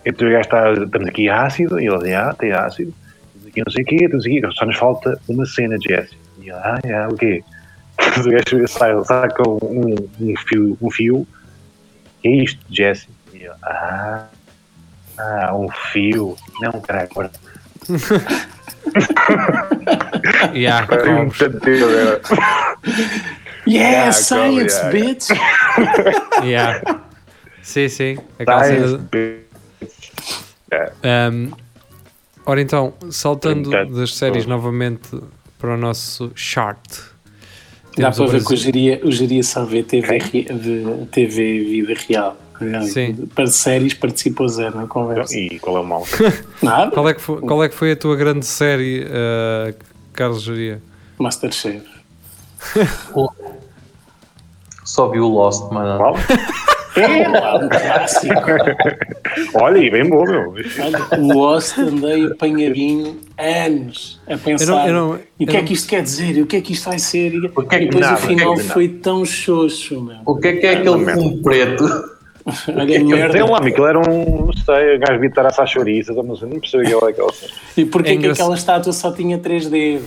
Então 0.07 0.27
o 0.27 0.31
gajo 0.31 0.41
está, 0.41 0.73
estamos 0.73 1.09
aqui 1.09 1.29
ácido, 1.29 1.79
e 1.79 1.87
ele 1.87 1.99
diz, 1.99 2.15
ah, 2.15 2.35
tem 2.39 2.53
ácido, 2.53 2.95
aqui 3.47 3.63
não 3.65 3.71
sei 3.71 3.83
o 3.83 3.87
quê, 3.87 4.09
temos 4.09 4.25
aqui, 4.25 4.41
só 4.53 4.65
nos 4.65 4.77
falta 4.79 5.21
uma 5.29 5.45
cena, 5.45 5.77
Jesse. 5.79 6.17
E 6.39 6.45
ele, 6.45 6.53
ah, 6.53 6.79
é, 6.85 7.07
o 7.07 7.15
quê? 7.17 7.43
O 8.17 8.31
gajo 8.31 8.67
sai, 8.67 9.05
saca 9.05 9.47
um, 9.47 9.95
um 10.19 10.35
fio, 10.49 10.79
um 10.81 10.91
fio, 10.91 11.27
que 12.23 12.29
é 12.29 12.31
isto, 12.31 12.59
Jesse? 12.71 13.09
E 13.35 13.43
eu, 13.43 13.53
ah, 13.63 14.27
ah, 15.21 15.55
um 15.55 15.69
fio. 15.93 16.37
Não, 16.61 16.81
caralho, 16.81 17.09
agora. 17.11 17.31
Yeah. 20.55 20.87
Yeah, 23.67 23.91
Yeah, 23.91 24.11
science, 24.13 24.75
yeah. 24.75 24.91
bitch! 24.91 25.29
Yeah. 26.45 27.03
Sim, 27.63 27.89
sim. 27.89 28.19
Aquela 28.39 28.65
cena 28.65 28.99
de- 29.13 29.41
Um, 31.05 31.51
ora 32.47 32.61
então, 32.61 32.95
saltando 33.11 33.71
das 33.71 34.15
séries 34.15 34.47
oh. 34.47 34.49
novamente 34.49 35.21
para 35.59 35.75
o 35.75 35.77
nosso 35.77 36.33
chart. 36.35 36.79
Dá 37.99 38.11
para 38.13 38.27
ver 38.27 38.31
que 38.31 38.37
o 38.37 38.49
Brasil. 38.49 38.57
geria, 38.57 39.01
geria 39.05 39.43
só 39.43 39.65
vê 39.65 39.83
TV, 39.83 40.19
de 40.19 41.07
TV 41.11 41.65
vida 41.65 41.95
real. 42.09 42.37
Sim. 42.87 43.15
Para 43.35 43.47
séries 43.47 43.95
participou 43.95 44.49
zero 44.49 44.77
na 44.77 44.87
conversa. 44.87 45.39
E 45.39 45.59
qual 45.59 45.77
é 45.79 45.81
o 45.81 45.85
mal? 45.85 46.07
Nada? 46.63 46.91
Qual 46.91 47.09
é, 47.09 47.15
que 47.15 47.21
foi, 47.21 47.41
qual 47.41 47.65
é 47.65 47.69
que 47.69 47.75
foi 47.75 47.93
a 47.93 47.97
tua 47.97 48.17
grande 48.17 48.45
série, 48.47 49.05
uh, 49.05 49.75
Carlos 50.13 50.43
Geria? 50.43 50.83
Masterchef. 51.19 51.83
Só 54.85 55.09
vi 55.09 55.21
o 55.21 55.29
Lost, 55.29 55.71
mano. 55.73 55.99
Qual? 55.99 56.17
É 56.97 57.07
um 57.07 57.69
clássico. 57.69 58.35
Olha, 59.55 59.79
e 59.79 59.91
bem 59.91 60.09
bom, 60.11 60.25
meu. 60.25 60.55
O 61.19 61.33
Lost 61.33 61.79
andei 61.79 62.27
apanhadinho 62.27 63.21
anos 63.39 64.21
a 64.29 64.37
pensar. 64.37 64.65
Eu 64.65 64.77
não- 64.77 64.87
eu 64.89 64.93
não- 64.95 65.21
e 65.39 65.45
o 65.45 65.47
que 65.47 65.53
eu 65.53 65.57
é 65.57 65.61
não- 65.61 65.65
que 65.69 65.73
isto 65.75 65.89
quer 65.89 66.03
dizer? 66.03 66.37
E 66.37 66.43
o 66.43 66.47
que 66.47 66.57
é 66.57 66.61
que 66.61 66.73
isto 66.73 66.89
vai 66.89 66.99
ser? 66.99 67.33
E, 67.33 67.47
O 67.47 67.51
que 67.63 67.75
é 67.77 67.79
que 67.79 67.85
e 67.85 67.87
depois 67.87 68.01
nada, 68.07 68.15
o 68.21 68.25
o 68.25 68.27
que 68.27 68.33
é 68.33 68.37
final 68.37 68.55
que 68.57 68.63
foi 68.65 68.89
tão 68.89 69.25
xoxo, 69.25 70.01
meu. 70.03 70.17
O 70.27 70.37
que 70.37 70.49
é 70.49 70.57
que 70.57 70.67
é 70.67 70.71
aquele 70.79 71.13
fumo 71.13 71.43
preto? 71.43 72.10
Sei 72.65 73.43
lá, 73.43 73.59
aquilo 73.59 73.87
era 73.87 73.99
um, 73.99 74.47
não 74.47 74.53
sei, 74.53 74.97
um 74.97 75.01
gajo 75.01 75.13
devia 75.15 75.29
estar 75.29 75.45
a 75.45 75.49
assar 75.49 75.67
chouriças, 75.67 76.17
eu 76.17 76.23
não 76.23 76.37
sei, 76.37 76.49
não 76.49 76.59
percebo 76.61 76.83
aquilo 76.83 77.07
é 77.07 77.11
aquela. 77.11 77.33
E 77.77 77.85
porquê 77.85 78.11
É 78.11 78.17
que 78.17 78.27
aquela 78.29 78.55
estátua 78.55 78.93
só 78.93 79.13
tinha 79.13 79.39
3D? 79.39 80.01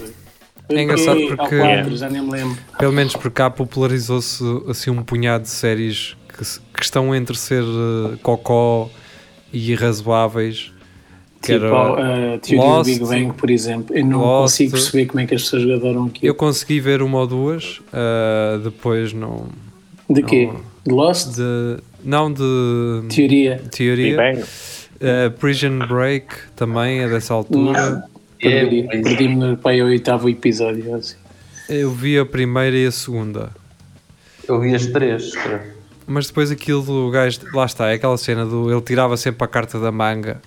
É 0.70 0.82
engraçado 0.82 1.20
porque- 1.36 1.58
4, 1.60 1.98
já 1.98 2.10
nem 2.10 2.22
me 2.22 2.32
lembro. 2.32 2.58
Pelo 2.80 2.94
menos 2.94 3.16
por 3.16 3.30
cá 3.30 3.50
popularizou-se 3.50 4.44
assim 4.70 4.90
um 4.90 5.04
punhado 5.04 5.44
de 5.44 5.50
séries 5.50 6.16
que, 6.30 6.44
que 6.76 6.84
estão 6.84 7.14
entre 7.14 7.36
ser 7.38 7.62
uh, 7.64 8.18
cocó 8.24 8.90
e 9.52 9.72
irrazoáveis. 9.72 10.72
Que 11.42 11.54
Tipo, 11.54 11.66
era, 11.66 12.36
a 12.36 12.38
teoria 12.40 12.64
Lost, 12.66 12.90
do 12.90 12.94
Big 12.94 13.06
Bang, 13.06 13.34
por 13.38 13.50
exemplo. 13.52 13.96
Eu 13.98 14.06
não 14.06 14.20
Lost. 14.22 14.44
consigo 14.54 14.72
perceber 14.72 15.06
como 15.08 15.20
é 15.20 15.26
que 15.28 15.36
as 15.36 15.44
pessoas 15.44 15.64
adoram 15.70 16.06
aquilo. 16.06 16.26
eu 16.26 16.34
consegui 16.36 16.80
ver 16.80 17.02
uma 17.02 17.20
ou 17.20 17.28
duas, 17.28 17.80
uh, 17.90 18.60
depois 18.64 19.12
não. 19.12 19.48
De 20.10 20.24
quê? 20.24 20.48
não- 20.52 20.62
De 20.88 20.92
Lost? 20.94 21.36
De, 21.36 21.78
não 22.04 22.32
de 22.32 23.04
Teoria. 23.10 23.62
Teoria. 23.72 24.18
bem, 24.18 24.44
Uh, 25.02 25.30
Prison 25.32 25.80
Break 25.80 26.28
também 26.56 27.00
é 27.02 27.10
dessa 27.10 27.34
altura. 27.34 28.06
É, 28.42 28.64
mas- 28.64 29.02
Perdi-me 29.04 29.36
no 29.36 29.58
pai 29.58 29.82
ao 29.82 29.88
oitavo 29.88 30.30
episódio. 30.30 30.96
Assim. 30.96 31.16
Eu 31.68 31.92
vi 31.92 32.18
a 32.18 32.26
primeira 32.26 32.78
e 32.78 32.86
a 32.86 32.92
segunda. 32.92 33.50
Eu 34.48 34.62
vi 34.62 34.74
as 34.74 34.86
três. 34.86 35.34
cara. 35.36 35.74
Mas 36.08 36.28
depois 36.28 36.52
aquilo 36.52 36.82
do 36.84 37.10
gajo, 37.12 37.40
lá 37.54 37.66
está, 37.66 37.90
é 37.90 37.96
aquela 37.96 38.18
cena 38.18 38.46
do 38.46 38.72
ele 38.72 38.82
tirava 38.82 39.18
sempre 39.18 39.44
a 39.44 39.48
carta 39.48 39.78
da 39.80 39.92
manga 39.92 40.42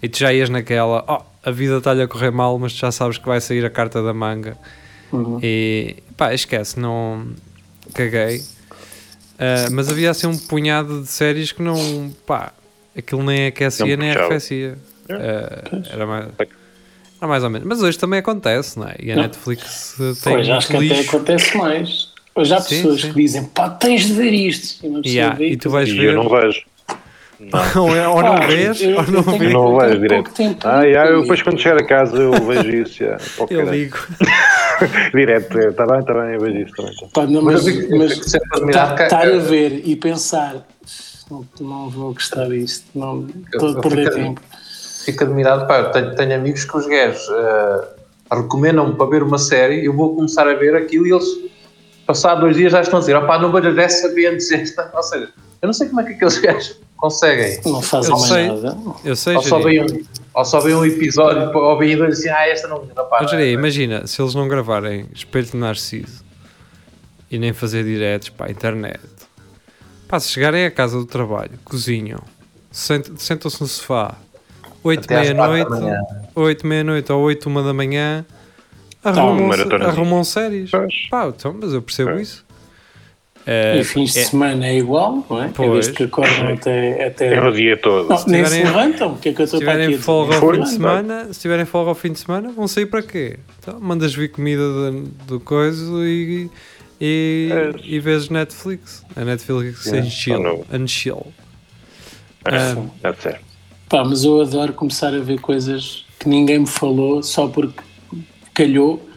e 0.00 0.08
tu 0.08 0.18
já 0.18 0.32
ias 0.32 0.48
naquela, 0.48 1.04
oh, 1.08 1.48
a 1.48 1.50
vida 1.50 1.78
está-lhe 1.78 2.02
a 2.02 2.06
correr 2.08 2.30
mal, 2.30 2.56
mas 2.58 2.72
tu 2.74 2.78
já 2.80 2.92
sabes 2.92 3.18
que 3.18 3.26
vai 3.26 3.40
sair 3.40 3.64
a 3.64 3.70
carta 3.70 4.00
da 4.02 4.12
manga 4.14 4.56
Uhum. 5.12 5.40
e 5.42 5.96
pá, 6.16 6.32
esquece, 6.34 6.78
não 6.78 7.26
caguei. 7.94 8.42
Ah, 9.38 9.68
mas 9.70 9.88
havia 9.88 10.10
assim 10.10 10.26
um 10.26 10.36
punhado 10.36 11.02
de 11.02 11.08
séries 11.08 11.52
que 11.52 11.62
não, 11.62 12.12
pá, 12.26 12.52
aquilo 12.96 13.22
nem 13.22 13.46
aquecia 13.46 13.96
Não 13.96 14.02
nem 14.04 14.10
arrefecia. 14.12 14.76
Ah, 15.10 15.80
era, 15.90 16.06
mais, 16.06 16.26
era 16.38 17.28
mais 17.28 17.44
ou 17.44 17.50
menos. 17.50 17.66
Mas 17.66 17.80
hoje 17.82 17.98
também 17.98 18.18
acontece, 18.18 18.78
não 18.78 18.88
é? 18.88 18.96
E 19.00 19.12
a 19.12 19.16
Não. 19.16 19.22
Netflix 19.22 19.94
tem 20.22 20.32
Pois, 20.34 20.48
acho 20.50 20.66
que 20.68 20.76
muito 20.76 20.92
até 20.92 21.00
lixo. 21.00 21.16
acontece 21.16 21.56
mais. 21.56 22.08
Hoje 22.34 22.54
há 22.54 22.60
Sim, 22.60 22.68
pessoas 22.76 23.00
sim. 23.00 23.12
que 23.12 23.20
dizem, 23.20 23.44
pá, 23.44 23.70
tens 23.70 24.06
de 24.06 24.12
ver 24.12 24.32
isto. 24.32 24.74
E 24.84 24.88
pessoa 25.02 25.02
Yeah, 25.06 25.36
vê 25.36 25.48
e 25.50 25.56
tu 25.56 25.70
vais 25.70 25.88
E 25.88 25.96
ver. 25.96 26.14
eu 26.14 26.14
não 26.22 26.28
vejo. 26.28 26.62
Ou, 27.76 27.94
é- 27.96 28.08
ou 28.08 28.22
não 28.22 28.36
vês, 28.46 28.80
eu- 28.82 28.96
ou 28.96 29.04
eu 29.04 29.10
não 29.12 29.22
tenho- 29.22 29.38
vês. 29.38 29.52
Não 29.52 29.72
eu 29.72 29.78
vejo 29.80 30.00
direto. 30.00 30.24
pouco 30.24 30.36
tempo 30.36 30.58
Ah, 30.66 30.82
yeah, 30.82 31.10
eu 31.10 31.20
depois 31.22 31.42
quando 31.42 31.58
chegar 31.60 31.78
a 31.80 31.86
casa 31.86 32.16
eu 32.16 32.32
vejo 32.32 32.70
isso. 32.70 33.02
Yeah. 33.02 33.24
Eu 33.38 33.46
caralho. 33.48 33.70
ligo. 33.70 33.96
Direto, 35.14 35.58
está 35.58 35.86
bem, 35.86 35.98
está 36.00 36.14
bem, 36.14 36.34
eu 36.34 36.40
vejo 36.40 36.58
isso 36.58 36.74
também. 36.76 36.94
Pá, 37.12 37.26
não, 37.26 37.42
Mas 37.42 37.54
mas, 37.64 37.66
eu 37.66 37.82
fico- 37.82 37.98
mas 37.98 38.12
fico 38.12 38.28
sempre 38.30 38.48
admirado 38.54 38.94
que- 38.96 39.02
estar 39.02 39.28
a 39.28 39.38
ver 39.38 39.82
e 39.84 39.96
pensar, 39.96 40.66
não, 41.30 41.44
não 41.60 41.90
vou 41.90 42.12
gostar 42.12 42.46
disto, 42.48 42.86
não 42.94 43.26
estou 43.52 43.68
a 43.68 43.72
eu 43.72 43.80
perder 43.80 44.04
fico- 44.12 44.16
tempo. 44.16 44.40
Fico 45.04 45.24
admirado, 45.24 45.66
pá, 45.66 45.78
eu 45.78 45.90
tenho, 45.90 46.14
tenho 46.14 46.34
amigos 46.34 46.64
que 46.64 46.76
os 46.76 46.86
gajos 46.86 47.22
eh, 47.30 47.88
recomendam-me 48.30 48.94
para 48.94 49.06
ver 49.06 49.22
uma 49.22 49.38
série, 49.38 49.84
eu 49.84 49.92
vou 49.96 50.14
começar 50.14 50.46
a 50.46 50.54
ver 50.54 50.76
aquilo 50.76 51.06
e 51.06 51.12
eles, 51.12 51.24
passado 52.06 52.40
dois 52.42 52.56
dias, 52.56 52.72
já 52.72 52.80
estão 52.82 52.98
a 52.98 53.00
dizer, 53.00 53.16
opá, 53.16 53.38
não 53.38 53.50
vejo 53.50 53.74
dessa 53.74 54.08
bem 54.10 54.26
antes 54.26 54.50
esta. 54.52 54.90
Ou 54.94 55.02
seja, 55.02 55.30
eu 55.62 55.66
não 55.66 55.72
sei 55.72 55.88
como 55.88 56.00
é 56.02 56.04
que 56.04 56.12
aqueles 56.12 56.38
gajos 56.38 56.78
conseguem. 56.98 57.58
Não 57.64 57.80
fazem 57.80 58.10
Eu 58.12 58.18
mais 58.18 58.30
sei. 58.30 58.48
nada. 58.48 58.76
Eu 59.04 59.16
sei, 59.16 59.36
Ou 59.36 59.42
só, 59.42 59.58
veem, 59.60 59.82
um- 59.82 60.04
ou 60.34 60.44
só 60.44 60.60
veem 60.60 60.76
um 60.76 60.84
episódio 60.84 61.56
ou 61.56 61.78
veem 61.78 61.96
dois 61.96 62.18
assim, 62.18 62.28
ah, 62.28 62.46
esta 62.46 62.68
não 62.68 62.84
rapaz. 62.94 63.22
Mas, 63.22 63.30
Jeria, 63.30 63.50
imagina, 63.52 64.06
se 64.06 64.20
eles 64.20 64.34
não 64.34 64.46
gravarem 64.46 65.06
Espelho 65.14 65.46
de 65.46 65.56
Narciso 65.56 66.22
e 67.30 67.38
nem 67.38 67.52
fazer 67.54 67.84
diretos 67.84 68.28
para 68.28 68.46
a 68.46 68.50
internet, 68.50 69.00
pá, 70.06 70.20
se 70.20 70.28
chegarem 70.30 70.64
à 70.66 70.70
casa 70.70 70.98
do 70.98 71.06
trabalho, 71.06 71.52
cozinham, 71.64 72.20
sent- 72.70 73.16
sentam-se 73.18 73.60
no 73.60 73.66
sofá, 73.66 74.14
8 74.82 75.04
Até 75.04 75.20
às 75.20 75.30
quatro 75.32 75.52
meia-noite, 75.52 75.70
da 75.70 75.80
manhã. 75.80 76.00
8 76.34 76.66
meia-noite 76.66 77.12
ou 77.12 77.20
8 77.22 77.46
uma 77.46 77.62
da 77.62 77.72
manhã, 77.72 78.24
Tá, 79.02 79.10
arrumam, 79.10 79.50
arrumam 79.86 80.24
séries. 80.24 80.70
Pá, 81.10 81.28
então, 81.28 81.56
mas 81.60 81.72
eu 81.72 81.80
percebo 81.80 82.10
Pois. 82.10 82.28
isso. 82.28 82.44
É, 83.50 83.78
E 83.78 83.84
fins 83.84 84.12
de 84.12 84.18
é- 84.18 84.24
semana 84.24 84.66
é 84.66 84.76
igual, 84.76 85.24
não 85.30 85.42
é? 85.42 85.46
É 85.46 85.50
Pois. 85.54 85.70
desde 85.72 85.92
que 85.94 86.02
acordam 86.02 86.48
até. 86.52 87.06
até... 87.06 87.34
É 87.34 87.42
o 87.42 87.50
dia 87.50 87.78
todo. 87.78 88.06
Não, 88.06 88.16
nem 88.26 88.44
se 88.44 88.50
tiverem- 88.50 88.64
levantam, 88.66 89.12
o 89.12 89.16
que 89.18 89.30
é 89.30 89.32
que 89.32 89.40
eu 89.40 89.46
Se 89.46 89.56
estou 89.56 89.60
para 89.60 89.70
aqui 89.70 89.70
a 89.70 89.84
tiverem 89.86 89.90
dizer? 89.96 90.04
folga 90.04 90.34
ao 90.36 90.40
fim 90.52 90.60
de 90.60 90.68
semana, 90.70 91.32
se 91.32 91.40
tiverem 91.40 91.64
folga 91.64 91.88
ao 91.90 91.94
fim 91.94 92.12
de 92.12 92.18
semana, 92.18 92.52
vão 92.52 92.68
sair 92.68 92.84
para 92.86 93.00
quê? 93.02 93.38
Então, 93.58 93.80
mandas 93.80 94.14
vir 94.14 94.30
comida 94.30 94.62
de- 94.90 95.08
do 95.26 95.40
coisa 95.40 95.82
e, 96.04 96.50
e, 97.00 97.48
É. 97.50 97.72
e 97.84 97.98
vês 97.98 98.28
Netflix. 98.28 99.02
A 99.16 99.24
Netflix 99.24 99.86
Yeah. 99.86 100.06
em 100.06 100.10
chill. 100.10 100.42
Oh, 100.70 100.76
and 100.76 100.86
chill. 100.86 101.26
É, 102.44 103.08
é 103.08 103.12
certo. 103.14 103.40
Pá, 103.88 104.04
mas 104.04 104.24
eu 104.24 104.40
adoro 104.42 104.74
começar 104.74 105.14
a 105.14 105.18
ver 105.20 105.40
coisas 105.40 106.04
que 106.18 106.28
ninguém 106.28 106.58
me 106.58 106.66
falou 106.66 107.22
só 107.22 107.48
porque 107.48 107.80
calhou 108.52 109.07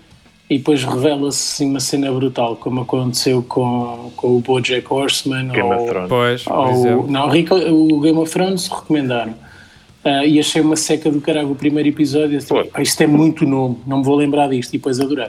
e 0.53 0.57
depois 0.57 0.83
revela-se 0.83 1.53
assim, 1.63 1.69
uma 1.71 1.79
cena 1.79 2.11
brutal, 2.11 2.57
como 2.57 2.81
aconteceu 2.81 3.41
com, 3.47 4.11
com 4.17 4.35
o 4.35 4.39
Bojack 4.41 4.85
Horseman 4.91 5.47
Game 5.47 5.61
ou, 5.69 5.75
of 5.77 5.85
Thrones. 5.89 6.09
Pois, 6.09 6.45
ou- 6.47 7.07
não, 7.07 7.27
o 7.29 7.99
Game 8.01 8.17
of 8.19 8.31
Thrones 8.33 8.67
recomendaram. 8.67 9.33
Ah, 10.03 10.25
e 10.25 10.39
achei 10.39 10.61
uma 10.61 10.75
seca 10.75 11.09
do 11.09 11.21
caralho 11.21 11.51
o 11.51 11.55
primeiro 11.55 11.87
episódio. 11.87 12.43
Pô. 12.45 12.65
"Pá, 12.65 12.81
isto 12.81 12.99
é 13.01 13.07
muito 13.07 13.45
novo, 13.45 13.79
não 13.87 13.99
me 13.99 14.03
vou 14.03 14.15
lembrar 14.15 14.49
disto. 14.49 14.73
E 14.73 14.77
depois 14.77 14.99
adorei. 14.99 15.27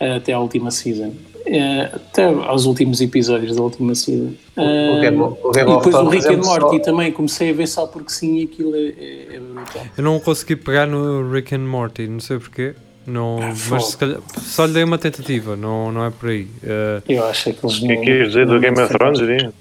Ah, 0.00 0.16
até 0.16 0.32
à 0.32 0.40
última 0.40 0.70
season. 0.72 1.12
Ah, 1.46 1.90
até 1.96 2.24
aos 2.24 2.64
últimos 2.66 3.00
episódios 3.00 3.54
da 3.54 3.62
última 3.62 3.94
season. 3.94 4.32
o 4.56 5.00
Game 5.00 5.20
o 5.20 5.50
Game 5.52 5.70
e 5.70 5.76
depois 5.76 5.94
o 5.94 6.08
Rick 6.08 6.26
and 6.28 6.38
Morty 6.44 6.76
só- 6.78 6.82
também 6.82 7.12
comecei 7.12 7.50
a 7.50 7.52
ver 7.52 7.66
só 7.68 7.86
porque 7.86 8.10
sim 8.10 8.38
e 8.38 8.44
aquilo 8.44 8.74
é, 8.74 8.78
é, 8.88 9.36
é 9.36 9.40
brutal. 9.40 9.82
Eu 9.96 10.02
não 10.02 10.18
consegui 10.18 10.56
pegar 10.56 10.86
no 10.86 11.30
Rick 11.30 11.54
and 11.54 11.60
Morty, 11.68 12.08
não 12.08 12.18
sei 12.18 12.38
porquê. 12.38 12.74
Não, 13.06 13.38
Ah, 13.42 13.52
mas 13.70 13.86
se 13.86 13.96
calhar, 13.96 14.18
só 14.40 14.64
lhe 14.64 14.72
dei 14.72 14.84
uma 14.84 14.98
tentativa, 14.98 15.56
não, 15.56 15.90
não 15.90 16.04
é 16.04 16.10
por 16.10 16.28
aí. 16.28 16.44
Uh, 16.62 17.02
Eu 17.08 17.26
acho 17.26 17.52
que 17.52 17.66
eles 17.66 17.78
O 17.78 17.80
que 17.80 17.92
é 17.92 17.96
que 17.96 18.04
queres 18.04 18.28
dizer 18.28 18.46
do 18.46 18.60
Game 18.60 18.80
of 18.80 18.92
Thrones? 18.92 19.18
Iria? 19.20 19.52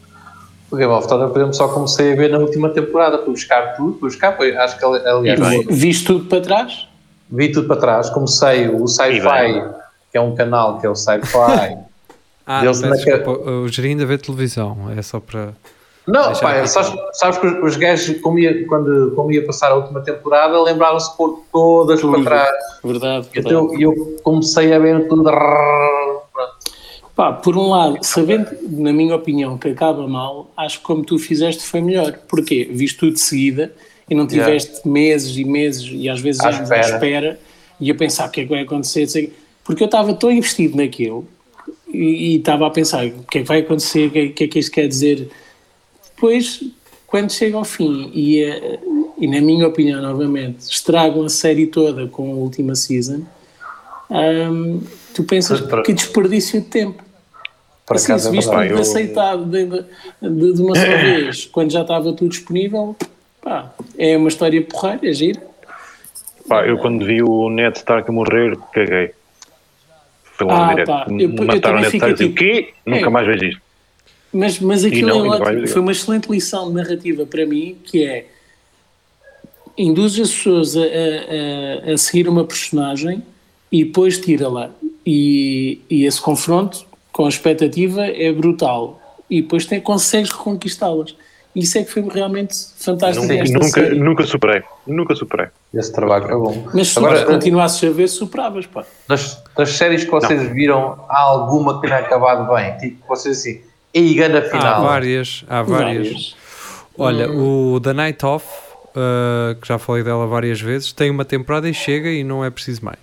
O 0.70 0.76
Game 0.76 0.92
of 0.92 1.08
Thrones, 1.08 1.32
por 1.32 1.38
exemplo, 1.38 1.54
só 1.54 1.68
comecei 1.68 2.14
a 2.14 2.16
ver 2.16 2.30
na 2.30 2.38
última 2.38 2.70
temporada, 2.70 3.18
para 3.18 3.32
buscar 3.32 3.76
tudo, 3.76 3.94
para 3.94 4.08
buscar, 4.08 4.38
foi, 4.38 4.56
acho 4.56 4.78
que 4.78 4.86
aliás, 4.86 5.40
bem. 5.40 5.66
Viste 5.70 6.06
tudo 6.06 6.26
para 6.26 6.42
trás? 6.42 6.92
vi 7.32 7.52
tudo 7.52 7.68
para 7.68 7.78
trás, 7.78 8.10
comecei 8.10 8.68
o 8.68 8.88
Sci-Fi, 8.88 9.64
que 10.12 10.18
é 10.18 10.22
um 10.22 10.36
canal 10.36 10.80
que 10.80 10.86
é 10.86 10.90
o 10.90 10.96
Sci-Fi. 10.96 11.78
ah, 12.46 12.64
na 12.64 12.72
desculpa, 12.72 13.32
o 13.32 13.68
ainda 13.82 14.06
vê 14.06 14.18
televisão, 14.18 14.92
é 14.96 15.02
só 15.02 15.20
para. 15.20 15.54
Não, 16.08 16.30
eu 16.30 16.36
sabes, 16.36 16.74
sabes 17.14 17.38
que 17.38 17.46
os- 17.48 17.64
os 17.64 17.76
gajos, 17.78 18.20
como 18.22 18.40
ia, 18.40 18.66
quando, 18.68 19.14
como 19.16 19.32
ia 19.32 19.46
passar 19.46 19.72
a 19.72 19.76
última 19.76 20.02
temporada, 20.02 20.60
lembraram-se 20.62 21.16
pôr 21.16 21.44
todas 21.52 22.02
Tudo. 22.02 22.14
para 22.14 22.24
trás. 22.24 22.52
Verdade. 22.84 23.28
verdade. 23.34 23.48
Então 23.54 23.80
eu 23.80 24.18
comecei 24.24 24.74
a 24.74 24.80
ver 24.80 25.08
tudo. 25.08 25.30
Pá, 27.16 27.34
por 27.34 27.58
um 27.58 27.70
lado, 27.70 27.98
sabendo, 28.02 28.50
na 28.70 28.92
minha 28.94 29.16
opinião, 29.16 29.58
que 29.58 29.68
acaba 29.70 30.08
mal, 30.08 30.50
acho 30.56 30.80
que 30.80 30.86
como 30.86 31.04
tu 31.04 31.20
fizeste 31.20 31.62
foi 31.64 31.82
melhor. 31.82 32.14
Porquê? 32.28 32.68
Viste 32.72 32.98
tudo 32.98 33.14
de 33.14 33.20
seguida 33.20 33.72
e 34.10 34.16
não 34.16 34.26
Yeah. 34.26 34.46
tiveste 34.46 34.88
meses 34.88 35.38
e 35.38 35.44
meses 35.44 35.88
e 35.92 36.10
às 36.10 36.20
vezes 36.20 36.42
À 36.42 36.50
anos 36.50 36.72
à 36.72 36.80
espera. 36.80 37.40
e 37.80 37.92
a 37.92 37.96
pensar 37.96 38.28
o 38.28 38.32
que 38.32 38.42
é 38.42 38.44
que 38.44 38.50
vai 38.50 38.62
acontecer. 38.62 39.32
Porque 39.64 39.84
eu 39.84 39.86
estava 39.86 40.14
tão 40.14 40.32
investido 40.32 40.78
naquilo 40.78 41.28
e 41.94 42.34
e 42.34 42.36
estava 42.38 42.66
a 42.66 42.70
pensar 42.72 43.06
o 43.06 43.24
que 43.30 43.40
é 43.40 43.42
que 43.42 43.48
vai 43.48 43.60
acontecer, 43.60 44.08
o 44.08 44.12
que 44.12 44.20
é, 44.20 44.24
o 44.26 44.34
que 44.34 44.44
é 44.46 44.48
que 44.48 44.60
isto 44.60 44.72
quer 44.72 44.88
dizer. 44.88 45.30
Depois, 46.26 46.62
quando 47.08 47.32
chega 47.32 47.58
ao 47.58 47.64
fim 47.66 48.12
e, 48.14 48.44
eh, 48.44 48.80
e 49.18 49.26
na 49.26 49.42
minha 49.42 49.68
opinião, 49.68 50.00
novamente, 50.04 50.60
estragam 50.70 51.24
a 51.26 51.30
série 51.30 51.66
toda 51.66 52.06
com 52.06 52.32
a 52.32 52.36
última 52.36 52.76
season, 52.76 53.24
hum, 54.08 54.84
tu 55.16 55.24
pensas 55.24 55.60
para- 55.62 55.82
que 55.82 55.92
desperdício 55.94 56.62
de 56.62 56.68
tempo. 56.68 57.04
Por 57.88 57.96
Assim, 57.96 58.16
se 58.20 58.30
viste 58.30 58.52
eu- 58.54 58.78
aceitado 58.78 59.46
de, 59.46 59.66
de- 59.66 60.54
de 60.54 60.62
uma 60.62 60.76
só 60.76 60.82
vez, 61.02 61.46
quando 61.48 61.72
já 61.72 61.82
estava 61.82 62.14
tudo 62.14 62.30
disponível, 62.30 62.96
pá, 63.42 63.74
é 63.98 64.16
uma 64.16 64.28
história 64.30 64.62
porreira, 64.62 65.10
é 65.10 65.14
gira. 65.14 65.42
Pá, 66.48 66.68
eu 66.68 66.78
quando 66.78 67.04
vi 67.04 67.24
o 67.24 67.50
Ned 67.50 67.76
Stark 67.80 68.08
a 68.08 68.14
morrer, 68.14 68.56
caguei. 68.72 69.10
Foi 70.24 70.46
lá 70.46 70.68
Ah, 70.68 70.70
direto. 70.70 70.88
pá, 70.88 71.06
eu- 71.10 71.20
eu 71.20 71.30
Mataram 71.30 71.60
também 71.62 71.78
o 71.80 71.82
Ned 71.82 71.96
Stark. 71.96 72.16
tipo- 72.16 72.32
O 72.32 72.36
quê? 72.36 72.74
Nunca 72.86 73.08
É. 73.08 73.10
mais 73.10 73.26
vejo 73.26 73.46
isto. 73.46 73.62
Mas, 74.34 74.60
mas 74.60 74.86
aquilo 74.86 75.10
não, 75.10 75.26
é 75.26 75.40
não 75.40 75.46
ótimo. 75.46 75.68
Foi 75.68 75.82
uma 75.82 75.92
excelente 75.92 76.30
lição 76.32 76.70
de 76.70 76.76
narrativa 76.76 77.26
para 77.26 77.46
mim, 77.46 77.78
que 77.84 78.04
é 78.06 78.26
induz 79.78 80.20
as 80.20 80.32
pessoas 80.32 80.76
a, 80.76 80.82
a- 80.82 80.84
a- 80.84 81.94
a 81.94 81.98
seguir 81.98 82.28
uma 82.28 82.44
personagem 82.46 83.24
e 83.72 83.84
depois 83.86 84.18
tira-la. 84.20 84.72
E, 85.06 85.82
e 85.90 86.06
esse 86.06 86.22
confronto 86.22 86.86
com 87.12 87.26
a 87.26 87.30
expectativa 87.30 88.06
é 88.06 88.32
brutal. 88.32 89.00
E 89.30 89.42
depois 89.42 89.66
tem, 89.66 89.80
consegues 89.82 90.30
reconquistá-las. 90.32 91.16
Isso 91.54 91.78
é 91.78 91.84
que 91.84 91.92
foi 91.92 92.02
realmente 92.08 92.56
fantástico 92.78 93.26
Nunca, 93.28 93.70
série. 93.70 94.00
nunca 94.00 94.24
superei. 94.26 94.62
Nunca 94.88 95.16
superei. 95.16 95.48
Esse 95.74 95.92
trabalho 95.92 96.26
é 96.26 96.36
bom. 96.36 96.68
Mas 96.74 96.90
se 96.90 96.98
Agora, 97.00 97.26
tu 97.26 97.32
continuasses 97.32 97.84
a 97.90 97.92
ver, 97.92 98.08
superavas, 98.08 98.66
pá. 98.68 98.86
das, 99.08 99.42
das 99.58 99.70
séries 99.72 100.06
que 100.06 100.12
vocês 100.12 100.50
viram, 100.54 101.04
há 101.10 101.20
alguma 101.20 101.82
que 101.82 101.88
tenha 101.88 102.00
acabado 102.00 102.54
bem? 102.54 102.78
Tipo, 102.78 103.06
vocês 103.08 103.40
assim, 103.40 103.62
e 103.94 104.22
Há 104.24 104.42
final. 104.44 104.84
várias, 104.84 105.44
há 105.50 105.62
várias. 105.62 106.08
Várias. 106.08 106.36
Olha, 106.98 107.32
o 107.32 107.80
The 107.82 107.94
Night 107.94 108.26
Off, 108.26 108.46
uh, 108.90 109.56
que 109.60 109.68
já 109.68 109.78
falei 109.78 110.04
dela 110.04 110.28
várias 110.28 110.60
vezes, 110.62 110.92
tem 110.92 111.10
uma 111.10 111.26
temporada 111.26 111.68
e 111.70 111.74
chega 111.74 112.10
e 112.10 112.24
não 112.24 112.44
é 112.44 112.50
preciso 112.50 112.84
mais. 112.86 113.00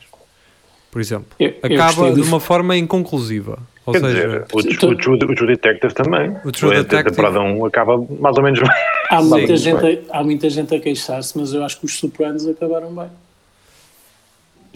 Por 0.90 1.00
exemplo, 1.00 1.26
Eu- 1.38 1.54
eu 1.62 1.74
acaba 1.82 2.12
de 2.12 2.20
uma 2.20 2.40
forma 2.40 2.76
inconclusiva. 2.76 3.58
Ou 3.84 3.92
Quer 3.92 4.00
seja, 4.00 4.14
dizer, 4.14 4.46
o, 4.52 4.58
o, 4.58 4.96
True, 4.96 5.14
o 5.24 5.34
True 5.34 5.46
Detective 5.46 5.94
também. 5.94 6.36
O 6.44 6.52
True 6.52 6.72
A 6.72 6.82
Detective- 6.82 7.10
temporada 7.16 7.40
1 7.40 7.64
acaba 7.64 7.96
mais 8.20 8.36
ou 8.36 8.42
menos 8.42 8.60
bem. 8.60 8.68
Há 9.10 9.22
muita, 9.22 9.56
Sim, 9.56 9.62
gente 9.64 10.02
a, 10.10 10.18
há 10.18 10.22
muita 10.24 10.50
gente 10.50 10.74
a 10.74 10.80
queixar-se, 10.80 11.36
mas 11.38 11.52
eu 11.54 11.64
acho 11.64 11.80
que 11.80 11.86
os 11.86 11.98
Sopranos 11.98 12.46
acabaram 12.46 12.94
bem. 12.94 13.08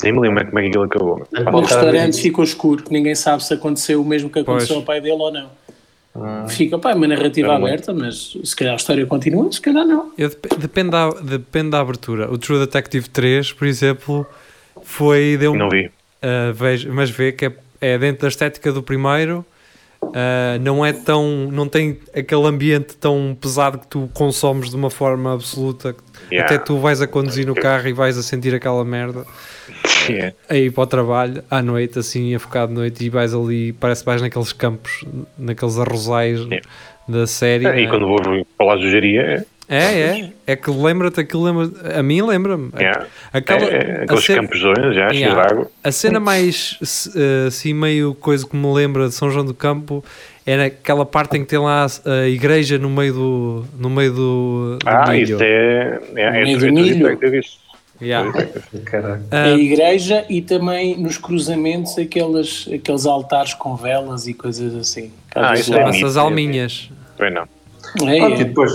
Nem 0.03 0.12
me 0.12 0.20
lembro 0.20 0.46
como 0.46 0.59
é 0.59 0.62
que 0.62 0.68
aquilo 0.68 0.85
acabou. 0.85 1.27
O 1.53 1.59
a 1.59 1.61
restaurante 1.61 2.20
ficou 2.20 2.42
escuro, 2.42 2.83
que 2.83 2.90
ninguém 2.92 3.14
sabe 3.14 3.44
se 3.44 3.53
aconteceu 3.55 4.01
o 4.01 4.05
mesmo 4.05 4.31
que 4.31 4.38
aconteceu 4.38 4.68
Pois. 4.77 4.79
ao 4.81 4.83
pai 4.85 5.01
dele 5.01 5.20
ou 5.20 5.31
não. 5.31 5.51
Fica, 6.48 6.79
pá, 6.79 6.90
é 6.90 6.94
uma 6.94 7.07
narrativa 7.09 7.48
É 7.48 7.59
muito. 7.59 7.66
aberta, 7.66 7.94
mas 7.94 8.37
se 8.44 8.55
calhar 8.55 8.75
a 8.75 8.77
história 8.77 9.07
continua, 9.07 9.51
se 9.51 9.61
calhar 9.61 9.87
não. 9.87 10.12
eu 10.18 10.29
dep- 10.29 10.59
depende, 10.59 10.90
da, 10.90 11.09
depende 11.11 11.70
da 11.70 11.81
abertura. 11.81 12.31
O 12.31 12.37
True 12.37 12.59
Detective 12.59 13.09
3, 13.09 13.53
por 13.53 13.66
exemplo, 13.66 14.27
foi. 14.83 15.37
Deu, 15.38 15.55
Não 15.55 15.70
vi. 15.70 15.87
Uh, 15.87 16.53
vejo, 16.55 16.92
mas 16.92 17.09
vê 17.11 17.33
que 17.33 17.46
é, 17.46 17.53
é 17.81 17.98
dentro 17.98 18.22
da 18.22 18.29
estética 18.29 18.70
do 18.72 18.83
primeiro, 18.83 19.44
uh, 20.03 20.59
não 20.61 20.85
é 20.85 20.93
tão, 20.93 21.49
não 21.51 21.69
tem 21.69 21.99
aquele 22.15 22.47
ambiente 22.47 22.97
tão 22.97 23.37
pesado 23.41 23.79
que 23.79 23.87
tu 23.87 24.09
consomes 24.12 24.71
de 24.71 24.77
uma 24.77 24.91
forma 24.91 25.33
absoluta. 25.35 25.95
Yeah. 26.31 26.55
Até 26.55 26.65
tu 26.65 26.79
vais 26.79 27.01
a 27.01 27.07
conduzir 27.07 27.47
no 27.47 27.55
carro 27.55 27.88
e 27.88 27.93
vais 27.93 28.17
a 28.19 28.23
sentir 28.23 28.55
aquela 28.55 28.85
merda 28.85 29.25
Yeah. 30.09 30.35
a 30.49 30.57
ir 30.57 30.73
para 30.73 30.83
o 30.83 30.87
trabalho 30.87 31.45
à 31.49 31.62
noite, 31.62 31.99
assim, 31.99 32.35
a 32.35 32.38
focar 32.38 32.67
de 32.67 32.75
noite 32.75 33.05
e 33.05 33.09
vais 33.09 33.33
ali, 33.33 33.73
parece 33.73 34.03
que 34.03 34.07
vais 34.07 34.21
naqueles 34.21 34.53
campos, 34.53 35.05
naqueles 35.38 35.79
arrozais 35.79 36.41
Yeah. 36.41 36.61
da 37.09 37.27
série. 37.27 37.67
É, 37.67 37.81
E 37.81 37.85
né? 37.85 37.91
quando 37.91 38.07
vou 38.07 38.19
para 38.57 38.67
lá 38.67 38.77
Jogaria, 38.77 39.47
é 39.77 39.83
É, 39.85 40.21
é. 40.21 40.33
É 40.47 40.57
que 40.57 40.71
lembra-te 40.71 41.21
aquilo, 41.21 41.45
lembra 41.45 41.99
a 41.99 42.03
mim 42.03 42.23
lembra-me. 42.23 42.71
Yeah. 42.77 43.07
Aquela, 43.33 43.65
É, 43.65 43.75
é, 43.75 44.01
a 44.01 44.03
aqueles 44.05 44.25
cena- 44.25 44.43
campesões, 44.43 44.95
já, 44.95 45.09
de 45.09 45.17
Yeah. 45.19 45.67
A 45.83 45.93
cena 45.93 46.21
mais 46.21 46.79
eh, 47.17 47.47
assim, 47.49 47.73
meio 47.73 48.15
coisa 48.15 48.47
que 48.47 48.57
me 48.57 48.73
lembra 48.73 49.09
de 49.09 49.15
São 49.15 49.31
João 49.31 49.45
do 49.45 49.55
Campo 49.55 50.05
era 50.45 50.67
aquela 50.67 51.07
parte 51.07 51.37
em 51.37 51.41
que 51.43 51.47
tem 51.51 51.59
lá 51.59 51.87
a, 52.05 52.11
a 52.13 52.29
igreja 52.29 52.77
no 52.79 52.91
meio 52.91 53.13
do, 53.15 53.65
no 53.79 53.89
meio 53.89 54.13
do, 54.13 54.79
do 54.79 54.89
Ah, 54.89 55.11
milho. 55.11 55.35
isso 55.37 55.43
é. 55.43 56.01
É, 56.17 56.23
é, 56.23 56.23
é, 56.23 56.53
é, 56.53 56.71
milho. 56.71 57.09
é, 57.09 57.19
é, 57.21 57.39
isso. 57.39 57.63
Yeah. 58.01 58.33
Caralho. 58.85 59.23
Ah, 59.31 59.45
A 59.45 59.51
igreja 59.51 60.25
e 60.29 60.43
também 60.43 60.97
nos 60.99 61.17
cruzamentos 61.19 61.97
aqueles, 61.97 62.69
aqueles 62.73 63.07
altares 63.07 63.55
com 63.55 63.77
velas 63.77 64.27
e 64.27 64.35
coisas 64.35 64.75
assim. 64.75 65.13
Ah, 65.35 65.55
isso 65.55 65.73
é 65.73 65.79
é. 66.17 66.21
alminhas. 66.21 66.91
Pois 67.17 67.33
não. 67.33 67.43
É, 67.43 68.19
Pronto, 68.19 68.39
e 68.39 68.41
é. 68.41 68.45
depois, 68.45 68.73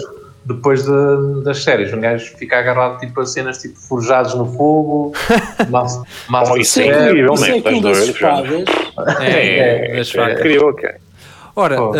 depois 0.47 0.83
da- 0.85 1.41
das 1.43 1.61
séries, 1.63 1.91
um 1.93 1.99
gajo 1.99 2.25
fica 2.37 2.57
agarrado 2.59 2.99
tipo, 2.99 3.19
a 3.19 3.25
cenas 3.25 3.57
tipo 3.61 3.77
forjados 3.77 4.33
no 4.33 4.45
fogo, 4.53 5.13
massa, 5.69 6.03
massa 6.29 6.51
Oh, 6.53 6.55
de 6.55 6.61
isso 6.61 6.79
é 6.79 6.83
ferro. 6.85 7.05
incrível, 7.09 7.33
é 7.33 7.39
man, 7.51 7.57
aquilo 7.59 7.81
das 7.81 7.97
espadas. 7.99 8.63
É, 9.19 9.91
É, 9.93 9.97
das 9.97 10.09
é. 10.09 10.11
facas. 10.13 10.39
Incrível, 10.39 10.67
ok. 10.69 10.89
Ora, 11.55 11.81
Oh, 11.81 11.91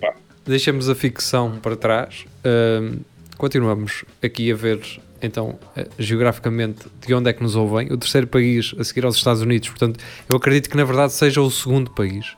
Pá. 0.00 0.14
deixemos 0.46 0.88
a 0.88 0.94
ficção 0.94 1.58
para 1.62 1.76
trás. 1.76 2.24
Ahm, 2.44 2.98
continuamos 3.36 4.04
aqui 4.22 4.52
a 4.52 4.54
ver, 4.54 4.80
então, 5.20 5.58
eh, 5.76 5.86
geograficamente, 5.98 6.86
de 7.06 7.12
onde 7.14 7.28
é 7.30 7.32
que 7.32 7.42
nos 7.42 7.56
ouvem. 7.56 7.90
O 7.92 7.96
terceiro 7.96 8.26
país 8.26 8.74
a 8.78 8.84
seguir 8.84 9.04
aos 9.04 9.16
Estados 9.16 9.42
Unidos. 9.42 9.68
Portanto, 9.68 9.98
eu 10.30 10.36
acredito 10.36 10.70
que 10.70 10.76
na 10.76 10.84
verdade 10.84 11.12
seja 11.12 11.40
o 11.40 11.50
segundo 11.50 11.90
país. 11.90 12.36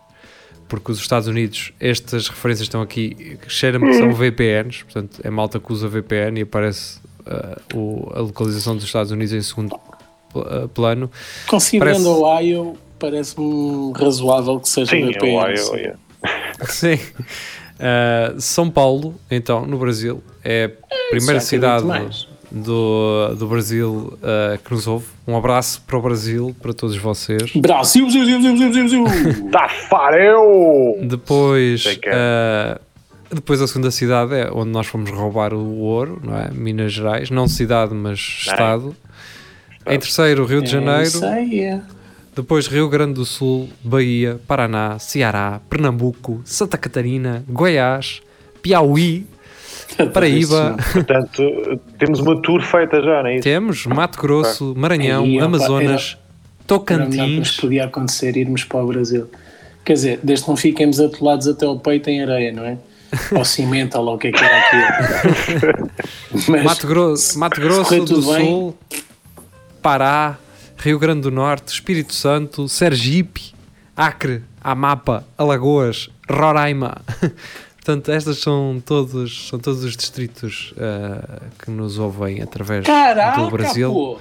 Porque 0.70 0.90
os 0.92 0.98
Estados 0.98 1.26
Unidos, 1.28 1.72
estas 1.78 2.28
referências 2.28 2.62
estão 2.66 2.80
aqui, 2.80 3.36
cheira-me 3.48 3.88
que 3.88 3.94
são 3.98 4.14
VPNs. 4.14 4.84
Portanto, 4.84 5.20
é 5.22 5.28
malta 5.28 5.58
que 5.60 5.70
usa 5.72 5.88
VPN 5.88 6.38
e 6.38 6.42
aparece 6.44 7.00
ah, 7.26 7.58
o- 7.74 8.08
a 8.14 8.20
localização 8.20 8.74
dos 8.76 8.84
Estados 8.84 9.10
Unidos 9.12 9.32
em 9.34 9.42
segundo 9.42 9.76
ah, 10.36 10.68
plano. 10.72 11.10
Considerando 11.48 12.04
Parece- 12.04 12.08
Ohio, 12.08 12.76
parece-me 12.98 13.92
razoável 13.96 14.58
que 14.60 14.68
seja 14.68 14.92
Sim, 14.92 15.06
VPN. 15.06 15.54
eu, 15.58 15.76
eu, 15.76 15.94
sim. 16.68 16.94
Uh, 16.94 18.38
São 18.40 18.70
Paulo, 18.70 19.14
então, 19.30 19.66
no 19.66 19.78
Brasil, 19.78 20.22
é 20.44 20.64
a 20.66 21.10
primeira 21.10 21.40
já 21.40 21.46
cidade 21.46 21.84
mais. 21.84 22.28
Do, 22.50 23.34
do 23.36 23.46
Brasil 23.46 24.12
uh, 24.22 24.58
que 24.62 24.72
nos 24.72 24.86
ouve. 24.86 25.06
Um 25.26 25.36
abraço 25.36 25.82
para 25.86 25.96
o 25.96 26.02
Brasil, 26.02 26.54
para 26.60 26.72
todos 26.72 26.96
vocês. 26.96 27.52
Brasil, 27.54 28.04
Brasil, 28.06 28.40
Brasil, 28.40 28.56
Brasil, 28.70 29.04
Brasil. 29.04 29.50
Tafarel! 29.52 30.98
Depois, 31.02 31.82
Sei 31.82 31.96
que 31.96 32.08
uh, 32.08 32.80
depois 33.32 33.60
a 33.60 33.66
segunda 33.68 33.90
cidade 33.90 34.34
é 34.34 34.50
onde 34.52 34.70
nós 34.70 34.86
fomos 34.86 35.10
roubar 35.10 35.54
o 35.54 35.78
ouro, 35.78 36.20
não 36.22 36.36
é? 36.36 36.50
Minas 36.50 36.92
Gerais, 36.92 37.30
não 37.30 37.46
cidade, 37.46 37.94
mas 37.94 38.18
estado. 38.18 38.94
Em 39.86 39.98
terceiro, 39.98 40.44
Rio 40.44 40.60
de 40.60 40.68
É, 40.68 40.72
Janeiro. 40.72 41.24
É. 41.24 41.80
Depois 42.34 42.66
Rio 42.66 42.88
Grande 42.88 43.14
do 43.14 43.24
Sul, 43.24 43.68
Bahia, 43.82 44.40
Paraná, 44.46 44.98
Ceará, 44.98 45.60
Pernambuco, 45.68 46.40
Santa 46.44 46.78
Catarina, 46.78 47.44
Goiás, 47.48 48.22
Piauí, 48.62 49.26
Paraíba. 50.12 50.76
Portanto, 50.92 51.80
temos 51.98 52.20
uma 52.20 52.40
tour 52.40 52.62
feita 52.62 53.02
já, 53.02 53.22
não 53.22 53.26
é 53.28 53.34
isso? 53.36 53.42
Temos 53.44 53.86
Mato 53.86 54.18
Grosso, 54.20 54.74
Maranhão, 54.76 55.24
Aí, 55.24 55.36
opa, 55.36 55.44
Amazonas, 55.46 55.70
Era 55.70 55.80
o 55.80 55.84
melhor 55.84 56.06
que 56.06 56.94
nos 56.94 57.16
Tocantins. 57.16 57.56
podia 57.60 57.84
acontecer 57.84 58.36
irmos 58.36 58.64
para 58.64 58.82
o 58.82 58.86
Brasil. 58.86 59.28
Quer 59.84 59.92
dizer, 59.94 60.20
desde 60.22 60.44
que 60.44 60.50
não 60.50 60.56
fiquemos 60.56 61.00
atolados 61.00 61.48
até 61.48 61.66
ao 61.66 61.78
peito 61.78 62.08
em 62.10 62.22
areia, 62.22 62.52
não 62.52 62.64
é? 62.64 62.78
Ou 63.36 63.44
cimento, 63.44 63.98
ou 63.98 64.04
lá 64.04 64.12
o 64.12 64.18
que 64.18 64.28
é 64.28 64.32
que 64.32 64.44
era 64.44 64.58
aquilo. 64.60 65.90
Mas 66.48 66.62
Mato 66.62 66.86
Grosso, 66.86 67.38
Mato 67.40 67.60
Grosso 67.60 68.04
do 68.04 68.22
bem- 68.22 68.46
Sul, 68.46 68.78
Pará, 69.82 70.38
Rio 70.78 70.96
Grande 70.98 71.22
do 71.22 71.30
Norte, 71.30 71.72
Espírito 71.72 72.14
Santo, 72.14 72.68
Sergipe, 72.68 73.52
Acre, 73.96 74.42
Amapa, 74.62 75.24
Alagoas, 75.36 76.08
Roraima. 76.30 76.98
Portanto, 77.82 78.12
estas 78.12 78.38
são 78.38 78.82
todos, 78.84 79.48
são 79.48 79.58
todos 79.58 79.82
os 79.84 79.96
distritos 79.96 80.74
ah, 80.78 81.40
que 81.58 81.70
nos 81.70 81.98
ouvem 81.98 82.42
através 82.42 82.84
Caraca, 82.84 83.40
do 83.42 83.50
Brasil. 83.50 83.90
pô! 83.90 84.18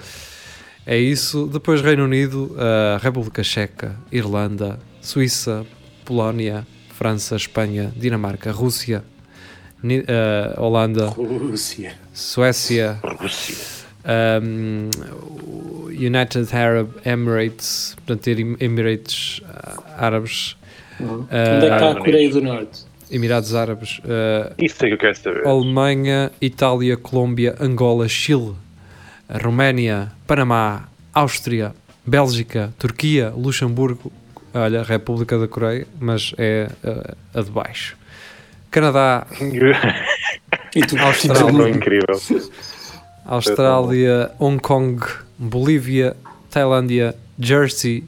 É 0.85 0.97
isso. 0.97 1.45
Depois 1.45 1.81
Reino 1.81 2.05
Unido, 2.05 2.55
a 2.57 2.97
República 2.97 3.43
Checa, 3.43 3.95
Irlanda, 4.11 4.79
Suíça, 5.01 5.65
Polónia, 6.05 6.65
França, 6.93 7.35
Espanha, 7.35 7.93
Dinamarca, 7.95 8.51
Rússia, 8.51 9.03
Ni- 9.83 10.03
eh, 10.07 10.55
Holanda, 10.57 11.09
Rússia. 11.09 11.93
Suécia, 12.13 12.97
Rússia. 13.03 13.55
um, 14.41 14.89
United 15.89 16.47
Arab 16.55 16.89
Emirates, 17.05 17.95
portanto, 18.05 18.27
Emirates 18.59 19.41
Árabes, 19.97 20.55
Onde 20.99 21.27
ah, 21.31 21.37
é 21.37 21.59
que 21.59 21.65
está 21.75 21.91
a 21.91 21.95
Coreia 21.95 22.29
do 22.31 22.41
Norte? 22.41 22.88
Emirados 23.11 23.55
Árabes, 23.55 23.99
ah, 24.05 24.53
Isso 24.57 24.85
é 24.85 24.87
que 24.87 24.93
eu 24.93 24.97
quero 24.97 25.15
saber. 25.15 25.47
Alemanha, 25.47 26.31
Itália, 26.41 26.95
Colômbia, 26.95 27.55
Angola, 27.59 28.07
Chile, 28.07 28.53
Roménia, 29.29 30.11
Panamá, 30.27 30.87
Áustria, 31.13 31.73
Bélgica, 32.05 32.73
Turquia, 32.77 33.33
Luxemburgo, 33.35 34.11
olha, 34.53 34.83
República 34.83 35.37
da 35.37 35.47
Coreia, 35.47 35.87
mas 35.99 36.33
é 36.37 36.69
uh, 36.83 37.39
a 37.39 37.41
de 37.41 37.51
baixo. 37.51 37.97
Canadá, 38.71 39.25
Austrália. 41.01 41.43
Algo 41.43 41.67
incrível. 41.67 42.51
Austrália, 43.25 44.31
Hong 44.39 44.59
Kong, 44.59 45.03
Bolívia, 45.37 46.15
Tailândia, 46.49 47.15
Jersey, 47.39 48.03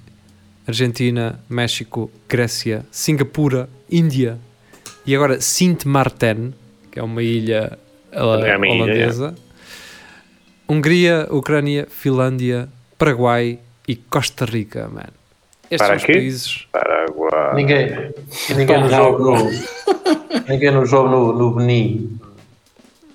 Argentina, 0.68 1.40
México, 1.50 2.12
Grécia, 2.28 2.86
Singapura, 2.92 3.68
Índia 3.90 4.40
e 5.06 5.16
agora 5.16 5.42
Sint 5.42 5.86
Maarten, 5.86 6.54
que 6.92 7.00
é 7.00 7.04
uma 7.04 7.24
ilha 7.24 7.78
uh, 8.14 8.44
É 8.46 8.58
uma 8.58 8.68
ilha, 8.68 8.84
holandesa. 8.84 9.36
Hungria, 10.68 11.28
Ucrânia, 11.30 11.88
Finlândia, 11.90 12.70
Paraguai 12.98 13.60
e 13.88 13.96
Costa 13.96 14.46
Rica, 14.46 14.88
man. 14.88 15.10
Estes 15.70 15.78
Para 15.78 15.88
são 15.88 15.96
os 15.96 16.04
quê? 16.04 16.14
países. 16.14 16.68
Ninguém, 17.56 17.88
Paraguai. 17.90 18.14
ninguém 18.56 18.82
no 18.82 18.90
jogo 18.90 19.24
no, 19.24 19.52
ninguém 20.48 20.72
no 20.72 20.86
jogo 20.86 21.10
no, 21.10 21.34
no 21.34 21.52
Benin. 21.56 22.20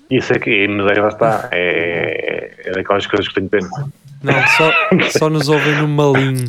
Isso 0.09 0.33
aqui, 0.33 0.67
mas 0.67 0.87
aí 0.87 0.99
lá 0.99 1.07
está. 1.09 1.49
É, 1.51 2.53
é 2.65 2.71
daquelas 2.71 3.05
coisas 3.07 3.27
que 3.27 3.35
tenho 3.35 3.49
pena. 3.49 3.69
Não, 4.23 4.47
só, 4.47 4.71
só 5.19 5.29
nos 5.29 5.49
ouvem 5.49 5.75
no 5.75 5.87
Malim. 5.87 6.45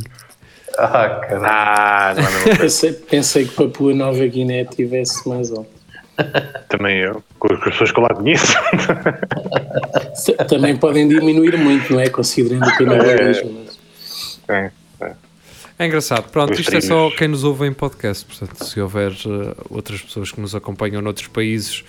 Ah, 0.78 1.20
caralho. 1.28 1.44
Ah, 1.46 2.14
não, 2.14 2.22
não. 2.52 2.56
Pensei, 2.58 2.92
pensei 2.92 3.44
que 3.46 3.54
Papua 3.54 3.92
Nova 3.94 4.24
Guiné 4.26 4.64
tivesse 4.64 5.28
mais 5.28 5.50
alto. 5.50 5.68
Também 6.68 6.98
eu. 6.98 7.22
Com 7.38 7.52
as 7.54 7.60
pessoas 7.60 7.92
que 7.92 7.98
eu 7.98 8.02
lá 8.04 8.14
conheço. 8.14 8.54
Também 10.48 10.76
podem 10.76 11.08
diminuir 11.08 11.56
muito, 11.56 11.92
não 11.92 12.00
é? 12.00 12.08
Considerando 12.08 12.66
o 12.68 12.76
canibalismo. 12.76 13.64
mas- 13.64 13.78
É. 14.48 14.70
É 15.80 15.86
engraçado. 15.86 16.28
Pronto, 16.30 16.52
Os 16.54 16.58
isto 16.58 16.74
é 16.76 16.80
só 16.80 17.08
quem 17.10 17.28
nos 17.28 17.44
ouve 17.44 17.64
em 17.66 17.72
podcast. 17.72 18.24
Portanto, 18.24 18.64
se 18.64 18.80
houver 18.80 19.12
eh, 19.12 19.54
outras 19.70 20.00
pessoas 20.02 20.32
que 20.32 20.40
nos 20.40 20.52
acompanham 20.56 21.00
noutros 21.00 21.28
países 21.28 21.84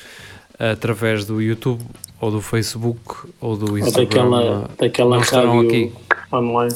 eh, 0.60 0.72
através 0.72 1.26
do 1.26 1.42
YouTube 1.42 1.82
ou 2.22 2.30
do 2.30 2.40
Facebook 2.40 3.16
ou 3.42 3.58
do 3.58 3.72
Ou 3.72 3.78
Instagram, 3.80 4.06
daquela, 4.06 4.66
eh, 4.70 4.84
daquela 4.86 5.16
não 5.16 5.22
estarão 5.24 5.56
rádio 5.64 5.70
aqui. 5.70 5.94
online. 6.32 6.76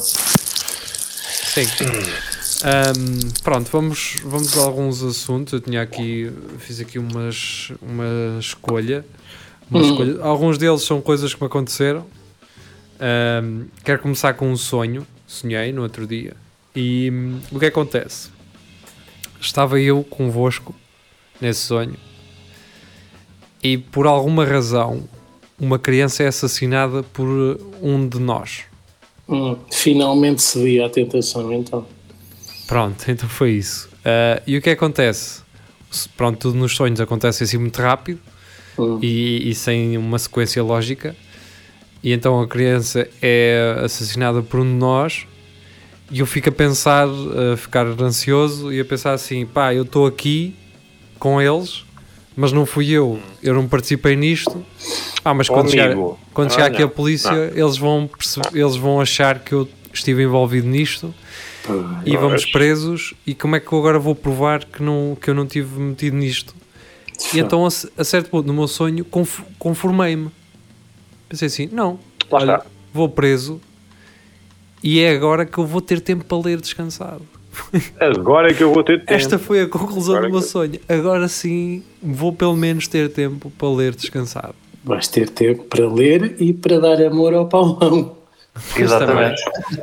Sim. 1.54 1.66
Ahm, 2.64 3.30
pronto, 3.42 3.70
vamos, 3.70 4.16
vamos 4.24 4.56
a 4.58 4.62
alguns 4.62 5.02
assuntos. 5.02 5.52
Eu 5.52 5.60
tinha 5.60 5.82
aqui, 5.82 6.30
fiz 6.58 6.80
aqui 6.80 6.98
umas, 6.98 7.72
uma 7.80 8.38
escolha. 8.40 9.04
Uma 9.70 9.80
Hum. 9.80 9.90
escolha. 9.90 10.22
Alguns 10.22 10.58
deles 10.58 10.82
são 10.82 11.00
coisas 11.00 11.32
que 11.34 11.40
me 11.40 11.46
aconteceram. 11.46 12.06
Ahm, 13.00 13.66
quero 13.84 14.00
começar 14.02 14.34
com 14.34 14.50
um 14.50 14.56
sonho. 14.56 15.06
Sonhei 15.26 15.72
no 15.72 15.82
outro 15.82 16.06
dia. 16.06 16.34
E 16.74 17.10
hum, 17.12 17.40
o 17.52 17.58
que 17.58 17.66
acontece? 17.66 18.30
Estava 19.40 19.78
eu 19.80 20.02
convosco 20.04 20.74
nesse 21.40 21.60
sonho 21.60 21.96
e 23.62 23.76
por 23.76 24.06
alguma 24.06 24.44
razão 24.44 25.06
uma 25.58 25.78
criança 25.78 26.22
é 26.22 26.26
assassinada 26.28 27.02
por 27.02 27.26
um 27.82 28.08
de 28.08 28.18
nós. 28.18 28.64
Hum, 29.28 29.56
finalmente 29.72 30.42
cedi 30.42 30.80
à 30.80 30.88
tentação, 30.88 31.52
então. 31.52 31.86
Pronto, 32.66 33.04
então 33.10 33.28
foi 33.28 33.52
isso. 33.52 33.88
Ah, 34.04 34.42
e 34.46 34.56
o 34.56 34.62
que 34.62 34.70
acontece? 34.70 35.42
Pronto, 36.16 36.38
tudo 36.38 36.58
nos 36.58 36.74
sonhos 36.74 37.00
acontece 37.00 37.44
assim 37.44 37.58
muito 37.58 37.80
rápido 37.80 38.18
Hum. 38.78 38.98
e, 39.00 39.50
e 39.50 39.54
sem 39.54 39.96
uma 39.96 40.18
sequência 40.18 40.62
lógica. 40.62 41.14
E 42.02 42.12
então 42.12 42.40
a 42.40 42.46
criança 42.46 43.08
é 43.22 43.76
assassinada 43.82 44.42
por 44.42 44.60
um 44.60 44.64
de 44.64 44.74
nós 44.76 45.26
e 46.10 46.18
eu 46.20 46.26
fico 46.26 46.48
a 46.48 46.52
pensar, 46.52 47.06
a 47.08 47.56
ficar 47.56 47.86
ansioso 48.02 48.72
e 48.72 48.80
a 48.80 48.84
pensar 48.84 49.12
assim: 49.12 49.46
pá, 49.46 49.72
eu 49.72 49.84
estou 49.84 50.06
aqui 50.06 50.54
com 51.18 51.40
eles, 51.40 51.83
mas 52.36 52.52
não 52.52 52.66
fui 52.66 52.90
eu, 52.90 53.18
eu 53.42 53.54
não 53.54 53.68
participei 53.68 54.16
nisto. 54.16 54.64
Ah, 55.24 55.32
mas 55.34 55.48
quando 55.48 55.70
chegar, 55.70 55.86
amigo. 55.92 56.18
quando 56.32 56.48
Ah, 56.48 56.54
chegar 56.54 56.66
aqui 56.66 56.82
a 56.82 56.86
não. 56.86 56.88
polícia, 56.92 57.52
eles 57.54 57.76
vão, 57.76 58.10
eles 58.52 58.76
vão 58.76 59.00
achar 59.00 59.38
que 59.38 59.52
eu 59.52 59.68
estive 59.92 60.22
envolvido 60.22 60.66
nisto 60.68 61.14
e 62.04 62.16
vamos 62.16 62.44
presos. 62.46 63.14
E 63.26 63.34
como 63.34 63.56
é 63.56 63.60
que 63.60 63.72
eu 63.72 63.78
agora 63.78 63.98
vou 63.98 64.14
provar 64.14 64.64
que, 64.64 64.82
não, 64.82 65.16
que 65.20 65.30
eu 65.30 65.34
não 65.34 65.46
tive 65.46 65.80
metido 65.80 66.16
nisto? 66.16 66.54
E 67.32 67.38
então, 67.38 67.64
a, 67.64 67.68
a 67.68 68.04
certo 68.04 68.28
ponto 68.28 68.46
no 68.46 68.52
meu 68.52 68.68
sonho, 68.68 69.04
conf- 69.04 69.40
conformei-me. 69.58 70.30
Pensei 71.28 71.46
assim: 71.46 71.68
não, 71.72 71.98
olha, 72.30 72.60
vou 72.92 73.08
preso 73.08 73.60
e 74.82 75.00
é 75.00 75.10
agora 75.10 75.46
que 75.46 75.56
eu 75.56 75.64
vou 75.66 75.80
ter 75.80 76.00
tempo 76.00 76.24
para 76.24 76.36
ler 76.38 76.60
descansado. 76.60 77.22
Agora 78.00 78.50
é 78.50 78.54
que 78.54 78.62
eu 78.62 78.72
vou 78.72 78.82
ter 78.82 78.98
tempo. 79.00 79.12
Esta 79.12 79.38
foi 79.38 79.62
a 79.62 79.68
conclusão 79.68 80.14
Agora 80.16 80.28
do 80.28 80.32
meu 80.32 80.42
que- 80.42 80.48
sonho. 80.48 80.80
Agora 80.88 81.28
sim 81.28 81.82
vou 82.02 82.32
pelo 82.32 82.56
menos 82.56 82.86
ter 82.88 83.10
tempo 83.10 83.50
para 83.58 83.68
ler 83.68 83.94
descansado. 83.94 84.54
Vais 84.84 85.08
ter 85.08 85.28
tempo 85.30 85.64
para 85.64 85.88
ler 85.88 86.36
e 86.40 86.52
para 86.52 86.78
dar 86.78 87.02
amor 87.02 87.32
ao 87.34 87.46
Paulão. 87.48 88.16
Exatamente. 88.76 89.42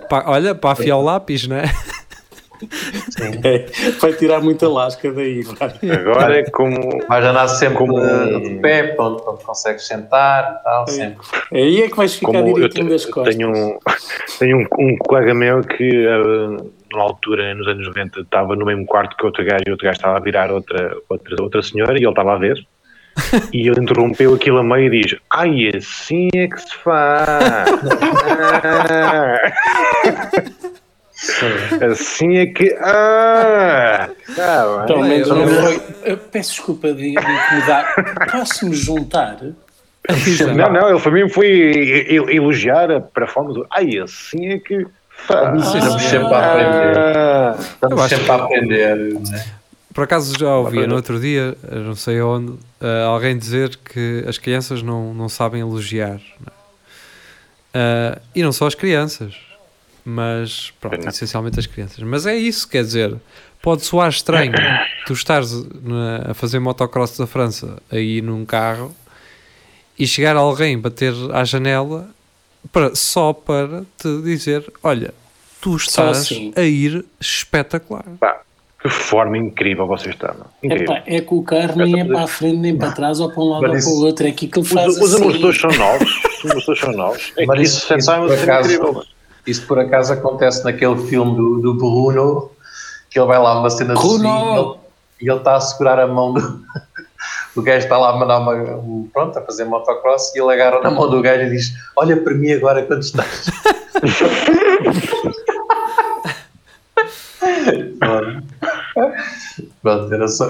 Pá, 0.09 0.23
olha, 0.27 0.53
para 0.55 0.71
afiar 0.71 0.97
o 0.97 1.01
lápis, 1.01 1.47
não 1.47 1.57
é? 1.57 1.65
É, 3.43 3.65
vai 3.99 4.13
tirar 4.13 4.39
muita 4.39 4.69
lasca 4.69 5.11
daí. 5.11 5.41
vai. 5.41 5.73
Agora 5.91 6.39
é 6.39 6.43
como. 6.51 6.99
Vais 7.07 7.25
andar 7.25 7.47
sempre 7.47 7.77
Como- 7.79 7.99
de 7.99 8.59
pé, 8.61 8.95
onde, 8.99 9.23
onde 9.27 9.43
consegues 9.43 9.87
sentar 9.87 10.59
e 10.59 10.63
tal, 10.63 10.87
sempre. 10.87 11.25
Aí 11.51 11.81
é 11.81 11.89
que 11.89 11.97
vais 11.97 12.13
ficar 12.13 12.31
como 12.33 12.53
direitinho 12.53 12.89
das 12.89 13.05
costas. 13.05 13.35
tenho, 13.35 13.49
um, 13.51 13.79
tenho 14.37 14.57
um, 14.59 14.65
um 14.79 14.97
colega 14.97 15.33
meu 15.33 15.61
que 15.63 16.05
eh, 16.05 16.63
na 16.95 17.03
altura, 17.03 17.53
nos 17.55 17.67
anos 17.67 17.87
90, 17.87 18.21
estava 18.21 18.55
no 18.55 18.65
mesmo 18.65 18.85
quarto 18.85 19.15
que 19.17 19.25
outro 19.25 19.43
gajo 19.45 19.63
e 19.67 19.71
outro 19.71 19.85
gajo 19.85 19.97
estava 19.97 20.17
a 20.17 20.19
virar 20.21 20.51
outra, 20.51 20.95
outra, 21.09 21.35
outra 21.41 21.61
senhora 21.63 21.93
e 21.93 21.97
ele 22.03 22.09
estava 22.09 22.33
a 22.33 22.37
ver. 22.37 22.57
E 23.53 23.67
ele 23.67 23.81
interrompeu 23.81 24.33
aquilo 24.33 24.59
a 24.59 24.63
meio 24.63 24.93
e 24.93 25.01
diz: 25.01 25.15
Ai, 25.29 25.69
assim 25.75 26.29
é 26.33 26.47
que 26.47 26.57
se 26.61 26.75
faz. 26.77 27.69
Ah. 28.63 29.41
assim 31.91 32.37
é 32.37 32.45
que. 32.47 32.73
Ah! 32.79 34.09
Tá 34.35 34.81
Então, 34.85 35.05
eu- 35.05 35.25
eu- 35.27 35.81
eu 36.05 36.17
peço 36.17 36.51
desculpa 36.51 36.93
de, 36.93 37.11
de 37.11 37.17
incomodar. 37.17 37.93
Posso-me 38.31 38.75
juntar? 38.75 39.37
Não, 40.55 40.71
não, 40.73 40.89
ele 40.89 40.99
foi 40.99 41.11
mesmo 41.11 41.29
foi 41.29 42.07
elogiar 42.29 42.89
a 42.91 42.99
performance. 43.01 43.59
do, 43.59 43.67
Ai, 43.71 43.97
assim 43.99 44.47
é 44.49 44.57
que. 44.57 44.85
Estamos 45.29 46.01
sempre 46.03 46.33
a 46.33 46.51
aprender. 46.51 46.97
Ah. 46.97 47.55
Estamos 47.59 47.97
Eu 47.97 48.03
acho 48.03 48.15
sempre 48.15 48.31
a 48.31 48.35
aprender. 48.35 48.97
né? 49.19 49.45
Por 49.93 50.03
acaso 50.05 50.37
já 50.39 50.55
ouvi 50.55 50.87
no 50.87 50.95
outro 50.95 51.19
dia, 51.19 51.55
não 51.69 51.95
sei 51.95 52.21
onde, 52.21 52.53
eh, 52.79 53.03
alguém 53.03 53.37
dizer 53.37 53.77
que 53.77 54.23
as 54.25 54.37
crianças 54.37 54.81
não, 54.81 55.13
não 55.13 55.27
sabem 55.27 55.59
elogiar. 55.61 56.19
não 56.39 56.47
é? 56.47 56.51
Eh, 57.73 58.19
e 58.35 58.41
não 58.43 58.53
só 58.53 58.67
as 58.67 58.75
crianças, 58.75 59.35
mas 60.05 60.71
pronto, 60.79 61.07
essencialmente 61.07 61.59
as 61.59 61.65
crianças. 61.65 61.99
Mas 61.99 62.25
é 62.25 62.35
isso, 62.35 62.67
quer 62.69 62.83
dizer, 62.83 63.15
pode 63.61 63.83
soar 63.83 64.09
estranho 64.09 64.53
tu 65.05 65.11
estares 65.13 65.51
na- 65.83 66.31
a 66.31 66.33
fazer 66.33 66.59
motocross 66.59 67.17
da 67.17 67.27
França 67.27 67.77
aí 67.91 68.21
num 68.21 68.45
carro 68.45 68.95
e 69.99 70.07
chegar 70.07 70.37
alguém 70.37 70.79
bater 70.79 71.13
à 71.33 71.43
janela 71.43 72.07
para, 72.71 72.95
só 72.95 73.33
para 73.33 73.83
te 73.97 74.21
dizer: 74.21 74.71
Olha, 74.83 75.13
tu 75.61 75.75
estás 75.75 76.17
assim. 76.19 76.53
a 76.55 76.61
ir 76.61 77.05
espetacular. 77.19 78.05
Pá, 78.19 78.41
que 78.81 78.89
forma 78.89 79.37
incrível 79.37 79.85
você 79.85 80.09
está. 80.09 80.35
Incrível. 80.63 80.95
Epá, 80.95 81.03
é 81.05 81.21
que 81.21 81.33
o 81.33 81.43
carro 81.43 81.75
nem 81.77 81.99
é 82.01 82.05
para 82.05 82.23
a 82.23 82.27
frente, 82.27 82.57
nem 82.57 82.75
para 82.77 82.91
trás, 82.91 83.19
ou 83.19 83.29
para 83.31 83.41
um 83.43 83.49
lado 83.49 83.61
Mas 83.67 83.85
ou 83.85 83.93
para 83.93 84.01
o 84.01 84.05
outro. 84.07 84.25
É 84.25 84.29
aqui 84.29 84.47
que 84.47 84.57
ele 84.59 84.65
Os, 84.65 84.71
faz 84.73 84.97
os 84.97 85.13
assim. 85.13 85.21
amortecedores 85.23 85.61
são 85.61 85.69
novos. 85.71 86.09
Os 86.43 86.51
amortecedores 86.51 86.79
são 86.81 86.91
novos. 86.93 87.33
É 87.37 87.45
Mas 87.47 87.61
isso- 87.61 87.77
isso 87.77 87.93
isso 87.93 88.05
sentar 88.05 88.21
por 88.21 88.31
é 88.31 88.41
acaso- 88.43 88.69
incrível. 88.73 89.03
Isso 89.45 89.65
por 89.67 89.79
acaso 89.79 90.13
acontece 90.13 90.63
naquele 90.63 90.97
filme 91.07 91.35
do, 91.35 91.59
do 91.61 91.73
Bruno, 91.75 92.51
que 93.09 93.19
ele 93.19 93.25
vai 93.27 93.39
lá 93.39 93.59
uma 93.59 93.69
cena 93.71 93.93
de 93.95 93.99
Bruno! 93.99 94.77
e 95.19 95.25
e 95.25 95.29
ele 95.29 95.37
está 95.37 95.55
a 95.55 95.61
segurar 95.61 95.99
a 95.99 96.07
mão 96.07 96.33
do. 96.33 96.61
O 97.55 97.61
gajo 97.61 97.83
está 97.85 97.97
lá 97.97 98.11
a 98.11 98.17
mandar 98.17 98.39
uma. 98.39 98.53
um- 98.53 99.09
Pronto, 99.11 99.37
a 99.37 99.41
fazer 99.41 99.65
motocross 99.65 100.33
e 100.35 100.39
ele 100.41 100.53
agarra 100.53 100.79
na 100.81 100.89
mão 100.91 101.09
do 101.09 101.21
gajo 101.21 101.43
e 101.43 101.49
diz: 101.49 101.73
Olha 101.97 102.15
para 102.17 102.33
mim 102.33 102.51
agora 102.51 102.83
quando 102.83 103.01
estás. 103.03 103.49
Pronto. 107.99 108.43
Pronto, 109.81 110.13
era 110.13 110.27
só. 110.27 110.47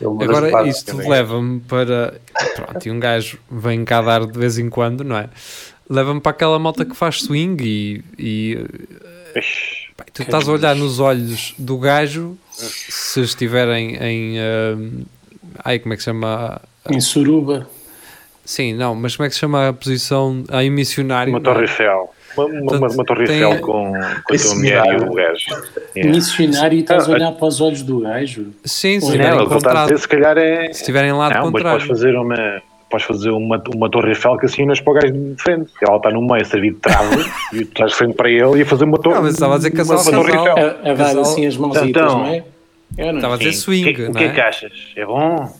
Agora, 0.00 0.68
isto 0.68 0.96
leva-me 0.96 1.60
para. 1.60 2.20
Pronto, 2.54 2.86
e 2.86 2.90
um 2.90 3.00
gajo 3.00 3.38
vem 3.50 3.84
cá 3.84 4.00
dar 4.02 4.26
de 4.26 4.38
vez 4.38 4.58
em 4.58 4.68
quando, 4.68 5.02
não 5.04 5.16
é? 5.16 5.28
Leva-me 5.88 6.20
para 6.20 6.30
aquela 6.32 6.58
malta 6.58 6.84
que 6.84 6.94
faz 6.96 7.22
swing 7.22 7.56
e. 7.62 8.04
e 8.18 8.58
pá, 9.96 10.04
tu 10.12 10.22
estás 10.22 10.48
a 10.48 10.52
olhar 10.52 10.74
nos 10.76 10.98
olhos 11.00 11.54
do 11.58 11.78
gajo 11.78 12.36
se 12.52 13.20
estiverem 13.20 13.96
em. 13.96 14.38
ahm, 14.38 15.02
ai, 15.64 15.78
como 15.78 15.92
é 15.94 15.96
que 15.96 16.02
se 16.02 16.06
chama? 16.06 16.60
Em 16.90 17.00
Suruba. 17.00 17.66
Sim, 18.44 18.74
não, 18.74 18.94
mas 18.94 19.16
como 19.16 19.26
é 19.26 19.28
que 19.28 19.34
se 19.34 19.40
chama 19.40 19.68
a 19.68 19.72
posição? 19.72 20.44
Aí, 20.48 20.70
missionário. 20.70 21.32
Uma 21.32 21.38
é? 21.40 21.42
torre 21.42 21.62
Eiffel. 21.62 22.10
Uma, 22.36 22.44
uma, 22.46 22.54
uma, 22.60 22.66
Portanto, 22.66 22.94
uma 22.94 23.04
torre 23.04 23.24
tem- 23.24 23.36
Eiffel 23.42 23.60
com, 23.60 23.92
com 23.92 24.34
a 24.34 24.38
tua 24.38 24.54
mulher 24.54 24.84
e 24.92 24.96
o 25.04 25.14
gajo. 25.14 25.44
Yeah. 25.96 26.14
Missionário 26.14 26.76
e 26.76 26.80
estás 26.80 27.08
a 27.08 27.12
Ah, 27.12 27.14
olhar 27.14 27.32
para 27.32 27.46
os 27.48 27.60
olhos 27.60 27.82
do 27.82 28.00
gajo. 28.00 28.46
Sim, 28.64 29.00
se 29.00 29.06
Não, 29.06 29.08
estiverem 29.14 29.38
Não, 29.38 29.44
a 29.46 29.48
contrário. 29.48 29.82
dizer, 29.88 29.98
se 29.98 30.08
calhar 30.08 30.38
é. 30.38 30.64
Se 30.72 30.80
estiverem 30.80 31.12
lá 31.12 31.28
de 31.28 31.34
Não, 31.34 31.42
mas 31.44 31.52
contrário. 31.52 31.78
podes 31.80 31.88
fazer 31.88 32.14
uma. 32.16 32.62
Podes 32.88 33.04
fazer 33.08 33.30
uma, 33.30 33.60
uma 33.74 33.90
torre 33.90 34.10
Eiffel 34.10 34.36
que 34.38 34.46
assim 34.46 34.62
olhas 34.62 34.80
para 34.80 34.90
o 34.92 34.94
gajo 34.94 35.12
de 35.12 35.42
frente. 35.42 35.72
Ela 35.82 35.96
está 35.96 36.10
no 36.10 36.20
meio 36.22 36.40
a 36.40 36.44
servir 36.44 36.70
de 36.74 36.78
trave 36.78 37.16
e 37.52 37.64
tu 37.64 37.72
estás 37.72 37.90
de 37.90 37.96
frente 37.96 38.14
para 38.14 38.30
ele 38.30 38.58
e 38.58 38.62
a 38.62 38.66
fazer 38.66 38.84
uma 38.84 38.96
torre. 38.98 39.16
Não, 39.16 39.22
mas 39.24 39.32
estava 39.34 39.54
a 39.54 39.56
dizer 39.56 39.70
uma, 39.70 39.76
casal, 39.76 39.96
uma 40.02 40.04
torre 40.12 40.32
casal. 40.32 40.46
Eiffel. 40.58 40.66
A, 40.68 40.70
a 40.70 40.94
dar 40.94 40.96
Casal- 41.04 41.22
assim 41.22 41.46
as 41.46 41.56
mãozitas, 41.56 41.88
Então, 41.88 42.18
não 42.18 42.26
é? 42.28 42.44
Eu 42.96 43.06
não. 43.08 43.16
Estava 43.16 43.34
a 43.34 43.38
dizer 43.38 43.52
swing, 43.52 43.90
O 43.90 43.94
que, 43.94 44.02
o 44.02 44.06
não 44.06 44.12
que 44.14 44.24
é 44.24 44.26
é? 44.26 44.32
que 44.32 44.40
achas? 44.40 44.72
É 44.96 45.04
bom? 45.06 45.52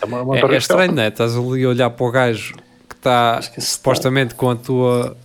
É 0.00 0.04
uma, 0.04 0.22
uma 0.22 0.36
É, 0.38 0.40
é 0.40 0.56
estranho, 0.56 0.92
não 0.92 1.02
é? 1.02 1.08
Estás 1.08 1.36
ali 1.36 1.64
a 1.64 1.68
olhar 1.68 1.90
para 1.90 2.06
o 2.06 2.10
gajo 2.10 2.54
que 2.88 2.94
está 2.94 3.40
que 3.54 3.60
supostamente 3.60 4.34
com 4.34 4.50
a 4.50 4.56
tua. 4.56 5.16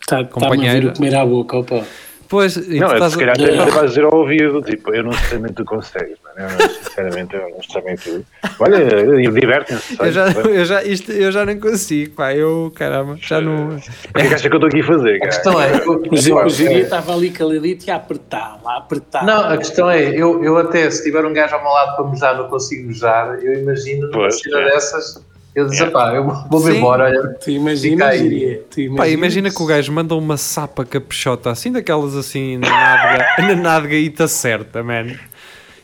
Está-me 0.00 0.22
a 0.22 0.26
vir 0.26 0.30
companheira. 0.30 0.88
o 0.88 0.94
comer 0.94 1.14
à 1.16 1.26
boca, 1.26 1.56
opa. 1.58 1.84
Pois, 2.28 2.56
e 2.56 2.80
Não, 2.80 2.88
tu 2.88 2.92
é, 2.92 2.96
estás 2.96 3.12
se 3.12 3.16
a- 3.16 3.20
calhar 3.20 3.36
até 3.36 3.60
até 3.60 3.70
vais 3.70 3.88
dizer 3.90 4.04
ao 4.04 4.14
ouvido, 4.14 4.62
tipo, 4.62 4.94
eu 4.94 5.04
não 5.04 5.12
sei 5.12 5.38
tu 5.54 5.64
consegues, 5.64 6.16
mano. 6.24 6.50
Eu, 6.60 6.68
sinceramente, 6.68 7.34
eu 7.36 7.48
não 7.50 7.62
sei 7.62 7.82
bem 7.82 7.96
tudo. 7.96 8.24
Olha, 8.60 9.30
divertem-se. 9.32 9.96
Eu 9.98 10.12
já, 10.12 10.30
eu, 10.32 10.64
já, 10.64 10.82
isto, 10.84 11.12
eu 11.12 11.30
já 11.32 11.44
nem 11.46 11.58
consigo, 11.60 12.14
pá, 12.14 12.34
eu, 12.34 12.72
caramba, 12.74 13.16
já 13.20 13.40
não... 13.40 13.76
O 13.76 13.78
que 13.78 13.86
é 14.14 14.28
que 14.28 14.34
achas 14.34 14.40
que 14.42 14.48
eu 14.48 14.54
estou 14.56 14.68
aqui 14.68 14.80
a 14.80 14.84
fazer, 14.84 15.16
A 15.16 15.18
cara? 15.20 15.30
questão 15.30 15.60
é. 15.62 15.76
eu- 15.84 16.44
O 16.44 16.48
Giria 16.50 16.82
estava 16.82 17.14
ali 17.14 17.30
caladito 17.30 17.86
e 17.86 17.90
a 17.90 17.96
apertar, 17.96 18.58
lá 18.62 18.74
a 18.74 18.78
apertar. 18.78 19.24
Não, 19.24 19.44
a 19.48 19.56
questão 19.56 19.90
é, 19.90 20.02
eu, 20.08 20.42
eu 20.44 20.56
até, 20.58 20.90
se 20.90 21.02
tiver 21.04 21.24
um 21.24 21.32
gajo 21.32 21.54
ao 21.54 21.62
meu 21.62 21.70
lado 21.70 21.96
para 21.96 22.06
mejar, 22.06 22.36
não 22.36 22.48
consigo 22.48 22.88
mejar, 22.88 23.42
eu 23.42 23.54
imagino 23.60 24.08
numa 24.10 24.30
cena 24.30 24.60
é. 24.60 24.64
dessas, 24.70 25.24
eu 25.56 25.66
disse, 25.66 25.82
É. 25.82 25.90
pá, 25.90 26.14
eu 26.14 26.24
vou-me 26.50 26.70
Sim. 26.72 26.78
embora, 26.78 27.04
olha, 27.04 27.22
Tu? 27.34 27.44
Tu 27.44 27.50
imaginas? 27.50 28.16
Pá, 28.96 29.08
imagina 29.08 29.50
que 29.50 29.62
o 29.62 29.66
gajo 29.66 29.90
manda 29.92 30.14
uma 30.14 30.36
sapa 30.36 30.84
caprichota, 30.84 31.50
assim 31.50 31.72
daquelas 31.72 32.14
assim, 32.14 32.58
na 32.58 32.68
nádega, 32.68 33.26
na 33.42 33.54
nádegaíta 33.62 34.28
certa, 34.28 34.82
man. 34.82 35.06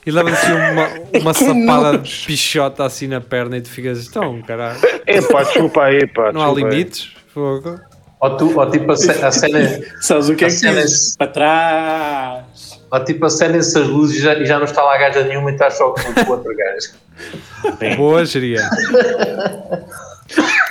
E 0.05 0.11
leva 0.11 0.31
assim 0.31 0.53
uma, 0.53 1.21
uma 1.21 1.33
sapada 1.35 1.93
nojo. 1.99 2.03
de 2.03 2.27
pichota 2.27 2.85
assim 2.85 3.07
na 3.07 3.21
perna 3.21 3.57
e 3.57 3.61
tu 3.61 3.69
ficas, 3.71 4.07
então, 4.07 4.43
caralho, 4.43 4.79
É 5.07 5.21
pá, 5.23 5.43
desculpa 5.45 5.85
aí, 5.85 6.07
pá. 6.09 6.33
não 6.33 6.43
há 6.43 6.53
limites, 6.53 7.13
fogo. 7.33 7.79
ou, 8.21 8.37
tu, 8.37 8.59
ou 8.59 8.71
tipo 8.71 8.91
a, 8.91 8.95
a 8.95 9.31
cena, 9.31 9.81
Sabes 10.03 10.29
o 10.29 10.35
que 10.35 10.45
é 10.45 10.49
que 10.49 10.55
A 10.55 10.59
cena 10.59 10.81
é-? 10.81 10.85
Para 11.19 11.27
trás. 11.29 12.72
Ou 12.93 13.05
tipo 13.05 13.25
acendem-se 13.25 13.79
as 13.79 13.89
luzes 13.89 14.19
e 14.19 14.23
já, 14.23 14.35
e 14.35 14.45
já 14.45 14.59
não 14.59 14.67
está 14.67 14.83
lá 14.83 14.97
gaja 14.99 15.25
nenhuma 15.25 15.51
e 15.51 15.55
está 15.55 15.71
só 15.71 15.91
com 15.93 16.01
o 16.01 16.31
outro 16.31 16.55
gajo. 16.55 17.97
Boa, 17.97 18.25
geria. 18.25 18.61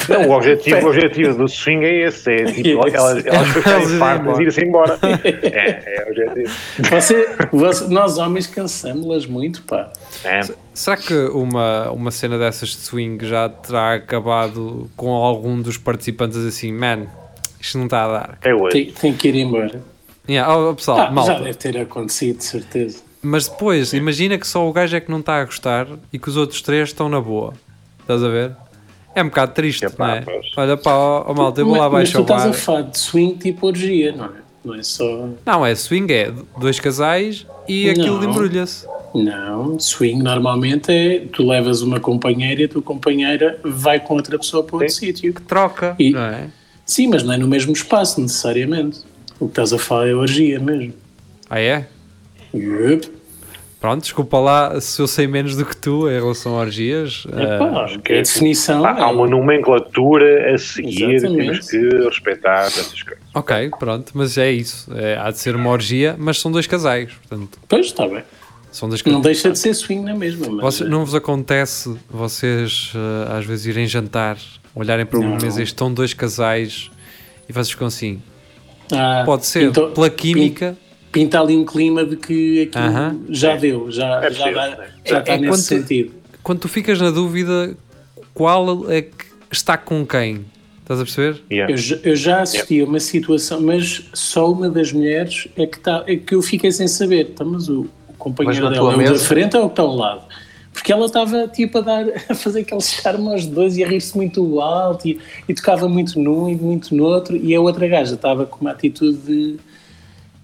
Não, 0.10 0.28
o 0.30 0.32
objetivo, 0.32 0.88
o 0.88 0.90
objetivo 0.90 1.38
do 1.38 1.48
swing 1.48 1.86
é 1.86 2.08
esse. 2.08 2.32
É 2.32 2.46
tipo, 2.46 2.88
elas, 2.88 3.26
elas 3.26 3.48
ficarem 3.50 3.88
fartas 4.00 4.40
e 4.40 4.44
ir-se 4.44 4.66
embora. 4.66 4.98
É, 5.24 5.98
é 6.02 6.06
o 6.06 6.10
objetivo. 6.12 6.54
Você, 6.90 7.36
você- 7.52 7.88
nós 7.88 8.18
homens 8.18 8.48
cansamos-las 8.48 9.26
muito, 9.26 9.62
pá. 9.64 9.92
É. 10.24 10.42
Será 10.74 10.98
que 10.98 11.14
uma, 11.14 11.92
uma 11.92 12.12
cena 12.12 12.38
dessas 12.38 12.70
de 12.70 12.78
swing 12.78 13.26
já 13.26 13.50
terá 13.50 13.94
acabado 13.96 14.90
com 14.96 15.12
algum 15.12 15.62
dos 15.62 15.78
participantes 15.78 16.38
assim, 16.46 16.72
man, 16.74 17.06
isto 17.60 17.78
não 17.78 17.86
está 17.86 18.06
a 18.06 18.08
dar? 18.08 18.38
É 18.42 18.54
hoje. 18.54 18.72
Tem, 18.72 18.92
tem 18.94 19.14
que 19.14 19.28
ir 19.30 19.36
embora. 19.36 19.82
Yeah, 20.30 20.56
oh, 20.56 20.74
pessoal, 20.76 21.00
Ah, 21.00 21.06
já 21.06 21.12
malta. 21.12 21.34
deve 21.44 21.54
ter 21.56 21.78
acontecido, 21.78 22.38
de 22.38 22.44
certeza. 22.44 23.00
Mas 23.22 23.48
depois, 23.48 23.94
imagina 23.94 24.38
que 24.38 24.48
só 24.48 24.68
o 24.68 24.72
gajo 24.74 24.96
é 24.96 25.00
que 25.00 25.12
não 25.12 25.20
está 25.20 25.42
a 25.42 25.46
gostar 25.46 25.88
e 26.12 26.18
que 26.20 26.30
os 26.30 26.38
outros 26.38 26.62
três 26.62 26.90
estão 26.90 27.10
na 27.10 27.20
boa. 27.22 27.54
Estás 28.02 28.24
a 28.24 28.30
ver? 28.30 28.52
É 29.14 29.22
um 29.22 29.26
bocado 29.28 29.54
triste, 29.54 29.86
Epá, 29.86 30.08
não 30.08 30.14
é? 30.16 30.22
pois. 30.22 30.46
Olha 30.58 30.78
pá, 30.78 30.94
ó, 30.96 31.26
ó, 31.28 31.34
malta, 31.34 31.62
eu 31.62 31.66
vou 31.66 31.76
lá 31.76 31.90
mas, 31.90 31.92
mas 31.92 32.16
abaixo 32.16 32.18
tu 32.18 32.22
estás 32.22 32.42
a 32.44 32.46
bar. 32.48 32.54
falar 32.54 32.82
de 32.84 32.98
swing 32.98 33.36
tipo 33.38 33.68
orgia, 33.68 34.12
não 34.14 34.26
é? 34.26 34.30
Não 34.64 34.76
é 34.76 34.84
só. 34.84 35.30
Não, 35.46 35.66
é 35.66 35.76
swing, 35.76 36.12
é 36.14 36.32
dois 36.58 36.80
casais 36.80 37.46
e 37.68 37.90
aquilo 37.90 38.22
Não. 38.22 38.30
embrulha-se. 38.30 38.88
Não, 39.14 39.78
swing 39.80 40.24
normalmente 40.24 40.90
é 40.92 41.26
tu 41.34 41.46
levas 41.46 41.82
uma 41.82 42.00
companheira 42.00 42.62
e 42.62 42.66
a 42.66 42.70
tua 42.70 42.82
companheira 42.82 43.60
vai 43.64 44.00
com 44.00 44.14
outra 44.16 44.40
pessoa 44.40 44.64
para 44.64 44.76
outro 44.78 44.90
sítio. 44.94 45.34
Troca, 45.48 45.96
E- 46.00 46.12
não 46.12 46.22
é? 46.22 46.48
Sim, 46.86 47.08
mas 47.08 47.22
não 47.24 47.34
é 47.34 47.38
no 47.38 47.48
mesmo 47.48 47.74
espaço 47.74 48.22
necessariamente. 48.22 49.00
O 49.42 49.46
que 49.46 49.52
estás 49.54 49.74
a 49.74 49.78
falar 49.80 50.08
é 50.08 50.14
orgia 50.14 50.60
mesmo. 50.60 50.94
Ah, 51.50 51.60
é? 51.60 51.88
Yup. 52.54 53.08
Pronto, 53.80 54.04
desculpa 54.04 54.38
lá 54.40 54.80
se 54.80 55.02
eu 55.02 55.08
sei 55.08 55.26
menos 55.26 55.56
do 55.56 55.66
que 55.66 55.76
tu 55.76 56.08
em 56.08 56.14
relação 56.14 56.56
a 56.56 56.60
orgias. 56.62 57.26
Epá, 57.28 57.86
ah, 57.86 57.98
que 57.98 58.14
a 58.14 58.18
definição 58.22 58.86
Há, 58.86 58.92
há 59.02 59.10
uma 59.10 59.26
é- 59.26 59.30
nomenclatura 59.32 60.54
a 60.54 60.58
seguir, 60.60 61.16
Exatamente. 61.16 61.66
temos 61.68 61.72
que 61.72 62.06
respeitar 62.08 62.66
essas 62.68 63.02
coisas. 63.02 63.24
ok, 63.34 63.72
pronto, 63.80 64.12
mas 64.14 64.38
é 64.38 64.52
isso. 64.52 64.92
É, 64.96 65.18
há 65.18 65.32
de 65.32 65.40
ser 65.40 65.56
uma 65.56 65.72
orgia, 65.72 66.16
mas 66.20 66.40
são 66.40 66.52
dois 66.52 66.68
casais. 66.68 67.12
Portanto, 67.28 67.58
Pois, 67.68 67.88
está 67.88 68.08
bem. 68.08 68.22
são 68.72 68.88
dois 68.88 69.02
Não 69.04 69.14
casais. 69.14 69.24
deixa 69.24 69.50
de 69.52 69.58
ser 69.58 69.74
swing 69.74 70.04
na 70.06 70.14
mesma. 70.14 70.48
Mas, 70.48 70.76
Vocês- 70.76 70.88
não 70.90 71.04
vos 71.04 71.16
acontece 71.16 71.98
vocês 72.08 72.94
ah, 72.96 73.38
às 73.40 73.46
vezes 73.48 73.66
irem 73.66 73.88
jantar, 73.88 74.38
olharem 74.76 75.08
para 75.08 75.18
uma 75.18 75.30
Não. 75.32 75.38
mesa 75.42 75.60
e 75.60 75.64
estão 75.64 75.92
dois 75.92 76.14
casais 76.14 76.92
e 77.50 77.52
vocês 77.52 77.72
ficam 77.72 77.88
assim. 77.88 78.22
Ah, 78.92 79.24
Pode 79.26 79.46
ser 79.46 79.68
pintou- 79.68 79.90
pela 79.92 80.10
química. 80.10 80.78
Pinta 81.12 81.42
ali 81.42 81.58
um 81.58 81.66
clima 81.66 82.06
de 82.06 82.16
que 82.16 82.62
aquilo 82.64 82.86
Aham. 82.86 83.20
já 83.30 83.56
deu, 83.58 83.92
já, 83.92 84.24
É 84.26 84.32
já, 84.32 84.50
é. 84.50 84.54
já 84.54 85.18
É- 85.18 85.20
está 85.20 85.34
é 85.34 85.38
nesse 85.38 85.48
quando- 85.50 85.60
sentido. 85.82 86.12
Quando 86.42 86.60
tu 86.60 86.68
ficas 86.70 87.00
na 87.02 87.12
dúvida, 87.12 87.76
qual 88.34 88.90
é 88.90 89.02
que 89.02 89.26
está 89.52 89.78
com 89.78 90.06
quem? 90.06 90.46
Estás 90.82 91.00
a 91.00 91.04
perceber? 91.04 91.42
Yeah. 91.52 91.74
Eu, 91.74 91.78
já- 91.78 91.98
eu 92.04 92.16
já 92.16 92.42
assisti 92.42 92.82
a 92.82 92.86
uma 92.86 93.00
situação, 93.00 93.62
mas 93.62 94.04
só 94.14 94.52
uma 94.52 94.70
das 94.70 94.92
mulheres 94.92 95.48
é 95.56 95.66
que, 95.66 95.80
tá, 95.80 96.04
é 96.08 96.16
que 96.16 96.34
eu 96.34 96.42
fiquei 96.42 96.72
sem 96.72 96.88
saber. 96.88 97.26
Tá, 97.36 97.44
mas 97.46 97.68
o, 97.70 97.82
o 97.82 97.90
Mas 98.08 98.18
companheiro 98.18 98.66
na 98.66 98.72
dela 98.72 98.94
é 99.04 99.10
o 99.10 99.14
da 99.14 99.20
frente 99.20 99.56
ou 99.58 99.66
o 99.66 99.68
que 99.70 99.74
está 99.74 99.84
ao 99.84 99.96
lado? 99.96 100.24
Porque 100.74 100.92
ela 100.92 101.06
estava 101.06 101.48
tipo 101.48 101.78
a, 101.80 101.82
dar, 101.82 102.06
a 102.30 102.34
fazer 102.36 102.62
aquele 102.62 102.82
charme 102.82 103.28
aos 103.30 103.46
dois 103.46 103.78
e 103.78 103.84
a 103.84 103.88
rir-se 103.88 104.16
muito 104.16 104.60
alto 104.62 105.08
e, 105.08 105.20
e 105.48 105.54
tocava 105.54 105.88
muito 105.90 106.20
num 106.20 106.50
e 106.50 106.56
muito 106.56 106.96
no 106.96 107.04
outro 107.04 107.36
e 107.36 107.54
a 107.54 107.60
outra 107.62 107.88
gaja 107.88 108.16
estava 108.16 108.46
com 108.46 108.62
uma 108.62 108.72
atitude 108.72 109.18
de 109.18 109.60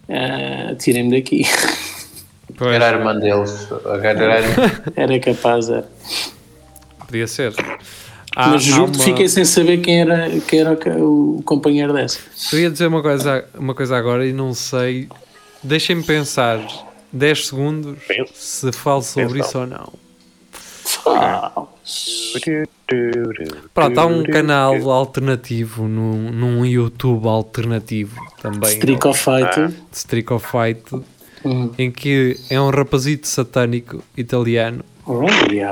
ah, 0.09 0.75
tirem-me 0.77 1.11
daqui. 1.17 1.43
Pois, 2.57 2.73
Era 2.75 2.89
a 2.89 2.91
irmã 2.99 3.15
deles. 3.17 3.67
A 3.85 3.97
gaja 3.97 4.23
era. 4.23 4.83
Era 4.95 5.19
capaz, 5.19 5.69
era. 5.69 5.87
podia 7.05 7.27
ser. 7.27 7.53
Há- 8.35 8.47
mas 8.49 8.63
juro 8.63 8.91
que 8.91 8.97
uma- 8.97 9.03
fiquei 9.05 9.27
sem 9.27 9.45
saber 9.45 9.77
quem 9.79 10.01
era, 10.01 10.29
quem 10.47 10.59
era 10.59 10.77
o 11.03 11.41
companheiro 11.45 11.93
dessa. 11.93 12.19
Eu 12.53 12.59
ia 12.59 12.69
dizer 12.71 12.87
uma 12.87 13.01
coisa, 13.01 13.45
uma 13.57 13.73
coisa 13.75 13.97
agora 13.97 14.25
e 14.27 14.33
não 14.33 14.53
sei. 14.53 15.07
Deixem-me 15.63 16.03
pensar 16.03 16.59
10 17.11 17.47
segundos 17.47 17.97
Pensa. 18.07 18.31
se 18.35 18.71
falo 18.71 19.01
sobre 19.01 19.33
Pensa. 19.39 19.47
isso 19.49 19.59
ou 19.59 19.67
não. 19.67 19.93
Ah, 21.05 21.51
Pronto, 23.73 23.99
há 23.99 24.05
um 24.05 24.23
canal 24.31 24.89
alternativo 24.89 25.87
num, 25.87 26.31
num 26.31 26.65
YouTube 26.65 27.27
alternativo 27.27 28.19
também 28.41 28.69
Streak 28.73 29.07
of 29.07 29.19
Fighter. 29.21 29.67
de 29.69 29.75
Streak 29.97 30.31
of 30.33 30.45
Fight 30.47 30.81
Hum. 31.45 31.71
em 31.77 31.91
que 31.91 32.35
é 32.49 32.59
um 32.59 32.69
rapazito 32.71 33.27
satânico 33.27 34.03
italiano. 34.17 34.83
Olha. 35.05 35.69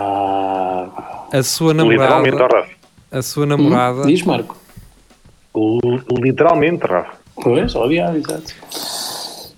A 1.33 1.43
sua 1.43 1.73
namorada, 1.73 2.29
Rafa. 2.29 2.67
a 3.11 3.21
sua 3.23 3.45
namorada, 3.47 4.01
Hum? 4.03 4.07
Diz, 4.07 4.21
Marco. 4.21 4.55
Literalmente, 6.21 6.85
Rafa. 6.85 7.17
Pois, 7.35 7.75
óbvio, 7.75 8.05
exato. 8.15 8.53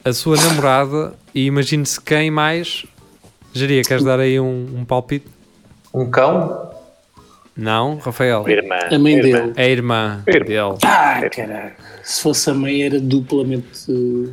a 0.03 0.13
sua 0.13 0.37
namorada 0.37 1.13
e 1.35 1.45
imagine-se 1.45 1.99
quem 2.01 2.31
mais. 2.31 2.85
Geria, 3.53 3.83
queres 3.83 4.03
dar 4.03 4.19
aí 4.19 4.39
um, 4.39 4.67
um 4.77 4.85
palpite? 4.85 5.27
Um 5.93 6.09
cão? 6.09 6.67
Não, 7.55 7.97
Rafael. 7.97 8.47
Irmã. 8.47 8.75
A 8.91 8.99
mãe 8.99 9.13
irmã. 9.15 9.39
dele. 9.39 9.53
É 9.55 9.63
a 9.63 9.69
irmã 9.69 10.23
Irmã. 10.27 10.45
dele. 10.45 10.77
Ah, 10.83 11.29
caralho. 11.29 11.71
Se 12.03 12.21
fosse 12.21 12.49
a 12.49 12.53
mãe 12.53 12.83
era 12.83 12.99
duplamente 12.99 13.65
eh, 13.89 14.29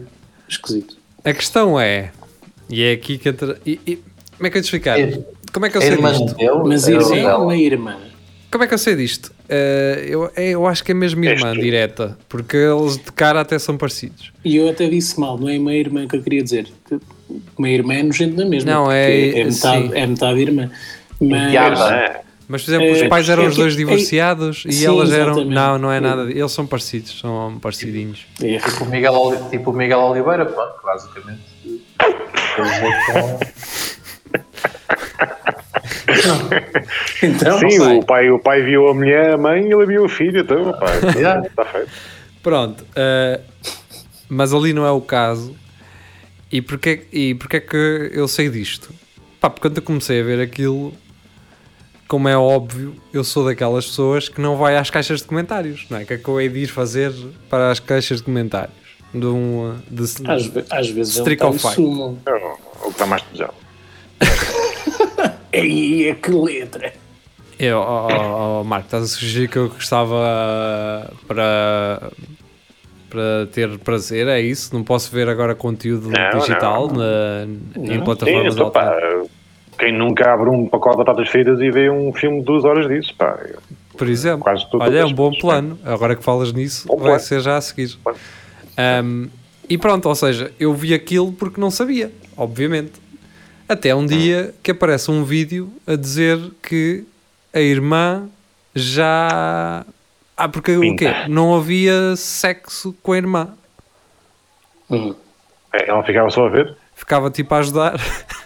esquisito. 0.48 0.96
A 1.24 1.32
questão 1.32 1.80
é, 1.80 2.10
e 2.68 2.82
é 2.82 2.92
aqui 2.92 3.16
que 3.16 3.28
entra. 3.30 3.58
e- 3.64 3.80
e- 3.86 3.98
como 4.36 4.46
é 4.46 4.50
que 4.50 4.58
eu 4.58 4.62
te 4.62 4.64
explicar? 4.66 5.00
É- 5.00 5.18
Como 5.52 5.64
é 5.66 5.70
que 5.70 5.76
eu 5.76 5.80
A 5.80 5.84
sei 5.84 5.92
irmã 5.94 6.12
disto? 6.12 6.34
dele? 6.36 6.50
Mas 6.66 6.88
é 6.88 6.92
irmã 6.92 7.34
ou 7.36 7.44
uma 7.44 7.56
irmã? 7.56 7.96
Como 8.50 8.62
é 8.64 8.66
que 8.66 8.74
eu 8.74 8.78
sei 8.78 8.94
disto? 8.96 9.32
Eh, 9.48 10.04
eu, 10.08 10.30
é- 10.36 10.50
eu 10.50 10.66
acho 10.66 10.82
que 10.84 10.90
é 10.92 10.94
mesmo 10.94 11.24
irmã 11.24 11.48
És 11.50 11.56
tu. 11.56 11.62
direta, 11.62 12.18
porque 12.28 12.56
eles 12.56 12.96
de 12.98 13.10
cara 13.12 13.40
até 13.40 13.58
são 13.58 13.76
parecidos. 13.78 14.32
E 14.44 14.56
eu 14.56 14.68
até 14.68 14.86
disse 14.88 15.18
mal, 15.18 15.38
não 15.38 15.48
é 15.48 15.56
uma 15.58 15.72
irmã 15.72 16.06
que 16.06 16.16
eu 16.16 16.22
queria 16.22 16.42
dizer. 16.42 16.68
Uma 17.56 17.68
irmã 17.68 17.94
é 17.94 18.02
nojento 18.02 18.36
na 18.36 18.44
mesma. 18.44 18.70
Não, 18.70 18.90
é- 18.92 19.30
é, 19.40 19.44
metade, 19.44 19.88
sim. 19.88 19.90
é 19.94 20.06
metade 20.06 20.40
irmã. 20.40 20.70
Mas. 21.20 21.52
Irmã. 21.54 22.08
Mas, 22.46 22.62
por 22.62 22.70
exemplo, 22.72 22.92
os 22.92 23.00
É, 23.02 23.08
pais 23.08 23.26
eram 23.28 23.44
é 23.44 23.46
os 23.46 23.56
dois 23.56 23.72
é- 23.72 23.76
divorciados 23.78 24.64
e 24.66 24.72
sim, 24.72 24.84
elas 24.86 25.10
eram. 25.10 25.26
exatamente. 25.32 25.54
Não, 25.54 25.78
não 25.78 25.90
é 25.90 25.98
nada. 25.98 26.30
Eles 26.30 26.52
são 26.52 26.66
parecidos, 26.66 27.18
são 27.18 27.58
parecidinhos. 27.60 28.26
É. 28.42 28.58
Tipo 28.58 28.84
o 28.84 28.88
Miguel, 28.90 29.48
tipo 29.50 29.70
o 29.70 29.74
Miguel 29.74 30.00
Oliveira, 30.00 30.44
pronto, 30.44 30.74
basicamente. 30.84 31.40
Então, 37.22 37.58
Sim, 37.58 37.78
o 37.98 38.04
pai, 38.04 38.30
o 38.30 38.38
pai 38.38 38.62
viu 38.62 38.88
a 38.88 38.94
mulher, 38.94 39.32
a 39.34 39.38
mãe, 39.38 39.62
e 39.68 39.72
ele 39.72 39.86
viu 39.86 40.04
o 40.04 40.08
filho, 40.08 40.40
então, 40.40 40.74
Yeah. 41.16 41.46
está 41.46 41.64
feito. 41.64 41.90
Pronto, 42.42 42.84
eh, 42.94 43.40
mas 44.28 44.52
ali 44.52 44.72
não 44.72 44.84
é 44.86 44.90
o 44.90 45.00
caso. 45.00 45.54
E 46.52 46.60
porquê, 46.60 47.04
e 47.12 47.34
porquê 47.34 47.60
que 47.60 48.10
eu 48.12 48.28
sei 48.28 48.48
disto? 48.48 48.90
Pá, 49.40 49.48
porque 49.50 49.62
quando 49.68 49.78
eu 49.78 49.82
comecei 49.82 50.20
a 50.20 50.24
ver 50.24 50.40
aquilo, 50.40 50.92
como 52.08 52.28
é 52.28 52.36
óbvio, 52.36 52.94
eu 53.12 53.24
sou 53.24 53.44
daquelas 53.44 53.86
pessoas 53.86 54.28
que 54.28 54.40
não 54.40 54.56
vai 54.56 54.76
às 54.76 54.90
caixas 54.90 55.20
de 55.20 55.26
comentários, 55.26 55.86
não 55.90 55.98
é? 55.98 56.02
O 56.02 56.06
que 56.06 56.12
é 56.14 56.18
que 56.18 56.28
eu 56.28 56.40
hei 56.40 56.48
de 56.48 56.60
ir 56.60 56.66
fazer 56.66 57.12
para 57.48 57.70
as 57.70 57.80
caixas 57.80 58.18
de 58.18 58.24
comentários? 58.24 58.74
De 59.12 59.26
um, 59.26 59.76
de, 59.88 60.02
Às, 60.28 60.46
ve- 60.46 60.64
às 60.70 60.90
vezes 60.90 61.16
Streak 61.16 61.42
é 61.42 61.46
um 61.46 61.52
Fight. 61.52 61.74
sumo. 61.76 62.18
É 62.26 62.32
que 62.82 62.88
está 62.88 63.06
mais 63.06 63.22
pesado. 63.22 63.54
Ei, 65.52 66.08
é 66.10 66.14
que 66.14 66.30
letra. 66.30 66.92
Eu, 67.58 67.78
oh, 67.78 68.08
oh, 68.10 68.60
oh, 68.60 68.64
Marco, 68.64 68.86
estás 68.86 69.04
a 69.04 69.06
sugerir 69.06 69.48
que 69.48 69.56
eu 69.56 69.68
gostava 69.68 71.12
para, 71.28 72.10
para 73.08 73.46
ter 73.52 73.78
prazer, 73.78 74.26
é 74.26 74.40
isso? 74.40 74.74
Não 74.74 74.82
posso 74.82 75.10
ver 75.12 75.28
agora 75.28 75.54
conteúdo 75.54 76.10
Não, 76.10 76.38
digital 76.40 76.88
não. 76.88 76.96
Na, 76.96 77.44
em 77.76 77.98
Sim, 77.98 78.04
plataformas 78.04 78.58
alternativas? 78.58 79.28
Quem 79.78 79.92
nunca 79.92 80.32
abre 80.32 80.48
um 80.48 80.66
pacote 80.68 80.96
de 80.96 81.04
batatas 81.04 81.28
fritas 81.28 81.60
e 81.60 81.70
vê 81.70 81.90
um 81.90 82.12
filme 82.12 82.40
de 82.40 82.44
duas 82.44 82.64
horas 82.64 82.88
disso, 82.88 83.14
pá. 83.16 83.38
Por 83.96 84.08
exemplo, 84.08 84.44
olha, 84.80 84.98
é 84.98 85.04
um 85.04 85.12
bom 85.12 85.30
pessoas, 85.30 85.40
plano. 85.54 85.78
Agora 85.84 86.16
que 86.16 86.22
falas 86.24 86.52
nisso, 86.52 86.86
Bom 86.88 86.96
vai 86.96 87.04
plano. 87.12 87.20
ser 87.20 87.40
já 87.40 87.56
a 87.56 87.60
seguir. 87.60 87.96
Um, 89.04 89.28
e 89.68 89.78
pronto, 89.78 90.08
ou 90.08 90.14
seja, 90.14 90.52
eu 90.58 90.74
vi 90.74 90.92
aquilo 90.92 91.32
porque 91.32 91.60
não 91.60 91.70
sabia, 91.70 92.10
obviamente. 92.36 92.92
Até 93.68 93.94
um 93.94 94.04
dia 94.04 94.54
que 94.62 94.72
aparece 94.72 95.10
um 95.10 95.24
vídeo 95.24 95.72
a 95.86 95.96
dizer 95.96 96.38
que 96.62 97.04
a 97.52 97.60
irmã 97.60 98.28
já. 98.74 99.86
Ah, 100.36 100.48
porque 100.48 100.76
o 100.76 100.80
Pinta. 100.80 101.04
quê? 101.04 101.28
Não 101.28 101.54
havia 101.54 102.16
sexo 102.16 102.94
com 103.02 103.12
a 103.12 103.16
irmã. 103.16 103.48
Hum. 104.90 105.14
Ela 105.72 106.02
ficava 106.02 106.28
só 106.30 106.46
a 106.46 106.50
ver. 106.50 106.76
Ficava 106.94 107.30
tipo 107.30 107.54
a 107.54 107.58
ajudar. 107.58 107.94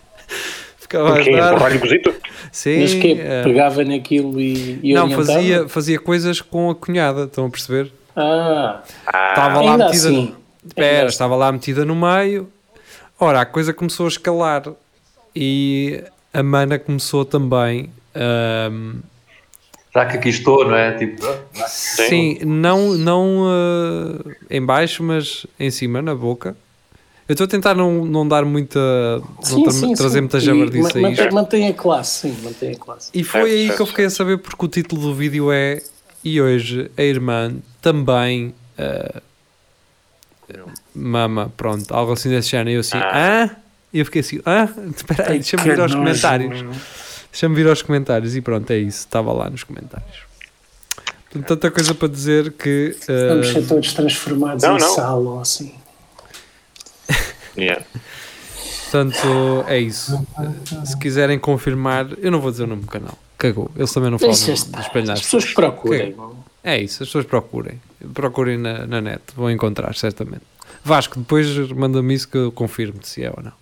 Ficava 0.88 1.10
a 1.18 1.22
Quem 1.22 1.34
ajudar. 1.34 1.50
empurrar-lhe 1.52 1.78
cozito? 1.78 2.14
Sim. 2.50 2.80
Mas 2.80 2.94
que 2.94 3.12
eh, 3.20 3.42
pegava 3.44 3.84
naquilo 3.84 4.40
e, 4.40 4.80
e 4.82 4.94
não, 4.94 5.02
orientava? 5.04 5.26
fazia, 5.26 5.68
fazia 5.68 5.98
coisas 5.98 6.40
com 6.40 6.70
a 6.70 6.74
cunhada, 6.74 7.24
estão 7.24 7.44
a 7.46 7.50
perceber? 7.50 7.92
Ah, 8.16 8.80
Estava 9.06 9.60
lá 9.60 9.76
metida. 9.76 9.90
assim. 10.08 10.34
Espera, 10.66 10.96
Ainda 10.98 11.08
estava 11.10 11.36
lá 11.36 11.52
metida 11.52 11.84
no 11.84 11.94
meio. 11.94 12.48
Ora, 13.20 13.42
a 13.42 13.46
coisa 13.46 13.72
começou 13.74 14.06
a 14.06 14.08
escalar 14.08 14.64
e 15.36 16.02
a 16.32 16.42
mana 16.42 16.78
começou 16.78 17.24
também. 17.24 17.90
ahm, 18.14 19.00
Já 19.94 20.06
que 20.06 20.16
aqui 20.16 20.28
estou, 20.30 20.64
não 20.66 20.74
é? 20.74 20.92
Tipo, 20.92 21.26
ah, 21.26 21.66
sim, 21.68 22.38
não, 22.44 22.94
não 22.94 23.44
ah, 23.46 24.30
em 24.50 24.64
baixo, 24.64 25.02
mas 25.02 25.46
em 25.60 25.70
cima, 25.70 26.00
na 26.02 26.14
boca. 26.14 26.56
Eu 27.28 27.34
estou 27.34 27.44
a 27.44 27.48
tentar 27.48 27.74
não, 27.74 28.04
não 28.06 28.26
dar 28.26 28.44
muita. 28.46 28.78
não 29.18 29.42
Sim, 29.42 29.62
tra- 29.64 29.72
sim, 29.72 29.94
trazer 29.94 30.14
sim. 30.14 30.20
muita 30.22 30.38
E 30.38 30.40
javardice 30.40 30.80
ma- 31.00 31.08
a 31.08 31.10
isto. 31.10 31.22
mantém, 31.24 31.32
mantém 31.34 31.68
a 31.68 31.74
classe, 31.74 32.20
sim, 32.28 32.36
mantém 32.42 32.72
a 32.72 32.76
classe. 32.76 33.10
E 33.12 33.22
foi 33.22 33.40
Certo, 33.42 33.52
aí 33.52 33.60
que 33.62 33.66
certo, 33.68 33.80
eu 33.80 33.86
fiquei 33.86 34.04
a 34.06 34.10
saber 34.10 34.38
porque 34.38 34.64
o 34.64 34.68
título 34.68 35.02
do 35.02 35.14
vídeo 35.14 35.52
é 35.52 35.82
E 36.24 36.40
hoje 36.40 36.90
a 36.96 37.02
irmã 37.02 37.54
também 37.82 38.54
ah, 38.78 39.20
mama, 40.94 41.52
pronto, 41.56 41.92
algo 41.94 42.12
assim 42.12 42.30
desse 42.30 42.48
género. 42.50 42.70
E 42.70 42.74
eu 42.74 42.80
assim, 42.80 42.96
ah? 42.98 43.50
E 43.92 43.98
eu 43.98 44.04
fiquei 44.04 44.20
assim, 44.20 44.40
ah? 44.46 44.68
Espera 44.96 45.30
aí, 45.32 45.38
deixa-me 45.38 45.62
Que 45.62 45.68
vir 45.70 45.80
aos 45.80 45.92
nojo, 45.92 46.02
comentários. 46.04 46.64
Deixa-me 47.30 47.54
vir 47.54 47.68
aos 47.68 47.82
comentários 47.82 48.36
e 48.36 48.40
pronto, 48.40 48.70
é 48.70 48.78
isso, 48.78 49.00
estava 49.00 49.32
lá 49.32 49.50
nos 49.50 49.62
comentários. 49.64 50.26
Portanto, 51.30 51.46
tanta 51.46 51.70
coisa 51.70 51.94
para 51.94 52.08
dizer 52.08 52.52
que 52.52 52.96
ah, 53.08 53.28
Vamos 53.34 53.48
ser 53.48 53.66
todos 53.66 53.92
transformados 53.92 54.62
Não, 54.64 54.76
em 54.76 54.80
não. 54.80 54.94
sal 54.94 55.22
ou 55.22 55.40
assim. 55.40 55.74
Yeah. 57.58 57.84
Portanto, 58.90 59.64
é 59.66 59.78
isso. 59.78 60.26
Se 60.84 60.96
quiserem 60.96 61.38
confirmar, 61.38 62.06
eu 62.18 62.30
não 62.30 62.40
vou 62.40 62.50
dizer 62.50 62.64
o 62.64 62.66
nome 62.66 62.82
do 62.82 62.88
canal. 62.88 63.18
Cagou. 63.36 63.70
Eles 63.76 63.92
também 63.92 64.10
não 64.10 64.18
falam 64.18 64.34
estar. 64.34 64.80
espelhaços. 64.80 65.10
As 65.10 65.20
pessoas 65.20 65.52
procurem. 65.52 66.16
É 66.64 66.80
isso, 66.80 67.02
as 67.02 67.08
pessoas 67.08 67.26
procurem. 67.26 67.80
Procurem 68.14 68.56
na, 68.56 68.86
na 68.86 69.00
net, 69.00 69.22
vão 69.36 69.50
encontrar, 69.50 69.94
certamente. 69.94 70.42
Vasco, 70.84 71.18
depois 71.18 71.46
manda-me 71.70 72.14
isso 72.14 72.28
que 72.28 72.38
eu 72.38 72.52
confirmo 72.52 72.98
se 73.02 73.22
é 73.22 73.30
ou 73.30 73.42
não. 73.42 73.52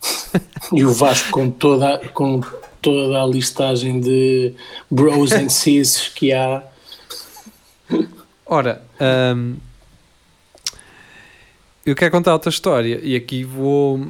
E 0.72 0.84
o 0.84 0.92
Vasco 0.92 1.30
com 1.30 1.50
toda, 1.50 1.98
com 2.12 2.40
toda 2.80 3.22
a 3.22 3.26
listagem 3.26 4.00
de 4.00 4.54
bros 4.90 5.32
and 5.32 5.48
sis 5.48 6.08
que 6.08 6.32
há. 6.32 6.62
Ora, 8.44 8.82
hum, 9.34 9.56
eu 11.86 11.94
quero 11.94 12.10
contar 12.10 12.32
outra 12.32 12.50
história 12.50 13.00
e 13.02 13.14
aqui 13.16 13.44
vou, 13.44 14.08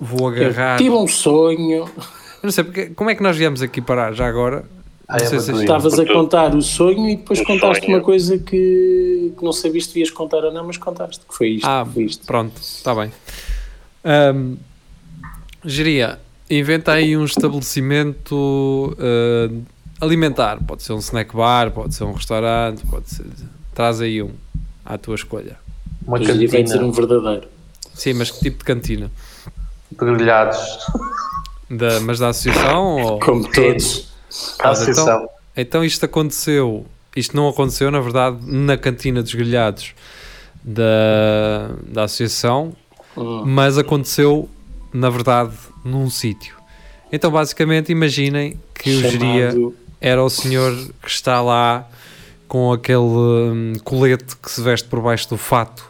vou 0.00 0.32
Eu 0.34 0.48
agarrar. 0.50 0.76
tive 0.78 0.90
um 0.94 1.08
sonho. 1.08 1.86
Eu 1.86 2.44
não 2.44 2.50
sei 2.52 2.62
porque, 2.64 2.86
como 2.90 3.10
é 3.10 3.14
que 3.14 3.22
nós 3.22 3.36
viemos 3.36 3.62
aqui 3.62 3.80
parar 3.80 4.12
já 4.12 4.26
agora. 4.28 4.64
Ah, 5.08 5.16
Não 5.16 5.24
é 5.24 5.26
sei 5.26 5.40
se 5.40 5.52
Estavas 5.52 5.98
a 5.98 6.04
contar 6.04 6.54
o 6.54 6.60
sonho 6.60 7.08
e 7.08 7.16
depois 7.16 7.40
O 7.40 7.44
contaste 7.44 7.86
sonho. 7.86 7.96
uma 7.96 8.04
coisa 8.04 8.36
que, 8.38 9.32
que 9.36 9.42
não 9.42 9.52
sabiste 9.52 9.92
se 9.94 10.00
ias 10.00 10.10
contar 10.10 10.44
ou 10.44 10.52
não, 10.52 10.66
mas 10.66 10.76
contaste. 10.76 11.24
Que 11.26 11.34
foi 11.34 11.48
isto. 11.52 11.66
Ah, 11.66 11.86
foi 11.90 12.02
isto. 12.04 12.26
pronto, 12.26 12.60
está 12.60 12.94
bem. 12.94 13.10
Hum, 14.04 14.56
geria, 15.64 16.18
inventa 16.50 16.92
aí 16.92 17.16
um 17.16 17.24
estabelecimento 17.24 18.94
uh, 18.98 19.62
alimentar. 19.98 20.62
Pode 20.62 20.82
ser 20.82 20.92
um 20.92 20.98
snack 20.98 21.34
bar, 21.34 21.70
pode 21.70 21.94
ser 21.94 22.04
um 22.04 22.12
restaurante, 22.12 22.86
pode 22.86 23.08
ser. 23.08 23.24
Traz 23.74 24.02
aí 24.02 24.22
um 24.22 24.30
à 24.84 24.98
tua 24.98 25.14
escolha. 25.14 25.56
Uma 26.08 26.18
vai 26.18 26.26
ser 26.26 26.48
cantina 26.48 26.84
um 26.84 26.90
verdadeiro. 26.90 27.46
Sim, 27.94 28.14
mas 28.14 28.30
que 28.30 28.40
tipo 28.40 28.58
de 28.58 28.64
cantina? 28.64 29.10
de 29.90 29.96
grelhados. 29.96 30.58
Da, 31.70 32.00
mas 32.00 32.18
da 32.18 32.28
associação? 32.28 32.96
ou... 33.02 33.20
Como 33.20 33.50
todos. 33.50 34.08
A 34.58 34.68
Mas 34.68 34.80
então- 34.82 34.92
associação. 34.92 35.28
Então 35.56 35.84
isto 35.84 36.04
aconteceu, 36.04 36.86
isto 37.16 37.36
não 37.36 37.48
aconteceu 37.48 37.90
na 37.90 38.00
verdade 38.00 38.38
na 38.42 38.76
cantina 38.76 39.22
dos 39.22 39.34
grelhados 39.34 39.92
da, 40.62 41.70
da 41.86 42.04
associação, 42.04 42.74
Hum. 43.16 43.42
mas 43.44 43.76
aconteceu 43.76 44.48
na 44.92 45.10
verdade 45.10 45.52
num 45.84 46.08
sítio. 46.08 46.54
Então 47.10 47.30
basicamente 47.30 47.90
imaginem 47.90 48.58
que 48.74 48.90
o 48.90 49.00
geria 49.00 49.50
Chamado 49.50 49.74
era 50.00 50.22
o 50.22 50.30
senhor 50.30 50.72
que 51.02 51.08
está 51.10 51.42
lá 51.42 51.88
com 52.46 52.72
aquele 52.72 52.98
hum, 52.98 53.72
colete 53.82 54.36
que 54.36 54.48
se 54.50 54.60
veste 54.62 54.86
por 54.88 55.00
baixo 55.00 55.28
do 55.28 55.36
fato 55.36 55.84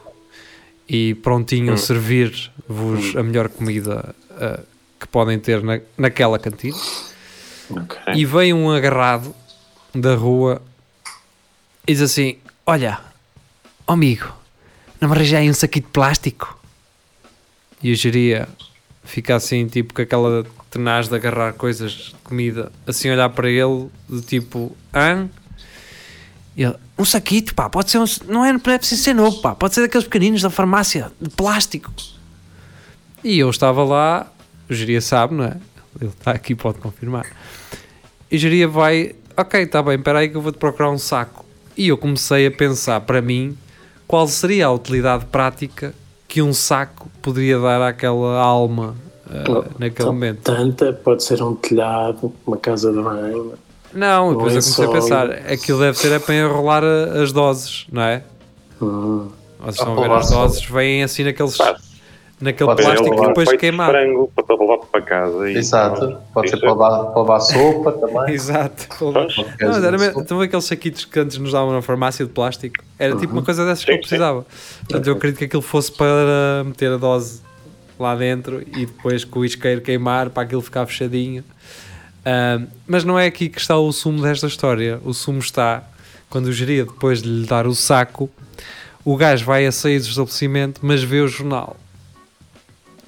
e 0.89 1.15
prontinho 1.17 1.73
a 1.73 1.77
servir-vos 1.77 3.15
a 3.15 3.23
melhor 3.23 3.49
comida 3.49 4.15
ah, 4.31 4.61
que 4.99 5.07
podem 5.07 5.39
ter 5.39 5.63
na, 5.63 5.81
naquela 5.97 6.39
cantina. 6.39 6.77
Ok. 7.71 7.99
E 8.15 8.25
vem 8.25 8.55
um 8.55 8.71
agarrado 8.71 9.35
da 9.95 10.15
rua 10.15 10.63
e 11.87 11.93
diz 11.93 12.03
assim: 12.03 12.39
Olha, 12.65 12.99
amigo, 13.87 14.33
não 15.01 15.09
me 15.09 15.15
arranjei 15.15 15.49
um 15.51 15.55
saquinho 15.55 15.85
de 15.85 15.93
plástico? 15.93 16.59
E 17.83 17.93
o 17.93 17.95
geria 17.95 18.49
fica 19.05 19.37
assim, 19.37 19.67
tipo, 19.67 19.95
com 19.95 20.03
aquela 20.03 20.45
tenaz 20.71 21.09
de 21.09 21.15
agarrar 21.15 21.53
coisas 21.53 21.93
de 21.93 22.15
comida, 22.25 22.73
assim, 22.87 23.11
olhar 23.11 23.29
para 23.31 23.49
ele, 23.49 23.89
do 24.09 24.21
tipo, 24.21 24.77
hã? 24.93 25.29
E 26.59 26.65
ele, 26.65 26.75
um 26.99 27.05
saquito, 27.05 27.55
pá, 27.55 27.71
pode 27.71 27.89
ser 27.89 27.99
um. 27.99 28.05
Não 28.27 28.45
é, 28.45 28.53
não 28.53 28.61
é 28.67 28.79
preciso 28.79 29.05
ser 29.05 29.15
novo, 29.15 29.41
pá, 29.41 29.55
pode 29.55 29.75
ser 29.75 29.83
daqueles 29.83 30.05
pequeninos 30.05 30.43
da 30.43 30.51
farmácia, 30.51 31.13
de 31.21 31.31
plástico. 31.31 31.93
E 33.23 33.39
eu 33.39 33.49
estava 33.49 33.85
lá, 33.85 34.27
o 34.69 34.75
geria 34.75 35.01
sabe, 35.01 35.35
não 35.35 35.45
é? 35.45 35.57
Ele 36.01 36.11
está 36.11 36.33
aqui, 36.33 36.57
pode 36.57 36.79
confirmar. 36.79 37.27
E 38.29 38.35
o 38.35 38.39
geria 38.39 38.67
vai, 38.67 39.15
ok, 39.37 39.63
está 39.63 39.81
bem, 39.81 39.97
espera 39.97 40.19
aí 40.19 40.29
que 40.29 40.37
eu 40.37 40.43
vou-te 40.43 40.59
procurar 40.59 40.91
um 40.91 40.99
saco. 40.99 41.45
E 41.77 41.87
eu 41.87 41.97
comecei 41.97 42.47
a 42.49 42.51
pensar 42.51 43.01
para 43.03 43.23
mim 43.23 43.57
qual 44.09 44.27
seria 44.27 44.67
a 44.67 44.73
utilidade 44.73 45.27
prática 45.27 45.95
que 46.27 46.43
um 46.43 46.53
saco 46.53 47.09
poderia 47.23 47.59
dar 47.61 47.81
àquela 47.81 48.37
alma 48.37 48.97
Oh, 49.31 49.63
naquele 49.79 49.89
então, 49.89 50.07
momento. 50.07 50.41
Tanta, 50.43 50.93
pode 50.93 51.23
ser 51.23 51.43
um 51.43 51.55
telhado, 51.55 52.33
uma 52.47 52.57
casa 52.57 52.91
de 52.91 53.03
banho. 53.03 53.53
Não, 53.93 54.33
depois 54.33 54.55
eu 54.55 54.63
comecei 54.63 54.85
a 54.85 54.89
pensar, 54.89 55.31
aquilo 55.53 55.81
deve 55.81 55.99
ser 55.99 56.13
é 56.13 56.19
para 56.19 56.35
enrolar 56.35 56.85
as 56.85 57.33
doses, 57.33 57.87
não 57.91 58.03
é? 58.03 58.23
Hum. 58.81 59.29
Vocês 59.61 59.77
estão 59.77 59.99
a 59.99 60.09
ver 60.09 60.15
as 60.15 60.31
doses, 60.31 60.65
vêm 60.65 61.03
assim 61.03 61.25
naqueles, 61.25 61.59
naquele 62.41 62.69
Pode 62.69 62.83
plástico 62.83 63.15
ele 63.15 63.23
e 63.23 63.27
depois 63.27 63.49
feito 63.49 63.51
de 63.51 63.57
queimar. 63.59 63.91
frango 63.91 64.31
para, 64.35 64.45
para 64.45 64.57
levar 64.57 64.79
para 64.79 65.03
casa. 65.03 65.51
E, 65.51 65.57
Exato. 65.57 66.19
Pode 66.33 66.51
ser 66.51 66.59
para 66.59 66.73
levar, 66.73 67.05
para 67.07 67.23
levar 67.23 67.41
sopa 67.41 67.93
também. 67.93 68.31
Exato. 68.35 69.13
Não, 69.13 69.69
mas 69.69 69.85
era 69.85 69.99
mesmo, 69.99 70.23
ver 70.23 70.45
aqueles 70.45 70.65
saquitos 70.65 71.05
que 71.05 71.19
antes 71.19 71.39
nos 71.39 71.53
davam 71.53 71.73
na 71.73 71.83
farmácia 71.83 72.25
de 72.25 72.31
plástico? 72.31 72.77
Era 72.99 73.17
tipo 73.17 73.33
uma 73.33 73.43
coisa 73.43 73.65
dessas 73.67 73.85
que 73.85 73.91
eu 73.91 73.95
Sim, 73.97 74.03
sim. 74.03 74.09
precisava. 74.09 74.47
Portanto, 74.81 75.07
eu 75.07 75.15
acredito 75.15 75.39
que 75.39 75.45
aquilo 75.47 75.63
fosse 75.63 75.91
para 75.91 76.63
meter 76.65 76.93
a 76.93 76.97
dose 76.97 77.41
lá 77.99 78.15
dentro 78.15 78.63
e 78.77 78.87
depois 78.87 79.25
com 79.25 79.41
o 79.41 79.45
isqueiro 79.45 79.81
queimar 79.81 80.31
para 80.31 80.45
aquilo 80.45 80.63
ficar 80.63 80.87
fechadinho. 80.87 81.43
Mas 82.87 83.05
não 83.05 83.19
é 83.19 83.27
aqui 83.27 83.49
que 83.49 83.61
está 83.61 83.77
o 83.77 83.93
sumo 83.93 84.23
desta 84.23 84.47
história. 84.47 85.01
O 85.05 85.13
sumo 85.13 85.39
está 85.39 85.83
quando 86.29 86.47
o 86.47 86.53
geria, 86.53 86.85
depois 86.85 87.23
de 87.23 87.29
lhe 87.29 87.47
dar 87.47 87.67
o 87.67 87.75
saco, 87.75 88.31
o 89.05 89.17
gajo 89.17 89.45
vai 89.45 89.67
a 89.67 89.73
sair 89.73 89.99
do 89.99 90.07
estabelecimento, 90.07 90.81
mas 90.83 91.03
vê 91.03 91.21
o 91.21 91.29
jornal 91.29 91.77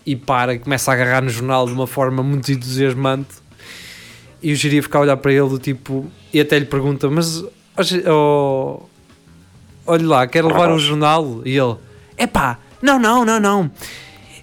e 0.07 0.17
para 0.17 0.55
e 0.55 0.59
começa 0.59 0.91
a 0.91 0.95
agarrar 0.95 1.23
no 1.23 1.31
jornal 1.31 1.67
de 1.67 1.73
uma 1.73 1.87
forma 1.87 2.23
muito 2.23 2.51
entusiasmante. 2.51 3.29
E 4.43 4.53
o 4.53 4.57
geria 4.57 4.83
fica 4.83 4.99
a 4.99 5.03
olhar 5.03 5.17
para 5.17 5.33
ele 5.33 5.49
do 5.49 5.59
tipo 5.59 6.11
e 6.33 6.41
até 6.41 6.59
lhe 6.59 6.65
pergunta: 6.65 7.11
Mas 7.11 7.45
ó, 8.07 8.81
olha 9.87 10.09
lá, 10.09 10.27
quer 10.27 10.45
levar 10.45 10.73
o 10.73 10.79
jornal? 10.79 11.43
E 11.45 11.57
ele: 11.57 11.77
Epá, 12.17 12.59
não, 12.81 12.99
não, 12.99 13.25
não, 13.25 13.39
não. 13.39 13.71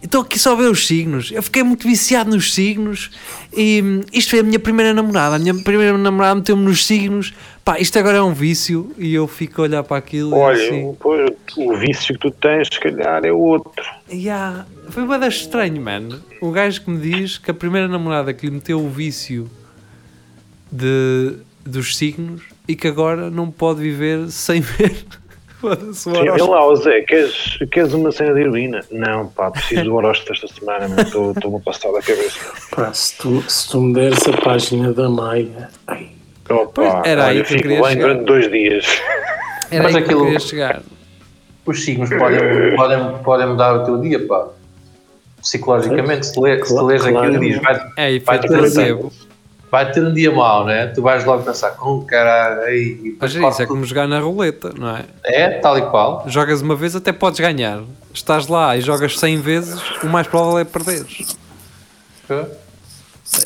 Estou 0.07 0.21
aqui 0.21 0.39
só 0.39 0.53
a 0.53 0.55
ver 0.55 0.71
os 0.71 0.87
signos. 0.87 1.33
Eu 1.33 1.43
fiquei 1.43 1.63
muito 1.63 1.85
viciado 1.85 2.29
nos 2.29 2.53
signos 2.53 3.11
e 3.53 3.81
hum, 3.83 4.01
isto 4.13 4.29
foi 4.29 4.39
a 4.39 4.43
minha 4.43 4.57
primeira 4.57 4.93
namorada. 4.93 5.35
A 5.35 5.39
minha 5.39 5.53
primeira 5.53 5.97
namorada 5.97 6.35
meteu-me 6.35 6.63
nos 6.63 6.85
signos. 6.85 7.33
Pá, 7.65 7.77
isto 7.77 7.99
agora 7.99 8.19
é 8.19 8.21
um 8.21 8.33
vício. 8.33 8.89
E 8.97 9.13
eu 9.13 9.27
fico 9.27 9.61
a 9.61 9.63
olhar 9.65 9.83
para 9.83 9.97
aquilo 9.97 10.33
Olha, 10.33 10.57
e 10.57 10.65
assim. 10.65 10.95
pois, 10.97 11.29
o 11.57 11.75
vício 11.75 12.13
que 12.13 12.21
tu 12.21 12.31
tens, 12.31 12.69
se 12.71 12.79
calhar, 12.79 13.25
é 13.25 13.33
outro. 13.33 13.83
Yeah. 14.09 14.65
Foi 14.91 15.05
bem 15.05 15.27
estranho, 15.27 15.81
man. 15.81 16.21
O 16.39 16.51
gajo 16.51 16.85
que 16.85 16.89
me 16.89 16.99
diz 17.01 17.37
que 17.37 17.51
a 17.51 17.53
primeira 17.53 17.89
namorada 17.89 18.33
que 18.33 18.45
lhe 18.45 18.51
meteu 18.53 18.79
o 18.79 18.89
vício 18.89 19.51
de, 20.71 21.33
dos 21.65 21.97
signos 21.97 22.43
e 22.65 22.77
que 22.77 22.87
agora 22.87 23.29
não 23.29 23.51
pode 23.51 23.81
viver 23.81 24.31
sem 24.31 24.61
ver. 24.63 24.95
Foda-se, 25.75 26.09
lá, 26.09 26.65
ó 26.65 26.75
Zé, 26.75 27.01
queres, 27.01 27.57
queres 27.71 27.93
uma 27.93 28.11
cena 28.11 28.33
de 28.33 28.41
heroína? 28.41 28.81
Não, 28.91 29.27
pá, 29.27 29.51
preciso 29.51 29.83
do 29.83 29.95
horóscopo 29.95 30.33
esta 30.33 30.47
semana, 30.47 31.01
estou-me 31.01 31.57
a 31.57 31.59
passar 31.59 31.91
da 31.91 32.01
cabeça. 32.01 32.39
Pá, 32.75 32.93
se, 32.93 33.17
tu, 33.17 33.43
se 33.49 33.69
tu 33.69 33.81
me 33.81 33.93
deres 33.93 34.27
a 34.27 34.33
página 34.41 34.93
da 34.93 35.09
Maia. 35.09 35.69
Ai, 35.87 36.09
Opa, 36.49 37.01
era 37.05 37.25
aí 37.25 37.43
que 37.43 37.53
eu 37.55 37.59
fico 37.59 37.69
chegar. 37.69 37.95
durante 37.95 38.23
dois 38.25 38.51
dias. 38.51 38.85
Era 39.69 39.83
Mas 39.83 39.95
aí 39.95 40.03
que 40.03 40.11
aquilo- 40.13 40.39
chegar. 40.39 40.81
Os 41.65 41.83
signos 41.83 42.09
podem, 42.09 42.75
podem, 42.77 43.17
podem 43.23 43.47
mudar 43.47 43.73
o 43.81 43.83
teu 43.83 43.99
dia, 43.99 44.25
pá. 44.25 44.47
Psicologicamente, 45.41 46.25
se, 46.27 46.39
lê, 46.39 46.63
se 46.63 46.69
Claro, 46.71 46.87
lês 46.87 47.01
aquilo 47.01 47.19
claro. 47.19 47.35
e 47.35 47.39
dizes, 47.47 47.61
vai, 47.61 47.75
É 47.97 48.19
Vai 48.19 48.39
ter 48.39 48.47
placebo. 48.47 49.11
Vai 49.71 49.91
ter 49.91 50.03
um 50.03 50.13
dia 50.13 50.31
mau, 50.31 50.65
né? 50.65 50.87
Tu 50.87 51.01
vais 51.01 51.23
logo 51.25 51.43
pensar, 51.43 51.71
com 51.71 52.01
caralho, 52.05 52.61
aí. 52.61 52.99
e 53.03 53.17
Mas 53.19 53.35
é 53.35 53.47
isso, 53.47 53.61
é 53.61 53.65
como 53.65 53.83
jogar 53.85 54.07
na 54.07 54.19
roleta, 54.19 54.71
não 54.77 54.95
é? 54.95 55.05
É, 55.23 55.49
tal 55.59 55.77
e 55.77 55.81
qual. 55.89 56.23
Jogas 56.27 56.61
uma 56.61 56.75
vez, 56.75 56.95
até 56.95 57.11
podes 57.11 57.39
ganhar. 57.39 57.81
Estás 58.13 58.47
lá 58.47 58.75
e 58.75 58.81
jogas 58.81 59.17
100 59.19 59.41
vezes, 59.41 59.79
o 60.03 60.07
mais 60.07 60.25
provável 60.27 60.59
é 60.59 60.63
perderes. 60.63 61.37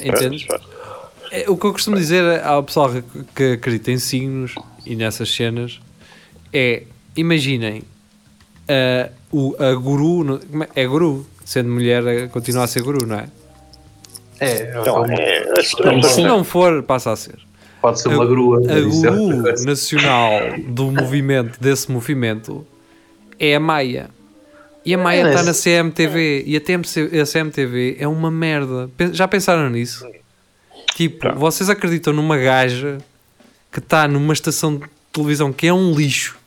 Entendes? 0.03 0.47
É, 1.31 1.49
o 1.49 1.55
que 1.57 1.65
eu 1.65 1.71
costumo 1.71 1.95
dizer 1.97 2.43
ao 2.43 2.63
pessoal 2.63 2.89
que- 3.35 3.53
acredita 3.53 3.91
em 3.91 3.97
signos 3.97 4.55
e 4.85 4.95
nessas 4.95 5.33
cenas 5.33 5.79
é: 6.53 6.83
imaginem 7.15 7.83
a, 8.67 9.09
o, 9.31 9.55
a 9.57 9.73
guru, 9.75 10.39
é- 10.75 10.81
é 10.83 10.85
guru, 10.87 11.25
sendo 11.45 11.69
mulher, 11.69 12.05
eh, 12.05 12.27
continua 12.27 12.65
a 12.65 12.67
ser 12.67 12.81
guru, 12.83 13.05
não 13.05 13.17
é? 13.17 13.27
É, 14.41 14.73
Então, 14.81 15.05
é, 15.05 15.53
Então, 15.79 16.03
Se 16.03 16.21
não 16.23 16.43
for, 16.43 16.81
passa 16.83 17.11
a 17.11 17.15
ser. 17.15 17.35
pode 17.81 18.01
ser 18.01 18.09
uma 18.09 18.25
grua. 18.25 18.59
A 18.69 18.79
isso 18.79 19.07
é 19.07 19.65
nacional 19.65 20.31
do 20.67 20.85
movimento, 20.91 21.59
desse 21.61 21.91
movimento, 21.91 22.65
é 23.39 23.55
a 23.55 23.59
Maia. 23.59 24.09
E 24.83 24.93
a 24.95 24.97
Maia 24.97 25.21
É, 25.21 25.27
está 25.29 25.41
esse- 25.41 25.45
na 25.45 25.53
CMTV 25.83 26.43
e 26.47 26.57
a, 26.57 26.59
TMC 26.61 27.19
a 27.21 27.25
CMTV 27.25 27.97
é 27.99 28.07
uma 28.07 28.31
merda. 28.31 28.89
Já 29.13 29.27
pensaram 29.27 29.69
nisso? 29.69 30.05
Tipo, 30.95 31.33
vocês 31.35 31.69
acreditam 31.69 32.11
numa 32.13 32.35
gaja 32.37 32.97
que 33.71 33.77
está 33.79 34.07
numa 34.07 34.33
estação 34.33 34.75
de 34.77 34.85
televisão 35.13 35.53
que 35.53 35.67
é 35.67 35.73
um 35.73 35.93
lixo 35.93 36.37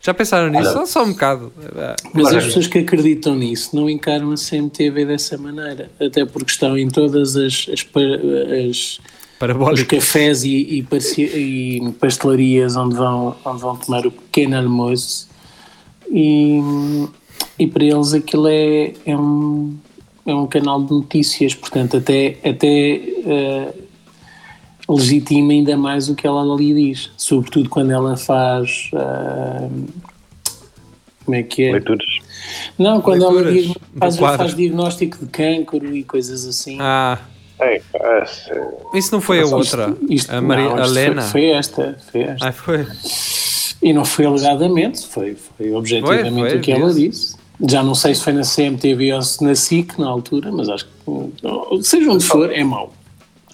Já 0.00 0.14
pensaram 0.14 0.48
nisso? 0.50 0.72
Só, 0.72 0.86
só 0.86 1.04
um 1.04 1.10
bocado. 1.12 1.52
Mas 2.14 2.26
Olha, 2.28 2.38
as 2.38 2.44
pessoas 2.46 2.66
que 2.68 2.78
acreditam 2.78 3.34
nisso 3.34 3.74
não 3.74 3.90
encaram 3.90 4.30
a 4.30 4.36
CMTV 4.36 5.04
dessa 5.04 5.36
maneira, 5.36 5.90
até 6.00 6.24
porque 6.24 6.50
estão 6.52 6.78
em 6.78 6.88
todas 6.88 7.36
as, 7.36 7.66
as, 7.72 7.84
as- 8.70 9.00
os 9.72 9.82
cafés 9.84 10.44
e, 10.44 10.50
e 10.50 10.86
e 11.36 11.92
pastelarias 12.00 12.76
onde 12.76 12.96
vão, 12.96 13.36
onde 13.44 13.60
vão 13.60 13.76
tomar 13.76 14.06
o 14.06 14.10
pequeno 14.10 14.56
almoço 14.56 15.28
e, 16.10 16.60
e 17.58 17.66
para 17.66 17.84
eles 17.84 18.14
aquilo 18.14 18.48
é, 18.48 18.92
é, 19.06 19.16
um, 19.16 19.76
é 20.26 20.34
um 20.34 20.46
canal 20.46 20.82
de 20.82 20.90
notícias, 20.92 21.54
portanto 21.54 21.96
até, 21.98 22.36
até 22.44 22.68
eh, 23.26 23.74
legitima 24.88 25.52
ainda 25.52 25.76
mais 25.76 26.08
o 26.08 26.14
que 26.14 26.26
ela 26.26 26.40
ali 26.42 26.72
diz, 26.74 27.10
sobretudo 27.16 27.68
quando 27.68 27.90
ela 27.90 28.16
faz 28.16 28.90
ah, 28.94 29.68
como 31.24 31.36
é 31.36 31.42
que 31.42 31.64
é? 31.64 31.72
Leituras. 31.72 32.18
Não, 32.78 33.00
quando 33.00 33.22
ela 33.24 33.32
Leituras 33.42 33.62
diag- 33.64 33.76
do 33.92 33.98
faz, 33.98 34.16
faz 34.16 34.54
diagnóstico 34.54 35.18
de 35.18 35.26
cancro 35.26 35.94
e 35.94 36.02
coisas 36.04 36.46
assim. 36.46 36.78
Ah, 36.80 37.18
É, 37.60 37.76
é, 37.94 38.24
isso 38.94 39.12
não 39.12 39.20
foi 39.20 39.40
a 39.42 39.46
outra. 39.46 39.94
Isto- 40.08 40.30
a 40.32 40.40
Maria 40.40 40.70
não, 40.70 40.76
isto 40.84 40.96
Helena. 40.96 41.22
Foi, 41.22 41.30
foi 41.42 41.50
esta, 41.50 41.98
foi 42.10 42.20
esta. 42.22 42.48
Ah, 42.48 42.52
foi. 42.52 42.86
E 43.82 43.92
não 43.92 44.04
foi 44.04 44.24
alegadamente, 44.26 45.06
foi, 45.06 45.36
foi 45.56 45.72
objetivamente 45.72 46.32
Foi, 46.40 46.48
foi, 46.50 46.58
o 46.58 46.62
que 46.62 46.72
ela 46.72 46.86
disse. 46.94 47.08
disse. 47.08 47.36
Já 47.68 47.82
não 47.82 47.94
sei 47.96 48.14
se 48.14 48.22
foi 48.22 48.32
na 48.32 48.42
CMTV 48.42 49.12
ou 49.14 49.22
se 49.22 49.42
na 49.42 49.54
SIC 49.56 49.98
na 49.98 50.06
altura, 50.08 50.52
mas 50.52 50.68
acho 50.68 50.86
que 50.86 51.82
seja 51.82 52.08
onde 52.10 52.24
for, 52.24 52.52
é 52.52 52.62
mau. 52.62 52.92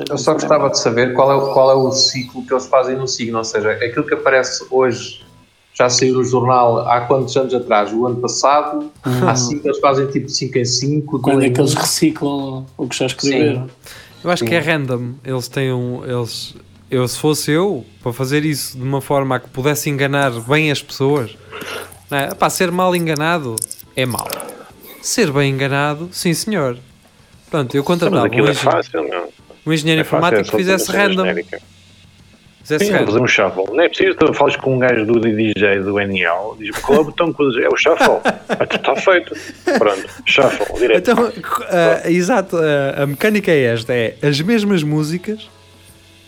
Eu 0.08 0.18
só 0.18 0.32
é 0.32 0.34
gostava 0.34 0.70
de 0.70 0.78
saber 0.78 1.14
qual 1.14 1.30
é, 1.30 1.34
o- 1.36 1.52
qual 1.52 1.70
é 1.70 1.74
o 1.74 1.90
ciclo 1.92 2.44
que 2.44 2.52
eles 2.52 2.66
fazem 2.66 2.96
no 2.96 3.06
signo, 3.06 3.38
ou 3.38 3.44
seja, 3.44 3.70
aquilo 3.72 4.04
que 4.04 4.14
aparece 4.14 4.64
hoje 4.70 5.22
já 5.72 5.88
saiu 5.88 6.14
no 6.14 6.24
jornal 6.24 6.88
há 6.88 7.00
quantos 7.02 7.36
anos 7.36 7.54
atrás? 7.54 7.92
O 7.92 8.06
ano 8.06 8.16
passado, 8.16 8.90
há 9.04 9.34
cinco, 9.36 9.66
eles 9.68 9.78
fazem 9.80 10.06
tipo 10.08 10.28
5 10.28 10.58
em 10.58 10.64
5. 10.64 11.20
Quando 11.20 11.42
é 11.44 11.50
que 11.50 11.60
eles 11.60 11.74
reciclam 11.74 12.66
o 12.76 12.88
que 12.88 12.96
já 12.96 13.06
escreveram? 13.06 13.68
Eu 14.22 14.30
acho 14.30 14.44
que 14.44 14.54
é 14.54 14.58
random. 14.58 15.12
Eles 15.24 15.48
têm 15.48 15.72
um. 15.72 16.02
Eles, 16.04 16.54
eu, 16.90 17.06
se 17.06 17.18
fosse 17.18 17.50
eu, 17.50 17.84
para 18.02 18.12
fazer 18.12 18.44
isso 18.44 18.76
de 18.76 18.82
uma 18.82 19.00
forma 19.00 19.36
a 19.36 19.40
que 19.40 19.48
pudesse 19.50 19.90
enganar 19.90 20.30
bem 20.40 20.70
as 20.70 20.82
pessoas, 20.82 21.36
não 22.10 22.18
é? 22.18 22.34
Pá, 22.34 22.48
ser 22.48 22.70
mal 22.72 22.94
enganado 22.96 23.54
é 23.96 24.06
mau. 24.06 24.26
Ser 25.02 25.30
bem 25.30 25.52
enganado, 25.52 26.08
sim 26.12 26.32
senhor. 26.32 26.78
Pronto, 27.50 27.74
eu 27.76 27.82
Mas 27.82 27.86
contratava 27.86 28.22
um, 28.22 28.26
aquilo 28.26 28.48
é 28.48 28.50
engen- 28.52 28.62
fácil, 28.62 29.08
não? 29.08 29.28
Um 29.66 29.72
engenheiro 29.72 30.00
É 30.00 30.04
informático 30.04 30.42
que 30.50 30.56
fizesse 30.56 30.90
random. 30.90 31.24
genérica. 31.24 31.60
Fizesse 32.62 32.86
Sim, 32.86 32.92
random. 32.92 33.06
fazer 33.06 33.20
um 33.20 33.26
shuffle. 33.28 33.64
Não 33.74 33.80
é 33.82 33.88
preciso, 33.88 34.14
tu 34.16 34.32
falas 34.32 34.56
com 34.56 34.74
um 34.74 34.78
gajo 34.78 35.04
do 35.04 35.20
DJ 35.20 35.80
do 35.80 35.98
NL, 36.00 36.56
diz 36.58 36.76
qual 36.78 36.98
é 36.98 37.00
o 37.02 37.04
botão 37.04 37.32
que 37.32 37.42
usas? 37.42 37.62
É 37.62 37.68
o 37.68 37.76
shuffle. 37.76 38.20
Está 38.74 38.96
feito. 38.96 39.36
Pronto, 39.78 40.08
shuffle, 40.24 40.78
direto. 40.78 41.10
Então, 41.10 41.32
ah, 41.68 42.10
exato, 42.10 42.56
ah, 42.56 43.02
a 43.02 43.06
mecânica 43.06 43.50
é 43.50 43.64
esta: 43.64 43.92
é 43.92 44.16
as 44.22 44.40
mesmas 44.40 44.82
músicas, 44.82 45.48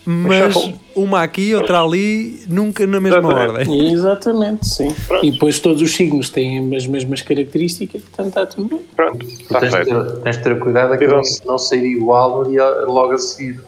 mas 0.07 0.55
uma 0.95 1.23
aqui, 1.23 1.55
outra 1.55 1.83
ali, 1.83 2.43
nunca 2.49 2.87
na 2.87 3.01
mesma 3.01 3.19
Exatamente. 3.19 3.69
ordem. 3.69 3.93
Exatamente, 3.93 4.67
sim. 4.69 4.89
E 5.23 5.31
depois 5.33 5.59
todos 5.59 5.83
os 5.83 5.95
signos 5.95 6.31
têm 6.31 6.75
as 6.77 6.87
mesmas 6.87 7.23
características, 7.23 8.03
portanto 8.03 8.29
está 8.29 8.47
tudo 8.47 8.69
bem. 8.69 8.81
Pronto, 8.95 9.27
está 9.27 9.61
Tens 9.61 9.71
de, 9.73 9.77
feito. 9.85 10.05
ter, 10.05 10.17
tens 10.23 10.37
de 10.39 10.43
ter 10.45 10.59
cuidado 10.61 10.95
é 10.95 10.97
que 10.99 11.05
Então- 11.05 11.21
não, 11.21 11.53
não 11.53 11.59
sair 11.59 11.85
igual 11.85 12.45
logo 12.87 13.13
a 13.13 13.19
seguir. 13.19 13.61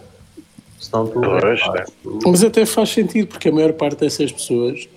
Senão 0.80 1.07
tu. 1.09 1.20
Pois, 1.20 1.61
ah, 1.64 1.74
é. 1.76 1.84
tu- 2.03 2.18
Mas 2.26 2.45
até 2.45 2.64
faz 2.64 2.91
sentido, 2.91 3.26
porque 3.26 3.49
a 3.49 3.53
maior 3.53 3.72
parte 3.72 3.99
dessas 4.01 4.30
pessoas 4.30 4.89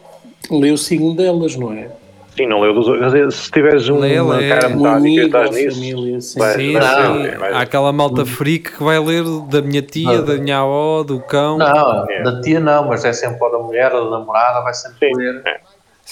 lê 0.50 0.70
o 0.72 0.78
signo 0.78 1.16
delas, 1.16 1.56
não 1.56 1.74
é? 1.74 1.89
Sim, 2.36 2.47
não 2.47 2.61
leu 2.61 2.73
dos 2.73 2.88
outros. 2.88 3.36
Se 3.36 3.51
tiveres 3.51 3.89
um- 3.89 3.99
Lê, 3.99 4.19
uma 4.19 4.38
lê. 4.38 4.47
cara 4.49 4.69
metálica 4.69 5.21
e 5.21 5.25
estás 5.25 5.51
nisso, 5.51 5.75
família, 5.75 6.21
sim. 6.21 6.39
vai- 6.39 6.55
Sim, 6.55 6.73
vai 6.73 6.82
Não. 7.07 7.21
ser- 7.23 7.38
vai- 7.38 7.51
Há 7.53 7.59
aquela 7.61 7.91
malta 7.91 8.25
freak 8.25 8.71
que 8.71 8.84
vai 8.84 8.99
ler 8.99 9.23
da 9.49 9.61
minha 9.61 9.82
tia, 9.82 10.17
Não. 10.19 10.23
da 10.25 10.34
minha 10.38 10.59
avó, 10.59 11.03
do 11.03 11.19
cão. 11.19 11.57
Não, 11.57 12.09
É. 12.09 12.23
da 12.23 12.39
tia 12.41 12.59
não, 12.59 12.88
mas 12.88 13.03
é 13.03 13.11
sempre 13.11 13.38
da 13.51 13.57
mulher 13.59 13.93
ou 13.93 14.09
da 14.09 14.19
namorada, 14.19 14.61
vai 14.61 14.73
sempre 14.73 15.09
Sim, 15.09 15.15
ler. 15.17 15.41
é. 15.45 15.59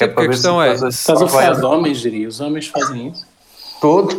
É 0.02 0.08
porque 0.08 0.22
a 0.26 0.30
questão 0.30 0.62
é, 0.62 0.74
Estás 0.74 1.22
a 1.22 1.28
falar 1.28 1.56
de 1.56 1.66
homens, 1.66 1.98
Jiri? 1.98 2.26
Os 2.28 2.40
homens 2.40 2.68
fazem 2.68 3.08
isso? 3.10 3.26
Todo. 3.82 4.16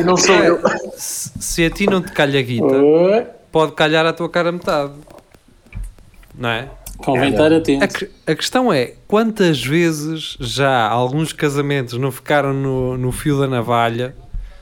e 0.00 0.02
não 0.04 0.16
sou 0.16 0.34
eu. 0.36 0.60
se, 0.96 1.30
se 1.40 1.64
a 1.64 1.70
ti 1.70 1.86
não 1.86 2.00
te 2.02 2.12
calha 2.12 2.38
a 2.38 2.42
guita, 2.42 3.34
pode 3.52 3.72
calhar 3.72 4.04
a 4.06 4.12
tua 4.12 4.28
cara 4.28 4.50
metade. 4.52 4.92
Não 6.34 6.48
é? 6.48 6.68
Convém 6.98 7.30
estar 7.30 7.52
A, 7.52 7.56
atento. 7.56 7.88
que- 7.98 8.10
a 8.26 8.34
questão 8.34 8.72
é, 8.72 8.94
quantas 9.06 9.64
vezes 9.64 10.36
já 10.40 10.86
alguns 10.88 11.32
casamentos 11.32 11.94
não 11.98 12.10
ficaram 12.10 12.52
no, 12.52 12.98
no 12.98 13.12
fio 13.12 13.38
da 13.38 13.46
navalha 13.46 14.14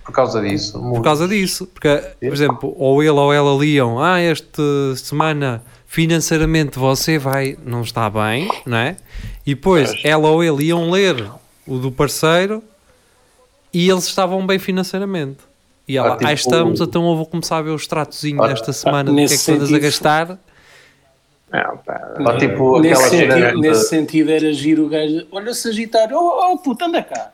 Por 0.05 0.13
causa 0.13 0.41
disso. 0.43 0.79
por 0.79 1.03
causa 1.03 1.27
disso? 1.27 1.67
Porque, 1.67 1.89
por 2.21 2.33
exemplo, 2.33 2.75
ou 2.79 3.03
ele 3.03 3.11
ou 3.11 3.33
ela 3.33 3.55
liam, 3.59 3.99
ah, 3.99 4.21
esta 4.21 4.63
semana 4.97 5.63
financeiramente 5.87 6.79
você 6.79 7.19
vai, 7.19 7.57
não 7.65 7.81
está 7.83 8.09
bem, 8.11 8.49
não 8.67 8.77
é? 8.77 8.97
E 9.47 9.55
depois 9.55 9.93
ela 10.05 10.29
ou 10.29 10.45
ele 10.45 10.65
iam 10.67 10.91
ler 10.91 11.25
o 11.67 11.79
do 11.79 11.91
parceiro 11.91 12.63
e 13.73 13.89
eles 13.91 14.05
estavam 14.05 14.47
bem 14.47 14.59
financeiramente. 14.59 15.39
E 15.89 15.97
ela, 15.97 16.15
Ah, 16.15 16.17
tipo- 16.17 16.27
ah, 16.29 16.33
estamos, 16.33 16.81
então 16.81 17.09
eu 17.09 17.17
vou 17.17 17.27
começar 17.27 17.59
a 17.59 17.63
ver 17.63 17.71
o 17.71 17.77
extratozinho 17.77 18.43
Ah, 18.43 18.49
desta 18.49 18.73
semana, 18.73 19.05
do 19.11 19.17
que 19.17 19.23
é 19.23 19.29
que 19.39 19.51
andas 19.53 19.73
a 19.73 19.79
gastar. 19.79 20.39
Não, 21.53 21.77
pá. 21.79 22.15
Ou 22.19 22.39
tipo 22.39 22.81
Nesse 22.81 23.09
sentido, 23.09 23.35
de- 23.35 23.61
nesse 23.61 23.89
sentido 23.89 24.31
era 24.31 24.53
giro 24.53 24.87
o 24.87 24.89
gajo. 24.89 25.27
Olha, 25.31 25.55
Sagitário, 25.55 26.17
oh, 26.17 26.53
oh 26.53 26.59
puta, 26.59 26.87
anda 26.87 27.03
cá. 27.03 27.33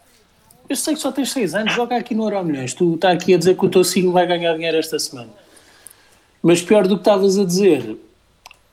Eu 0.68 0.76
sei 0.76 0.94
que 0.94 1.00
só 1.00 1.10
tens 1.10 1.32
6 1.32 1.54
anos, 1.54 1.72
joga 1.72 1.96
aqui 1.96 2.14
no 2.14 2.24
Euro 2.24 2.44
Milhões. 2.44 2.72
Tu 2.74 2.94
está 2.94 3.10
aqui 3.10 3.34
a 3.34 3.38
dizer 3.38 3.56
que 3.56 3.66
o 3.66 3.68
teu 3.68 3.84
signo 3.84 4.12
vai 4.12 4.26
ganhar 4.26 4.54
dinheiro 4.54 4.76
esta 4.76 4.98
semana. 4.98 5.30
Mas 6.42 6.62
pior 6.62 6.86
do 6.86 6.96
que 6.96 7.00
estavas 7.02 7.38
a 7.38 7.44
dizer, 7.44 7.96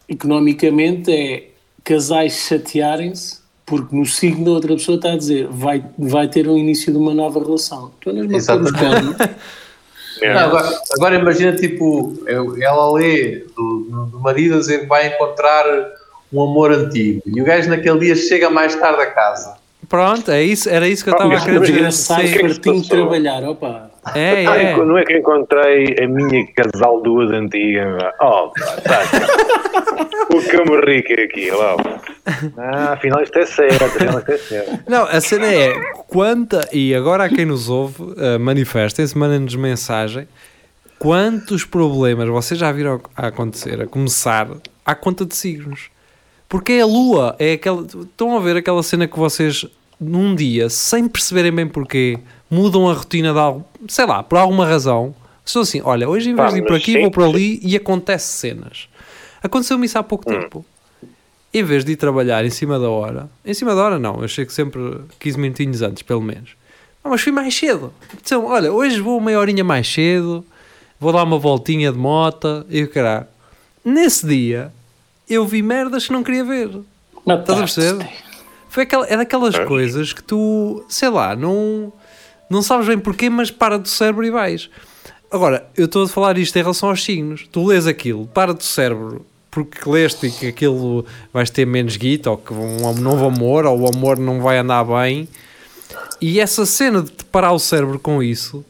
economicamente, 0.08 1.12
é 1.12 1.50
casais 1.84 2.34
chatearem-se 2.48 3.40
porque 3.66 3.96
no 3.96 4.06
signo 4.06 4.46
da 4.46 4.52
outra 4.52 4.74
pessoa 4.74 4.96
está 4.96 5.14
a 5.14 5.18
dizer 5.18 5.48
vai, 5.48 5.86
vai 5.98 6.28
ter 6.28 6.48
um 6.48 6.58
início 6.58 6.92
de 6.92 6.98
uma 6.98 7.14
nova 7.14 7.40
relação. 7.40 7.92
Tu 8.02 8.10
andas-me 8.10 8.36
a 8.38 8.58
pôr 8.58 8.62
os. 8.64 9.20
É. 9.20 9.36
Não, 10.22 10.39
agora, 10.39 10.82
agora 10.97 11.15
imagina, 11.15 11.55
tipo, 11.55 12.13
ela 12.59 12.93
lê 12.93 13.45
do, 13.55 14.07
do 14.11 14.20
marido 14.20 14.55
a 14.55 14.59
dizer 14.59 14.82
que 14.82 14.86
vai 14.86 15.07
encontrar 15.07 15.65
um 16.32 16.41
amor 16.41 16.72
antigo 16.72 17.22
e 17.26 17.41
o 17.41 17.45
gajo 17.45 17.70
naquele 17.70 17.99
dia 17.99 18.15
chega 18.15 18.49
mais 18.49 18.76
tarde 18.76 19.01
a 19.01 19.07
casa. 19.07 19.57
Pronto, 19.88 20.30
é 20.30 20.43
isso, 20.43 20.70
era 20.70 20.88
isso 20.88 21.03
que 21.03 21.09
eu 21.09 21.13
estava 21.13 21.36
a 21.36 21.41
querer 21.43 21.61
dizer. 21.61 21.91
Se 21.91 22.07
passou? 22.59 22.84
trabalhar, 22.84 23.43
opa. 23.43 23.89
É, 24.16 24.43
é. 24.43 24.78
Não 24.78 24.97
é 24.97 25.03
que 25.03 25.18
encontrei 25.18 25.95
a 26.01 26.07
minha 26.07 26.45
casal 26.53 27.01
duas 27.01 27.32
antiga. 27.32 28.14
Oh, 28.22 28.51
tá 28.84 29.01
o 30.30 30.41
que 30.41 30.55
eu 30.55 30.66
me 30.66 30.80
rico 30.86 31.14
é 31.14 31.24
aqui, 31.24 31.51
lá. 31.51 31.76
Ah, 32.57 32.93
afinal 32.93 33.22
isto 33.22 33.38
é 33.39 33.45
certo, 33.45 33.84
afinal 33.84 34.20
isto 34.20 34.32
é 34.32 34.38
certo. 34.38 34.80
Não, 34.88 35.03
a 35.03 35.20
cena 35.20 35.47
é 35.47 35.74
quanta, 36.07 36.68
e 36.72 36.93
agora 36.93 37.26
há 37.26 37.30
quem 37.30 37.45
nos 37.45 37.70
ouve, 37.70 38.03
uh, 38.03 38.39
manifestem-se, 38.39 39.18
mandem-nos 39.18 39.55
mensagem. 39.55 40.28
Quantos 40.99 41.66
problemas 41.66 42.28
vocês 42.28 42.60
já 42.60 42.72
viram 42.72 43.01
a 43.16 43.28
acontecer, 43.28 43.82
a 43.82 43.88
começar, 43.88 44.47
à 44.86 44.93
conta 44.93 45.26
de 45.26 45.36
signos? 45.36 45.89
Porque 46.47 46.74
é 46.74 46.82
a 46.82 46.86
lua, 46.86 47.36
é 47.39 47.53
aquela. 47.53 47.84
Estão 47.84 48.36
a 48.36 48.39
ver 48.39 48.57
aquela 48.57 48.84
cena 48.84 49.07
que 49.07 49.18
vocês, 49.18 49.66
num 49.99 50.36
dia, 50.36 50.70
sem 50.70 51.07
perceberem 51.07 51.51
bem 51.51 51.68
porquê, 51.68 52.20
mudam 52.50 52.89
a 52.89 52.93
rotina 52.93 53.34
de 53.34 53.39
algo, 53.39 53.66
sei 53.88 54.06
lá, 54.06 54.24
por 54.24 54.38
alguma 54.38 54.66
razão. 54.66 55.14
Estou 55.45 55.64
assim, 55.64 55.82
olha, 55.84 56.08
hoje 56.08 56.30
em 56.30 56.36
vez 56.36 56.54
de 56.54 56.60
ir 56.60 56.66
por 56.66 56.76
aqui, 56.76 56.93
sim, 56.93 57.02
vou 57.02 57.12
por 57.12 57.24
ali 57.24 57.60
e 57.64 57.76
acontece 57.76 58.28
cenas. 58.38 58.88
Aconteceu-me 59.41 59.86
isso 59.86 59.97
há 59.97 60.04
pouco 60.04 60.26
tempo 60.26 60.66
em 61.54 61.64
vez 61.64 61.84
de 61.84 61.93
ir 61.93 61.95
trabalhar 61.95 62.45
em 62.45 62.50
cima 62.50 62.80
da 62.80 62.89
hora, 62.89 63.30
em 63.43 63.54
cima 63.54 63.74
da 63.74 63.84
hora 63.84 64.00
não, 64.00 64.22
eu 64.22 64.28
chego 64.28 64.52
sempre 64.52 65.02
15 65.20 65.39
minutinhos 65.39 65.82
antes, 65.82 66.04
pelo 66.04 66.22
menos. 66.22 66.52
Ah, 67.04 67.10
mas 67.10 67.22
fui 67.22 67.32
mais 67.32 67.56
cedo. 67.56 67.93
Então, 68.14 68.45
olha, 68.45 68.72
hoje 68.72 69.00
vou 69.00 69.20
meia 69.20 69.39
horinha 69.39 69.64
mais 69.64 69.91
cedo, 69.91 70.45
vou 71.00 71.12
dar 71.12 71.24
uma 71.24 71.39
voltinha 71.39 71.91
de 71.91 71.97
moto 71.97 72.66
e 72.70 72.84
o 72.84 72.89
caralho. 72.89 73.26
Nesse 73.84 74.28
dia, 74.28 74.72
eu 75.28 75.45
vi 75.45 75.62
merdas 75.62 76.06
que 76.06 76.14
não 76.14 76.24
queria 76.24 76.43
ver. 76.43 76.70
Estás 77.18 77.50
a 77.50 77.56
perceber? 77.56 78.10
Foi 78.70 78.84
aquela, 78.84 79.08
é 79.08 79.18
daquelas 79.18 79.58
coisas 79.60 80.14
que 80.14 80.22
tu, 80.22 80.86
sei 80.88 81.10
lá, 81.10 81.36
não, 81.36 81.91
não 82.50 82.62
sabes 82.62 82.88
bem 82.88 82.97
porquê, 82.97 83.30
mas 83.30 83.52
para 83.52 83.78
do 83.78 83.88
cérebro 83.88 84.26
e 84.26 84.32
vais. 84.32 84.70
Agora, 85.32 85.70
eu 85.78 85.86
estou 85.86 86.04
a 86.04 86.08
falar 86.08 86.38
isto 86.38 86.56
em 86.58 86.62
relação 86.62 86.89
aos 86.89 87.04
signos. 87.04 87.47
Tu 87.52 87.64
lês 87.66 87.86
aquilo, 87.86 88.28
para 88.28 88.54
do 88.54 88.64
cérebro, 88.64 89.26
porque 89.52 89.88
leste 89.88 90.28
e 90.28 90.32
que 90.32 90.47
aquilo 90.47 91.06
vais 91.32 91.50
ter 91.50 91.66
menos 91.66 91.95
guita, 91.97 92.32
ou 92.32 92.38
que 92.38 92.54
um 92.54 92.93
novo 92.95 93.26
amor, 93.26 93.66
ou 93.66 93.82
o 93.82 93.88
amor 93.88 94.18
não 94.18 94.41
vai 94.41 94.58
andar 94.58 94.84
bem. 94.84 95.28
E 96.20 96.39
essa 96.39 96.66
cena 96.66 97.02
de 97.04 97.12
te 97.12 97.26
parar 97.26 97.52
o 97.52 97.60
cérebro 97.60 98.00
com 98.00 98.22
isso 98.22 98.66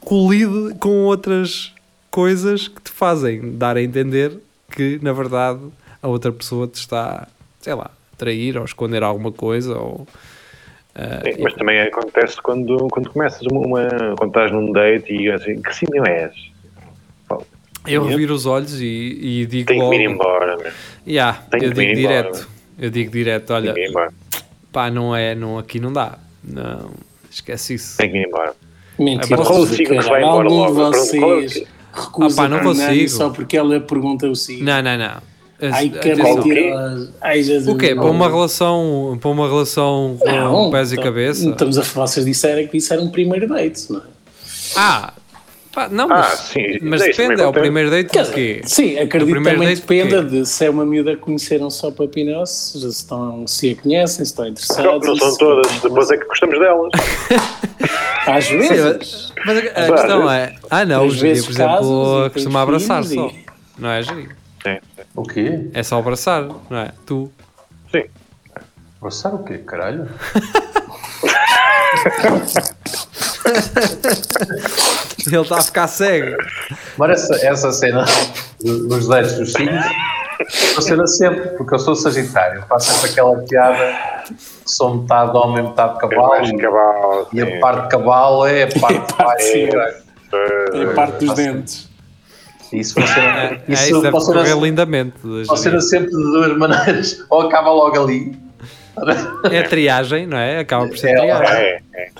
colide 0.00 0.74
com 0.78 1.04
outras 1.04 1.72
coisas 2.10 2.66
que 2.66 2.80
te 2.80 2.90
fazem 2.90 3.56
dar 3.56 3.76
a 3.76 3.82
entender 3.82 4.38
que, 4.70 4.98
na 5.02 5.12
verdade, 5.12 5.60
a 6.02 6.08
outra 6.08 6.32
pessoa 6.32 6.66
te 6.66 6.76
está, 6.76 7.28
sei 7.60 7.74
lá, 7.74 7.90
trair 8.16 8.56
ou 8.56 8.64
esconder 8.64 9.02
alguma 9.02 9.30
coisa 9.30 9.78
ou... 9.78 10.06
ah, 10.98 11.20
Sim, 11.24 11.42
mas 11.42 11.54
também 11.54 11.80
acontece 11.80 12.36
quando, 12.42 12.88
quando 12.88 13.10
começas 13.10 13.42
uma, 13.50 13.60
uma- 13.60 14.14
Quando 14.16 14.30
estás 14.30 14.50
num 14.52 14.72
date 14.72 15.12
e 15.14 15.30
assim, 15.30 15.60
que 15.62 15.74
signo 15.74 16.06
és? 16.06 16.32
eu 17.86 18.04
reviro 18.04 18.34
os 18.34 18.44
olhos 18.44 18.80
e, 18.80 18.84
e 19.20 19.46
digo 19.46 19.68
Tenho 19.68 19.78
que 19.80 19.84
logo... 19.84 19.90
me 19.90 20.02
ir 20.04 20.10
embora, 20.10 20.56
meu. 20.58 20.70
Yeah, 21.06 21.38
Tenho 21.50 21.64
eu 21.64 21.72
que 21.72 21.78
me 21.78 21.86
digo 21.86 21.98
ir 21.98 22.04
embora, 22.04 22.22
direto. 22.22 22.48
Eu 22.78 22.90
digo 22.90 23.10
direto, 23.10 23.50
olha, 23.54 23.72
que 23.72 23.92
pá, 24.70 24.90
não 24.90 25.16
é, 25.16 25.34
não, 25.34 25.56
aqui 25.58 25.80
não 25.80 25.90
dá. 25.92 26.18
Não, 26.44 26.90
esquece 27.30 27.74
isso. 27.74 27.96
Tenho 27.96 28.12
que 28.12 28.18
me 28.18 28.24
ir 28.24 28.28
embora. 28.28 28.52
Mentira. 28.98 29.36
Mas 29.38 29.46
qual 29.48 29.58
é 29.58 29.62
o 29.62 29.66
signo 29.66 30.00
que 30.02 30.08
vai 30.08 30.22
embora 30.22 30.48
Algum 30.48 30.48
de 30.48 30.54
logo? 30.54 30.74
vocês 30.92 31.64
recusa 31.92 32.42
Ah, 32.42 32.44
pá, 32.44 32.48
não 32.48 32.60
consigo. 32.60 33.08
só 33.08 33.30
porque 33.30 33.56
ela 33.56 33.80
pergunta 33.80 34.28
o 34.28 34.34
signo. 34.36 34.64
Não, 34.66 34.82
não, 34.82 34.98
não. 34.98 35.22
Ai, 35.60 35.88
que. 35.90 36.72
Ai, 37.20 37.42
Jesus. 37.42 37.74
O 37.74 37.76
quê? 37.78 37.94
Para 37.94 38.04
uma 38.06 38.28
relação, 38.28 39.18
para 39.20 39.28
uma 39.30 39.48
relação 39.48 40.16
com 40.20 40.28
Não, 40.28 40.70
pés 40.70 40.90
e 40.90 40.94
então, 40.94 41.04
cabeça? 41.04 41.48
Estamos 41.50 41.78
a 41.78 41.82
falar, 41.82 42.06
vocês 42.06 42.24
disseram 42.24 42.66
que 42.68 42.76
isso 42.76 42.92
era 42.92 43.02
um 43.02 43.10
primeiro 43.10 43.48
date, 43.48 43.90
não 43.92 43.98
é? 44.00 44.02
Ah, 44.76 45.12
pá, 45.72 45.88
não, 45.88 46.06
mas, 46.08 46.26
Ah, 46.32 46.36
sim, 46.36 46.78
mas 46.82 47.00
depende, 47.02 47.22
é 47.40 47.44
o 47.44 47.48
acontece. 47.48 47.60
primeiro 47.60 47.90
date 47.90 48.18
do 48.22 48.30
quê? 48.32 48.60
sim, 48.66 48.98
acredito 48.98 49.30
primeiro 49.32 49.58
também 49.58 49.74
dependa 49.74 50.22
de 50.22 50.46
se 50.46 50.64
é 50.64 50.70
uma 50.70 50.84
miúda 50.86 51.16
que 51.16 51.22
conheceram 51.22 51.70
só 51.70 51.90
para 51.90 52.06
Pinel, 52.06 52.46
se, 52.46 52.86
estão, 52.86 53.44
se 53.46 53.70
a 53.70 53.82
conhecem, 53.82 54.24
se 54.24 54.30
estão 54.30 54.44
Não, 54.44 54.52
interessados. 54.52 55.08
não 55.08 55.16
são 55.16 55.30
se- 55.32 55.38
todas, 55.38 55.72
depois 55.80 56.10
é 56.10 56.16
que 56.18 56.24
gostamos 56.26 56.58
delas. 56.58 56.90
Às 58.26 58.44
Sim, 58.44 58.58
vezes. 58.58 59.32
mas, 59.44 59.46
mas 59.46 59.56
a, 59.56 59.60
a 59.60 59.92
questão 59.92 60.30
é, 60.30 60.54
ah 60.70 60.84
não, 60.84 61.08
dia, 61.14 61.28
vezes 61.28 61.44
por 61.46 61.52
exemplo, 61.52 62.30
costuma 62.32 62.62
abraçar 62.62 63.02
só. 63.04 63.30
Não 63.78 63.90
é, 63.90 64.02
Geri? 64.02 64.28
Sim, 64.74 65.04
O 65.14 65.22
quê? 65.22 65.70
É 65.72 65.82
só 65.82 65.98
abraçar, 65.98 66.42
não 66.68 66.78
é? 66.78 66.92
Tu. 67.06 67.30
sim. 67.90 68.04
Abraçar 69.00 69.34
o 69.34 69.44
quê, 69.44 69.58
caralho? 69.58 70.08
Ele 75.26 75.36
está 75.40 75.58
a 75.58 75.62
ficar 75.62 75.86
cego. 75.88 76.36
Mas 76.96 77.10
essa, 77.22 77.46
essa 77.46 77.72
cena 77.72 78.04
do- 78.60 78.88
dos 78.88 79.06
dates 79.08 79.34
dos 79.38 79.52
filhos 79.52 79.84
funciona 80.74 81.06
sempre, 81.06 81.48
porque 81.50 81.74
eu 81.74 81.78
sou 81.78 81.94
sagitário. 81.94 82.64
Faço 82.68 82.92
sempre 82.92 83.10
aquela 83.10 83.36
piada 83.42 83.94
que 84.26 84.34
sou 84.66 84.96
metade 84.96 85.36
homem, 85.36 85.64
metade 85.64 85.96
É 85.96 86.00
cavalo. 86.00 86.28
mais 86.28 86.50
cavalo. 86.60 87.28
E 87.32 87.40
sim. 87.40 87.52
a 87.56 87.60
parte 87.60 87.82
de 87.82 87.88
cavalo 87.88 88.46
é 88.46 88.62
a 88.64 88.80
parte 88.80 89.06
de 89.12 89.14
baixo. 89.24 89.46
sim. 89.46 89.68
caralho. 89.68 89.94
É 90.32 90.84
a 90.84 90.94
parte 90.94 91.24
dos 91.24 91.34
dentes. 91.34 91.87
Isso 92.72 92.94
funciona, 92.94 93.22
É, 93.22 93.62
isso 93.68 93.82
isso 93.84 94.00
deve 94.02 94.10
funciona, 94.12 94.40
correr 94.42 94.60
lindamente. 94.60 95.14
funciona 95.46 95.80
sempre 95.80 96.08
de 96.10 96.16
duas 96.22 96.56
maneiras. 96.58 97.24
Ou 97.30 97.42
acaba 97.42 97.70
logo 97.72 97.98
ali. 98.04 98.36
É 99.50 99.62
triagem, 99.62 100.26
não 100.26 100.36
é? 100.36 100.58
Acaba 100.60 100.86
por 100.88 100.98
ser 100.98 101.10
É, 101.10 101.18
triagem. 101.20 101.56
É, 101.56 101.80
é. 101.94 102.10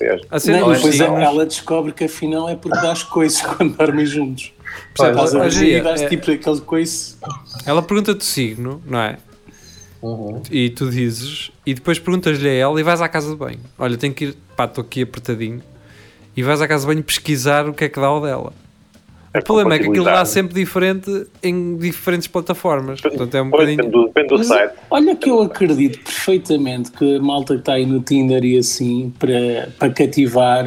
é. 0.00 0.20
A 0.30 0.38
cena 0.38 0.60
Não, 0.60 0.72
depois 0.72 1.00
ela 1.00 1.44
descobre 1.46 1.92
que 1.92 2.04
afinal 2.04 2.48
é 2.48 2.54
porque 2.54 2.78
dás 2.80 3.02
coices 3.02 3.40
quando 3.56 3.76
dormem 3.76 4.06
juntos. 4.06 4.52
Pois, 4.94 5.10
Estás 5.10 5.34
a 5.34 5.48
ver 5.48 5.78
e 5.78 5.80
dás 5.80 6.02
é- 6.02 6.08
tipo 6.08 6.30
aquele 6.30 6.60
coice. 6.60 7.16
Ela 7.66 7.82
pergunta-te 7.82 8.20
o 8.20 8.24
signo, 8.24 8.80
não 8.86 9.00
é? 9.00 9.16
E 10.52 10.70
tu 10.70 10.88
dizes, 10.90 11.50
e 11.66 11.74
depois 11.74 11.98
perguntas-lhe 11.98 12.48
a 12.48 12.52
ela 12.52 12.78
e 12.78 12.84
vais 12.84 13.00
à 13.00 13.08
casa 13.08 13.30
de 13.30 13.36
banho. 13.36 13.58
Olha, 13.76 13.96
tenho 13.96 14.14
que 14.14 14.26
ir, 14.26 14.36
pá, 14.56 14.66
estou 14.66 14.82
aqui 14.84 15.02
apertadinho. 15.02 15.60
E 16.36 16.42
vais 16.42 16.60
à 16.62 16.68
casa 16.68 16.82
de 16.82 16.86
banho 16.94 17.02
pesquisar 17.02 17.68
o 17.68 17.74
que 17.74 17.84
é 17.84 17.88
que 17.88 17.98
dá 18.00 18.12
o 18.12 18.20
dela. 18.20 18.52
O 19.36 19.42
problema 19.44 19.74
é 19.74 19.78
que 19.78 19.86
aquilo 19.88 20.04
dá 20.06 20.24
sempre 20.24 20.54
diferente 20.54 21.26
em 21.42 21.76
diferentes 21.76 22.26
plataformas. 22.26 23.00
Portanto, 23.00 23.34
é 23.36 23.42
um 23.42 23.50
Pois, 23.50 23.60
bocadinho. 23.68 23.76
Depende 23.76 23.92
do, 23.92 24.06
depende 24.06 24.28
do 24.28 24.38
Mas 24.38 24.46
site. 24.46 24.72
olha 24.90 25.16
que 25.16 25.30
eu 25.30 25.42
acredito 25.42 25.98
perfeitamente 26.02 26.90
que 26.90 27.16
a 27.16 27.20
malta 27.20 27.54
que 27.54 27.60
está 27.60 27.74
aí 27.74 27.84
no 27.86 28.00
Tinder 28.00 28.42
e 28.44 28.56
assim 28.58 29.12
para, 29.18 29.68
para 29.78 29.90
cativar, 29.90 30.64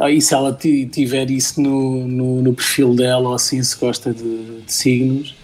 ah, 0.00 0.10
e 0.10 0.20
se 0.20 0.32
ela 0.34 0.52
ti- 0.52 0.86
tiver 0.86 1.30
isso 1.30 1.60
no, 1.60 2.06
no, 2.08 2.42
no 2.42 2.54
perfil 2.54 2.94
dela 2.94 3.28
ou 3.28 3.34
assim 3.34 3.62
se 3.62 3.76
gosta 3.78 4.12
de, 4.14 4.22
de 4.62 4.72
signos, 4.72 5.36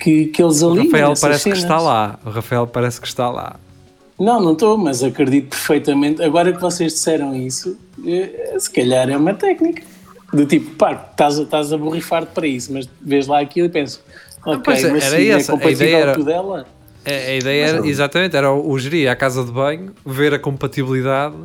que, 0.00 0.26
que 0.26 0.42
eles 0.42 0.62
O 0.62 0.70
alinham 0.70 0.86
Rafael 0.86 1.14
parece 1.20 1.44
que 1.44 1.56
cenas. 1.56 1.58
está 1.58 1.78
lá. 1.78 2.18
O 2.24 2.30
Rafael 2.30 2.66
parece 2.66 3.00
que 3.00 3.06
está 3.06 3.28
lá. 3.30 3.56
Não, 4.18 4.40
não 4.40 4.52
estou, 4.54 4.78
mas 4.78 5.02
acredito 5.04 5.50
perfeitamente. 5.50 6.22
Agora 6.22 6.50
que 6.52 6.60
vocês 6.60 6.94
disseram 6.94 7.34
isso, 7.36 7.76
eh, 8.06 8.54
se 8.58 8.70
calhar 8.70 9.10
é 9.10 9.16
uma 9.16 9.34
técnica. 9.34 9.82
Do 10.36 10.46
tipo, 10.46 10.70
pá, 10.76 11.08
estás, 11.10 11.38
a- 11.38 11.42
estás 11.42 11.72
a 11.72 11.78
borrifar-te 11.78 12.32
para 12.32 12.46
isso, 12.46 12.72
mas 12.72 12.88
vês 13.00 13.26
lá 13.26 13.40
aquilo 13.40 13.66
e 13.66 13.70
pensas, 13.70 14.00
ok, 14.44 14.60
pois 14.64 14.84
é, 14.84 14.90
mas 14.92 15.04
era 15.04 15.16
se 15.16 15.30
é 15.30 15.32
essa, 15.32 15.52
a 15.52 15.54
compatível 15.56 15.86
ideia 15.88 16.02
era- 16.02 16.14
com 16.14 16.20
o 16.20 16.24
dela, 16.24 16.66
A, 17.04 17.10
a 17.10 17.34
ideia 17.36 17.64
era, 17.66 17.86
exatamente, 17.86 18.36
era 18.36 18.50
o, 18.52 18.70
o 18.70 18.78
gerir 18.78 19.08
à 19.10 19.14
casa 19.16 19.44
de 19.44 19.50
banho, 19.52 19.92
ver 20.04 20.34
a 20.34 20.38
compatibilidade 20.38 21.36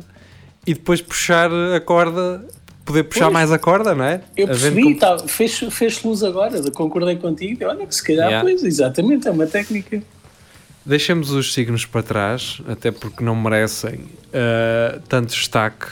e 0.66 0.74
depois 0.74 1.00
puxar 1.00 1.50
a 1.52 1.80
corda, 1.80 2.44
poder 2.84 3.04
puxar 3.04 3.26
Pois. 3.26 3.32
mais 3.32 3.52
a 3.52 3.58
corda, 3.58 3.94
não 3.94 4.04
é? 4.04 4.20
Eu 4.36 4.48
percebi, 4.48 4.82
com- 4.82 4.94
tá, 4.96 5.18
fez, 5.20 5.56
fez 5.70 6.02
luz 6.02 6.22
agora, 6.24 6.60
concordei 6.72 7.14
contigo. 7.16 7.64
Olha 7.64 7.86
que 7.86 7.94
se 7.94 8.02
calhar, 8.02 8.28
Yeah. 8.28 8.40
pois, 8.42 8.64
exatamente, 8.64 9.28
é 9.28 9.30
uma 9.30 9.46
técnica. 9.46 10.02
Deixemos 10.84 11.30
os 11.30 11.54
signos 11.54 11.86
para 11.86 12.02
trás, 12.02 12.60
até 12.68 12.90
porque 12.90 13.22
não 13.22 13.36
merecem 13.36 14.00
uh, 14.00 15.00
tanto 15.08 15.28
destaque, 15.30 15.86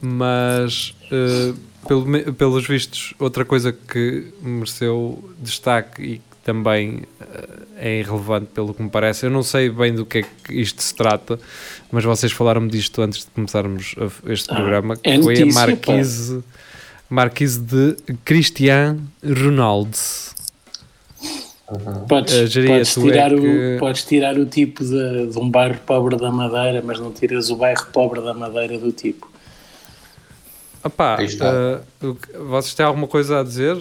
mas 0.00 0.94
uh, 1.10 1.54
pelo 1.86 2.32
pelos 2.34 2.66
vistos, 2.66 3.14
outra 3.18 3.44
coisa 3.44 3.72
que 3.72 4.26
mereceu 4.42 5.22
destaque 5.38 6.02
e 6.02 6.16
que 6.18 6.36
também 6.44 7.02
uh, 7.20 7.62
é 7.76 8.00
irrelevante 8.00 8.46
pelo 8.54 8.72
que 8.74 8.82
me 8.82 8.90
parece, 8.90 9.26
eu 9.26 9.30
não 9.30 9.42
sei 9.42 9.68
bem 9.70 9.94
do 9.94 10.04
que 10.06 10.18
é 10.18 10.22
que 10.22 10.54
isto 10.54 10.82
se 10.82 10.94
trata, 10.94 11.38
mas 11.90 12.04
vocês 12.04 12.32
falaram-me 12.32 12.68
disto 12.70 13.00
antes 13.02 13.20
de 13.20 13.26
começarmos 13.32 13.94
este 14.26 14.48
programa, 14.48 14.96
que 14.96 15.08
é 15.10 15.20
foi 15.22 15.42
a. 15.42 15.46
Marquise, 15.46 16.42
Marquise 17.08 17.60
de 17.60 17.96
Cristiano 18.24 19.00
Ronaldo. 19.24 19.96
Podes, 22.08 22.34
Eh, 22.34 22.46
Jeria, 22.46 22.70
podes 22.78 22.94
tu 22.94 23.00
é 23.00 23.04
tirar 23.12 23.30
que- 23.30 23.76
o, 23.76 23.78
podes 23.78 24.04
tirar 24.04 24.36
o 24.38 24.44
tipo 24.46 24.84
de, 24.84 25.26
de 25.28 25.38
um 25.38 25.48
bairro 25.48 25.78
pobre 25.86 26.16
da 26.16 26.30
Madeira, 26.30 26.82
mas 26.84 26.98
não 26.98 27.12
tiras 27.12 27.48
o 27.48 27.54
bairro 27.56 27.86
pobre 27.92 28.20
da 28.20 28.34
Madeira 28.34 28.76
do 28.76 28.90
tipo. 28.90 29.29
Opá, 30.82 31.16
Aí 31.18 31.26
está. 31.26 31.52
uh, 32.02 32.16
vocês 32.48 32.74
têm 32.74 32.86
alguma 32.86 33.06
coisa 33.06 33.40
a 33.40 33.42
dizer? 33.42 33.76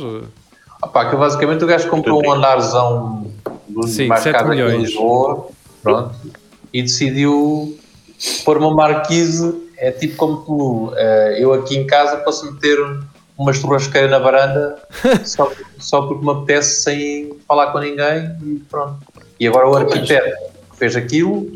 Opá, 0.81 1.09
que 1.09 1.15
basicamente 1.15 1.63
o 1.63 1.67
gajo 1.67 1.89
comprou 1.89 2.25
um 2.25 2.31
andarzão 2.31 3.31
sete 3.87 4.31
caro 4.31 4.51
aqui 4.51 4.61
em. 4.61 4.81
Lisboa 4.81 5.47
pronto, 5.81 6.15
e 6.73 6.81
decidiu 6.81 7.77
pôr 8.45 8.57
uma 8.57 8.73
marquise. 8.73 9.67
É 9.77 9.91
tipo 9.91 10.17
como 10.17 10.37
tu, 10.41 10.93
eh, 10.97 11.37
eu 11.39 11.53
aqui 11.53 11.77
em 11.77 11.87
casa 11.87 12.17
posso 12.17 12.51
meter 12.51 12.77
uma 13.37 13.53
churrasqueira 13.53 14.09
na 14.09 14.19
varanda 14.19 14.77
só, 15.23 15.49
só 15.77 16.01
porque 16.01 16.25
me 16.25 16.31
apetece 16.31 16.83
sem 16.83 17.33
falar 17.47 17.71
com 17.71 17.79
ninguém 17.79 18.35
e 18.43 18.59
pronto. 18.69 18.97
E 19.39 19.47
agora 19.47 19.69
o 19.69 19.75
arquiteto 19.77 20.35
que 20.71 20.77
fez 20.77 20.97
aquilo 20.97 21.49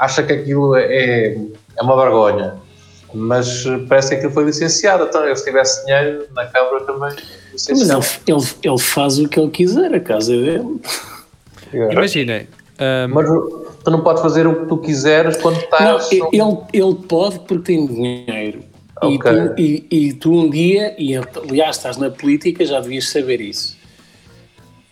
acha 0.00 0.22
que 0.22 0.32
aquilo 0.32 0.74
é, 0.76 1.36
é 1.76 1.82
uma 1.82 1.94
vergonha. 1.94 2.56
Mas 3.14 3.64
eh, 3.66 3.78
parece 3.88 4.10
que 4.10 4.14
aquilo 4.16 4.32
foi 4.32 4.44
licenciado. 4.44 5.04
Então, 5.04 5.34
se 5.34 5.44
tivesse 5.44 5.84
dinheiro 5.84 6.26
na 6.34 6.46
Câmara 6.46 6.84
também 6.84 7.16
Mas 7.52 7.68
ele, 7.68 7.80
ele, 8.26 8.46
ele 8.62 8.78
faz 8.78 9.18
o 9.18 9.28
que 9.28 9.40
ele 9.40 9.50
quiser, 9.50 9.94
a 9.94 10.00
casa 10.00 10.34
é 10.34 10.38
dele. 10.38 10.80
Imaginem, 11.92 12.48
um, 12.80 13.14
Mas 13.14 13.26
tu 13.84 13.90
não 13.90 14.02
podes 14.02 14.22
fazer 14.22 14.46
o 14.46 14.60
que 14.60 14.66
tu 14.66 14.78
quiseres 14.78 15.36
quando 15.38 15.56
Não, 15.56 15.98
estás. 15.98 16.12
ele, 16.12 16.58
ele 16.72 16.94
pode 17.08 17.38
porque 17.40 17.64
tem 17.64 17.86
dinheiro. 17.86 18.60
E, 19.02 19.06
Ok. 19.06 19.30
tu, 19.32 19.60
e, 19.60 19.86
e 19.90 20.12
tu 20.12 20.32
um 20.32 20.50
dia, 20.50 20.94
e 20.98 21.16
aliás 21.16 21.76
estás 21.76 21.96
na 21.96 22.10
política, 22.10 22.64
já 22.64 22.80
devias 22.80 23.08
saber 23.08 23.40
isso. 23.40 23.76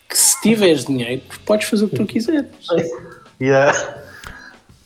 Que 0.08 0.16
se 0.16 0.40
tiveres 0.40 0.84
dinheiro, 0.84 1.22
podes 1.44 1.68
fazer 1.68 1.86
o 1.86 1.88
que 1.88 1.96
tu 1.96 2.06
quiseres. 2.06 2.46
Yeah. 3.38 4.05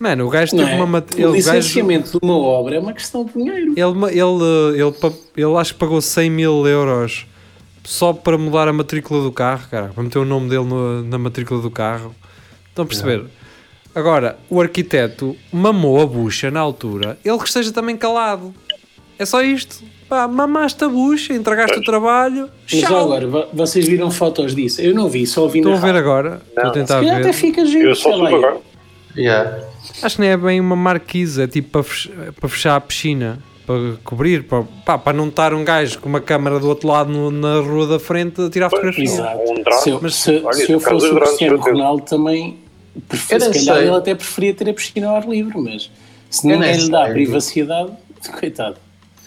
Mano, 0.00 0.26
o 0.26 0.30
gajo 0.30 0.56
Não 0.56 0.64
teve 0.64 0.74
é? 0.74 0.78
uma. 0.78 0.86
mat- 0.86 1.12
o 1.14 1.16
Ele, 1.16 1.24
o 1.26 1.32
gajo, 1.32 1.36
licenciamento 1.52 2.10
de 2.12 2.18
uma 2.22 2.36
obra 2.36 2.74
é 2.76 2.80
uma 2.80 2.92
questão 2.92 3.24
de 3.24 3.32
dinheiro. 3.34 3.72
ele, 3.76 4.18
ele, 4.18 4.82
ele, 4.82 4.92
pa- 4.92 5.12
ele 5.36 5.56
acho 5.56 5.74
que 5.74 5.78
pagou 5.78 6.00
100 6.00 6.30
mil 6.30 6.66
euros 6.66 7.26
só 7.84 8.12
para 8.12 8.36
mudar 8.38 8.66
a 8.68 8.72
matrícula 8.72 9.22
do 9.22 9.30
carro, 9.30 9.68
cara, 9.70 9.88
para 9.94 10.02
meter 10.02 10.18
o 10.18 10.24
nome 10.24 10.48
dele 10.48 10.64
no- 10.64 11.02
na 11.04 11.18
matrícula 11.18 11.60
do 11.60 11.70
carro. 11.70 12.14
Estão 12.68 12.84
a 12.84 12.88
perceber? 12.88 13.24
Agora, 13.94 14.38
o 14.48 14.60
arquiteto 14.60 15.36
mamou 15.52 16.00
a 16.00 16.06
bucha 16.06 16.50
na 16.50 16.60
altura, 16.60 17.18
ele 17.24 17.38
que 17.38 17.46
esteja 17.48 17.72
também 17.72 17.96
calado. 17.96 18.54
É 19.18 19.26
só 19.26 19.42
isto. 19.42 19.82
Pá, 20.08 20.26
mamaste 20.26 20.82
a 20.82 20.88
bucha, 20.88 21.34
entregaste 21.34 21.78
o 21.78 21.82
trabalho. 21.84 22.48
Mas 22.72 22.80
Tchau. 22.80 22.96
agora, 23.04 23.26
vo- 23.28 23.46
vocês 23.52 23.86
viram 23.86 24.10
fotos 24.10 24.54
disso? 24.54 24.80
Eu 24.80 24.94
não 24.94 25.08
vi, 25.08 25.26
só 25.26 25.42
ouvi 25.42 25.58
Estou 25.58 25.72
na 25.72 25.78
a 25.78 25.80
ver 25.80 25.86
rádio. 25.88 26.00
agora. 26.00 26.42
Estou 26.48 26.62
a 26.62 26.66
Não. 26.66 26.72
tentar 26.72 26.94
Se 27.00 27.00
calhar 27.04 27.14
até 27.16 27.24
ver. 27.26 27.32
fica 27.32 27.64
giro, 27.66 27.88
Eu 27.90 27.94
só 27.94 28.12
agora. 28.14 28.56
Yeah. 29.16 29.64
Acho 30.02 30.16
que 30.16 30.20
nem 30.22 30.30
é 30.30 30.36
bem 30.36 30.60
uma 30.60 30.76
marquise, 30.76 31.42
é 31.42 31.46
tipo 31.46 31.70
para 31.70 31.82
fech- 31.82 32.10
para 32.38 32.48
fechar 32.48 32.76
a 32.76 32.80
piscina, 32.80 33.38
para 33.66 33.76
cobrir, 34.04 34.44
para, 34.44 34.64
pá, 34.84 34.96
para 34.98 35.12
não 35.16 35.28
estar 35.28 35.52
um 35.54 35.64
gajo 35.64 35.98
com 36.00 36.08
uma 36.08 36.20
câmara 36.20 36.58
do 36.60 36.68
outro 36.68 36.88
lado 36.88 37.10
no- 37.10 37.30
na 37.30 37.60
rua 37.60 37.86
da 37.86 37.98
frente 37.98 38.40
a 38.40 38.48
tirar 38.50 38.70
fotografias. 38.70 39.12
Exato. 39.14 39.38
Um. 39.40 39.70
Se 39.72 39.90
eu, 39.90 39.98
Mas, 40.02 40.14
se, 40.14 40.30
olha, 40.44 40.52
se 40.54 40.72
eu 40.72 40.80
fosse 40.80 41.06
o 41.06 41.16
Cristiano. 41.20 41.56
Ronaldo 41.60 42.02
também 42.04 42.58
Prefiro, 43.08 43.44
Eu 43.44 43.52
se 43.52 43.58
calhar 43.66 43.76
sei. 43.78 43.86
ele 43.88 43.96
até 43.96 44.14
preferia 44.16 44.52
ter 44.52 44.68
a 44.68 44.74
piscina 44.74 45.08
ao 45.08 45.16
ar 45.16 45.28
livre, 45.28 45.56
mas 45.60 45.90
se 46.28 46.46
Eu 46.48 46.56
ninguém 46.58 46.72
nem 46.72 46.84
lhe 46.84 46.90
dá 46.90 47.04
sei. 47.04 47.12
privacidade, 47.14 47.90
coitado. 48.38 48.76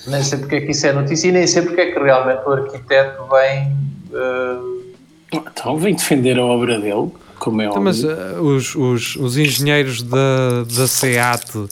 Nem 0.06 0.22
sei 0.22 0.38
porque 0.40 0.56
é 0.56 0.62
que 0.62 0.72
isso 0.72 0.86
é 0.86 0.92
notícia 0.94 1.30
e 1.30 1.32
nem 1.32 1.48
sei 1.48 1.62
porque 1.62 1.80
é 1.80 1.92
que 1.92 2.00
realmente 2.00 2.42
o 2.46 2.52
arquiteto 2.52 3.24
vem. 3.32 3.78
eh, 4.14 5.38
Então 5.38 5.78
vem 5.78 5.96
defender 5.96 6.38
a 6.38 6.44
obra 6.46 6.78
dele, 6.78 7.10
como 7.44 7.62
é 7.62 7.66
Então, 7.66 7.78
óbvio. 7.82 7.84
mas 7.84 8.04
uh, 8.04 8.42
os, 8.42 8.76
os, 8.76 9.16
os 9.18 9.38
engenheiros 9.38 10.02
da, 10.02 10.64
da 10.64 10.88
SEAT 10.88 11.68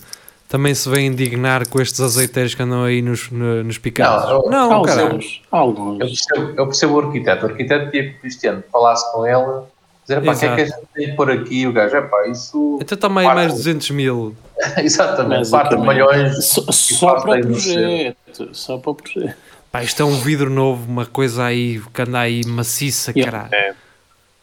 também 0.47 0.73
se 0.75 0.89
vêm 0.89 1.07
indignar 1.07 1.67
com 1.67 1.81
estes 1.81 2.01
azeiteiros 2.01 2.53
que 2.53 2.61
andam 2.61 2.83
aí 2.83 3.01
nos, 3.01 3.31
no- 3.31 3.63
nos 3.63 3.77
picados? 3.77 4.29
Não, 4.29 4.43
eu- 4.43 4.49
Não, 4.51 4.73
alguns, 4.73 5.41
alguns. 5.49 5.99
eu, 6.01 6.07
percebo, 6.07 6.53
eu 6.57 6.65
percebo 6.67 6.93
o 6.95 6.99
arquiteto. 6.99 7.45
O 7.45 7.49
arquiteto 7.49 7.89
tinha 7.91 8.03
que 8.03 8.17
o 8.17 8.19
Cristiano 8.19 8.63
falasse 8.71 9.11
com 9.13 9.25
ele, 9.25 9.61
dizer: 10.05 10.21
pá, 10.25 10.33
o 10.33 10.37
que 10.39 10.45
é 10.45 10.55
que 10.55 10.61
a 10.61 10.65
gente 10.65 10.87
tem 10.93 11.15
pôr 11.15 11.31
aqui? 11.31 11.67
O 11.67 11.71
gajo, 11.71 11.95
é 11.95 12.01
pá, 12.01 12.27
isso. 12.27 12.77
Então 12.81 12.97
também 12.97 13.23
Parte- 13.23 13.35
mais 13.37 13.53
200 13.53 13.91
mil. 13.91 14.35
Exatamente, 14.77 15.49
Basicamente. 15.49 15.49
4 15.49 15.81
milhões. 15.81 16.45
Só, 16.45 16.61
e 16.61 16.99
para 16.99 17.39
o 17.39 17.41
projeto. 17.47 18.49
Só 18.51 18.77
para 18.77 18.91
o 18.91 18.95
projeto. 18.95 19.35
Pá, 19.71 19.81
isto 19.83 20.01
é 20.01 20.05
um 20.05 20.17
vidro 20.19 20.49
novo, 20.49 20.85
uma 20.85 21.05
coisa 21.05 21.45
aí 21.45 21.81
que 21.93 22.01
anda 22.01 22.19
aí 22.19 22.41
maciça, 22.45 23.13
Yeah. 23.15 23.47
caralho. 23.47 23.75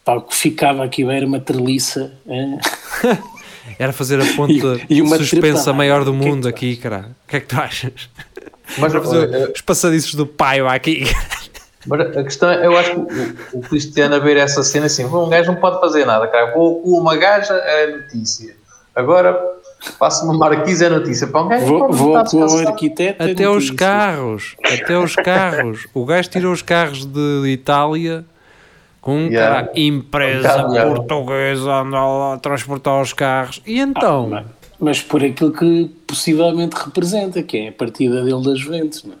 Pá, 0.09 0.15
o 0.15 0.21
que 0.21 0.35
ficava 0.35 0.83
aqui 0.83 1.03
era 1.03 1.25
uma 1.25 1.39
treliça. 1.39 2.11
é? 2.27 2.57
Era 3.77 3.93
fazer 3.93 4.19
a 4.19 4.25
ponta 4.35 4.51
E- 4.89 4.95
e 4.95 5.01
uma 5.01 5.15
suspensa 5.17 5.41
trepada. 5.65 5.73
maior 5.73 6.03
do 6.03 6.11
O 6.11 6.13
que 6.15 6.19
é 6.19 6.23
que 6.23 6.29
mundo 6.29 6.47
aqui, 6.47 6.75
caralho. 6.75 7.15
O 7.25 7.29
que 7.29 7.35
é 7.37 7.39
que 7.39 7.45
tu 7.45 7.55
achas? 7.59 8.09
Mas, 8.79 8.91
Fazer 8.91 9.33
eh, 9.33 9.51
os 9.55 9.61
passadiços 9.61 10.15
do 10.15 10.25
pai 10.25 10.59
aqui. 10.61 11.03
mas 11.85 12.01
a 12.01 12.23
questão 12.23 12.49
é: 12.49 12.65
eu 12.65 12.75
acho 12.75 12.91
que 12.91 12.97
o, 13.55 13.59
o 13.59 13.61
Cristiano 13.61 14.15
a 14.15 14.19
ver 14.19 14.37
essa 14.37 14.63
cena 14.63 14.87
assim, 14.87 15.05
um 15.05 15.29
gajo 15.29 15.51
não 15.51 15.59
pode 15.59 15.79
fazer 15.79 16.03
nada, 16.05 16.27
cara. 16.27 16.51
Vou 16.53 16.81
com 16.81 16.89
uma 16.99 17.15
gaja 17.15 17.53
é 17.53 17.87
notícia. 17.97 18.55
Agora 18.95 19.39
faço 19.99 20.25
uma 20.25 20.33
marquise 20.33 20.83
é 20.83 20.89
notícia. 20.89 21.27
Para 21.27 21.43
um 21.43 21.47
gajo 21.47 21.65
Vou, 21.67 21.91
vou 21.91 22.25
com 22.25 22.37
o 22.37 22.67
arquiteto. 22.67 23.21
é 23.23 23.31
Até 23.31 23.47
os 23.47 23.69
carros, 23.69 24.55
até 24.65 24.97
os 24.97 25.15
carros. 25.15 25.87
O 25.93 26.05
gajo 26.05 26.27
tirou 26.29 26.51
os 26.51 26.63
carros 26.63 27.05
de 27.05 27.43
Itália 27.47 28.25
um 29.09 29.27
Yeah. 29.27 29.61
cara, 29.65 29.71
empresa 29.75 30.65
Um 30.67 30.93
portuguesa 30.95 31.71
anda 31.71 31.99
lá 32.05 32.33
a 32.35 32.37
transportar 32.37 33.01
os 33.01 33.13
carros. 33.13 33.61
E 33.65 33.79
então? 33.79 34.27
Mas, 34.29 34.45
mas 34.79 35.01
por 35.01 35.23
aquilo 35.23 35.51
que 35.51 35.85
possivelmente 36.07 36.75
representa, 36.75 37.41
que 37.43 37.57
é 37.57 37.67
a 37.69 37.71
partida 37.71 38.23
dele 38.23 38.43
das 38.43 38.59
Juventus. 38.59 39.03
Não? 39.03 39.13
é? 39.13 39.17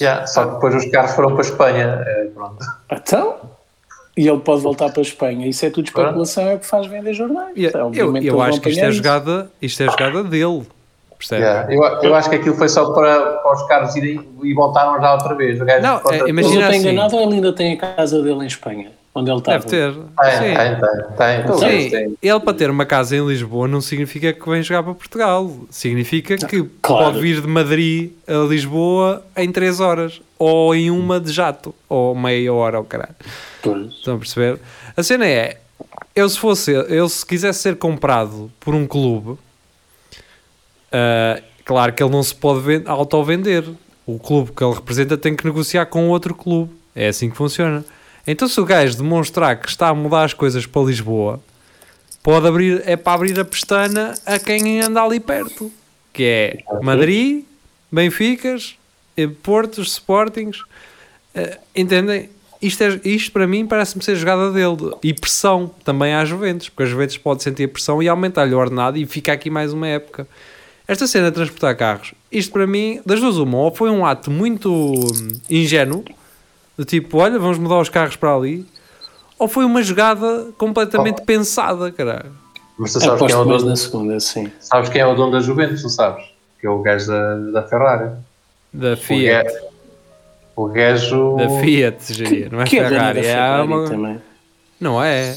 Yeah, 0.00 0.26
só 0.26 0.44
que 0.46 0.54
depois 0.54 0.74
os 0.74 0.90
carros 0.90 1.12
foram 1.12 1.30
para 1.30 1.38
a 1.38 1.48
Espanha. 1.48 2.02
é, 2.06 2.24
pronto. 2.34 2.56
Então, 2.92 3.36
e 4.16 4.28
ele 4.28 4.38
pode 4.40 4.60
voltar 4.62 4.90
para 4.90 5.00
a 5.00 5.02
Espanha. 5.02 5.46
Isso 5.46 5.64
é 5.64 5.70
tudo 5.70 5.86
especulação, 5.86 6.44
é 6.48 6.54
o 6.54 6.58
que 6.58 6.66
faz 6.66 6.86
vender 6.86 7.14
jornais. 7.14 7.52
E- 7.56 7.66
Então, 7.66 7.90
eu 7.94 8.16
eu 8.18 8.40
acho 8.42 8.60
que 8.60 8.68
isto 8.70 8.84
é, 8.84 8.90
jogada, 8.90 9.50
isto 9.60 9.82
é 9.82 9.86
jogada 9.86 10.22
dele. 10.24 10.64
Percebe? 11.18 11.42
Yeah, 11.42 11.72
Eu, 11.74 11.82
eu 12.02 12.14
acho 12.14 12.28
que 12.28 12.36
aquilo 12.36 12.54
foi 12.56 12.68
só 12.68 12.92
para, 12.92 13.18
para 13.38 13.52
os 13.54 13.62
carros 13.68 13.96
irem 13.96 14.20
e 14.42 14.52
voltaram 14.52 15.00
já 15.00 15.14
outra 15.14 15.34
vez. 15.34 15.58
O 15.58 15.64
gajo 15.64 15.82
Não, 15.82 15.96
é, 15.96 16.18
Mas 16.20 16.28
imagina 16.28 16.68
assim. 16.68 16.78
enganado 16.78 17.16
ou 17.16 17.22
ele 17.22 17.34
ainda 17.36 17.52
tem 17.54 17.72
a 17.72 17.76
casa 17.78 18.22
dele 18.22 18.40
em 18.44 18.46
Espanha? 18.46 18.90
Onde 19.18 19.30
ele 19.30 19.38
estava? 19.38 19.58
Deve 19.58 19.70
ter. 19.70 19.92
Tem, 19.94 20.32
Sim. 20.32 20.54
tem, 20.54 21.16
tem, 21.16 21.46
tem. 21.46 21.58
Sim, 21.82 21.90
Tem. 21.90 22.16
ele 22.22 22.40
para 22.40 22.54
ter 22.54 22.68
uma 22.70 22.84
casa 22.84 23.16
em 23.16 23.26
Lisboa 23.26 23.66
não 23.66 23.80
significa 23.80 24.32
que 24.32 24.48
vem 24.50 24.62
jogar 24.62 24.82
para 24.82 24.94
Portugal. 24.94 25.50
Significa 25.70 26.36
que 26.36 26.62
Claro. 26.82 27.04
pode 27.06 27.20
vir 27.20 27.40
de 27.40 27.46
Madrid 27.48 28.12
a 28.28 28.46
Lisboa 28.46 29.24
em 29.36 29.50
3 29.50 29.80
horas. 29.80 30.20
Ou 30.38 30.74
em 30.74 30.90
uma 30.90 31.18
de 31.18 31.32
jato. 31.32 31.74
Ou 31.88 32.14
meia 32.14 32.52
hora, 32.52 32.78
ou 32.78 32.84
caralho. 32.84 33.14
Pois. 33.62 33.86
Estão 33.94 34.16
a 34.16 34.18
perceber? 34.18 34.58
A 34.94 35.02
cena 35.02 35.26
é, 35.26 35.56
eu 36.14 36.28
se 36.28 36.38
fosse, 36.38 36.70
eu 36.72 37.08
se 37.08 37.24
quisesse 37.24 37.60
ser 37.60 37.76
comprado 37.76 38.50
por 38.60 38.74
um 38.74 38.86
clube, 38.86 39.38
ah, 40.92 41.40
claro 41.64 41.92
que 41.92 42.02
ele 42.02 42.12
não 42.12 42.22
se 42.22 42.34
pode 42.34 42.60
ven- 42.60 42.82
auto-vender. 42.86 43.64
O 44.06 44.18
clube 44.18 44.52
que 44.52 44.62
ele 44.62 44.74
representa 44.74 45.16
tem 45.16 45.34
que 45.34 45.44
negociar 45.44 45.86
com 45.86 46.08
outro 46.10 46.34
clube. 46.34 46.70
É 46.94 47.08
assim 47.08 47.28
que 47.28 47.36
funciona. 47.36 47.84
Então 48.26 48.48
se 48.48 48.60
o 48.60 48.64
gajo 48.64 48.96
demonstrar 48.96 49.60
que 49.60 49.68
está 49.68 49.88
a 49.88 49.94
mudar 49.94 50.24
as 50.24 50.34
coisas 50.34 50.66
para 50.66 50.82
Lisboa, 50.82 51.40
pode 52.22 52.46
abrir, 52.46 52.82
é 52.84 52.96
para 52.96 53.12
abrir 53.12 53.38
a 53.38 53.44
pestana 53.44 54.14
a 54.26 54.38
quem 54.38 54.80
anda 54.80 55.02
ali 55.02 55.20
perto. 55.20 55.70
Que 56.12 56.24
é 56.24 56.58
Madrid, 56.82 57.44
Benficas, 57.92 58.76
eh, 59.16 59.28
Portos, 59.42 59.92
Sportings. 59.92 60.62
Eh, 61.34 61.58
entendem? 61.74 62.30
Isto, 62.60 62.82
é, 62.82 63.00
isto 63.04 63.30
para 63.32 63.46
mim 63.46 63.66
parece-me 63.66 64.02
ser 64.02 64.16
jogada 64.16 64.50
dele. 64.50 64.92
E 65.02 65.12
pressão 65.12 65.70
também 65.84 66.14
às 66.14 66.28
Juventus, 66.28 66.68
porque 66.68 66.84
as 66.84 66.88
Juventus 66.88 67.18
pode 67.18 67.42
sentir 67.42 67.68
pressão 67.68 68.02
e 68.02 68.08
aumentar-lhe 68.08 68.54
o 68.54 68.58
ordenado 68.58 68.96
e 68.96 69.06
fica 69.06 69.32
aqui 69.32 69.50
mais 69.50 69.72
uma 69.72 69.86
época. 69.86 70.26
Esta 70.88 71.06
cena 71.06 71.30
de 71.30 71.34
transportar 71.34 71.76
carros, 71.76 72.14
isto 72.30 72.52
para 72.52 72.66
mim, 72.66 73.00
das 73.04 73.20
duas 73.20 73.36
uma, 73.36 73.58
ou 73.58 73.74
foi 73.74 73.90
um 73.90 74.06
ato 74.06 74.30
muito 74.30 74.72
hum, 74.72 75.28
ingênuo, 75.50 76.04
do 76.76 76.84
tipo, 76.84 77.18
olha, 77.18 77.38
vamos 77.38 77.58
mudar 77.58 77.78
os 77.78 77.88
carros 77.88 78.16
para 78.16 78.34
ali, 78.34 78.66
ou 79.38 79.48
foi 79.48 79.64
uma 79.64 79.82
jogada 79.82 80.48
completamente 80.58 81.22
pensada, 81.22 81.90
caralho. 81.92 82.32
Mas 82.78 82.92
tu 82.92 83.00
sabes 83.00 83.20
quem, 83.26 83.34
é 83.34 83.38
o 83.38 83.44
dono, 83.44 83.64
na 83.66 83.76
segunda, 83.76 84.20
sim. 84.20 84.50
sabes 84.60 84.90
quem 84.90 85.00
é 85.00 85.06
o 85.06 85.14
dono 85.14 85.32
da 85.32 85.40
Juventus, 85.40 85.80
tu 85.82 85.88
sabes? 85.88 86.24
Que 86.60 86.66
é 86.66 86.70
o 86.70 86.80
gajo 86.82 87.06
da, 87.06 87.34
da 87.52 87.62
Ferrari. 87.62 88.10
Da 88.72 88.96
Fiat. 88.96 89.50
O 90.54 90.66
gajo. 90.68 91.36
Da 91.36 91.48
Fiat, 91.60 92.12
geria, 92.12 92.48
não 92.50 92.60
é 92.60 92.64
que 92.64 92.78
é 92.78 92.88
Ferrari, 92.88 93.20
da 93.22 93.26
é 93.26 93.32
Ferrari 93.32 93.68
uma- 93.68 93.88
também. 93.88 94.22
Não 94.80 95.02
é. 95.02 95.34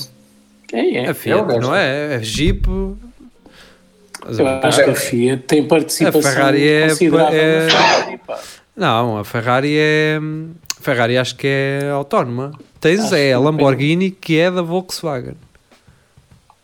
É, 0.74 0.96
é. 0.98 1.10
A 1.10 1.14
Fiat, 1.14 1.42
o 1.42 1.46
gajo. 1.46 1.60
não 1.62 1.76
é? 1.76 2.16
É 2.16 2.20
Jeep. 2.22 2.66
Eu 2.68 4.48
a- 4.48 4.68
acho 4.68 4.84
que 4.84 4.90
a 4.90 4.96
Fiat 4.96 5.44
tem 5.44 5.66
participação 5.66 6.20
A 6.20 6.24
Ferrari 6.24 6.68
é- 6.68 6.82
é- 6.82 6.88
na 6.88 6.96
Ferrari, 6.96 8.18
pá. 8.28 8.40
Não, 8.76 9.18
a 9.18 9.24
Ferrari 9.26 9.76
é. 9.78 10.20
Ferrari 10.82 11.18
acho 11.18 11.36
que 11.36 11.48
é 11.48 11.90
autónoma. 11.92 12.52
Tens 12.80 13.06
Acho 13.06 13.16
é 13.16 13.34
a 13.34 13.40
Lamborghini 13.40 14.12
que 14.12 14.40
é 14.40 14.50
da 14.50 14.62
Volkswagen. 14.62 15.36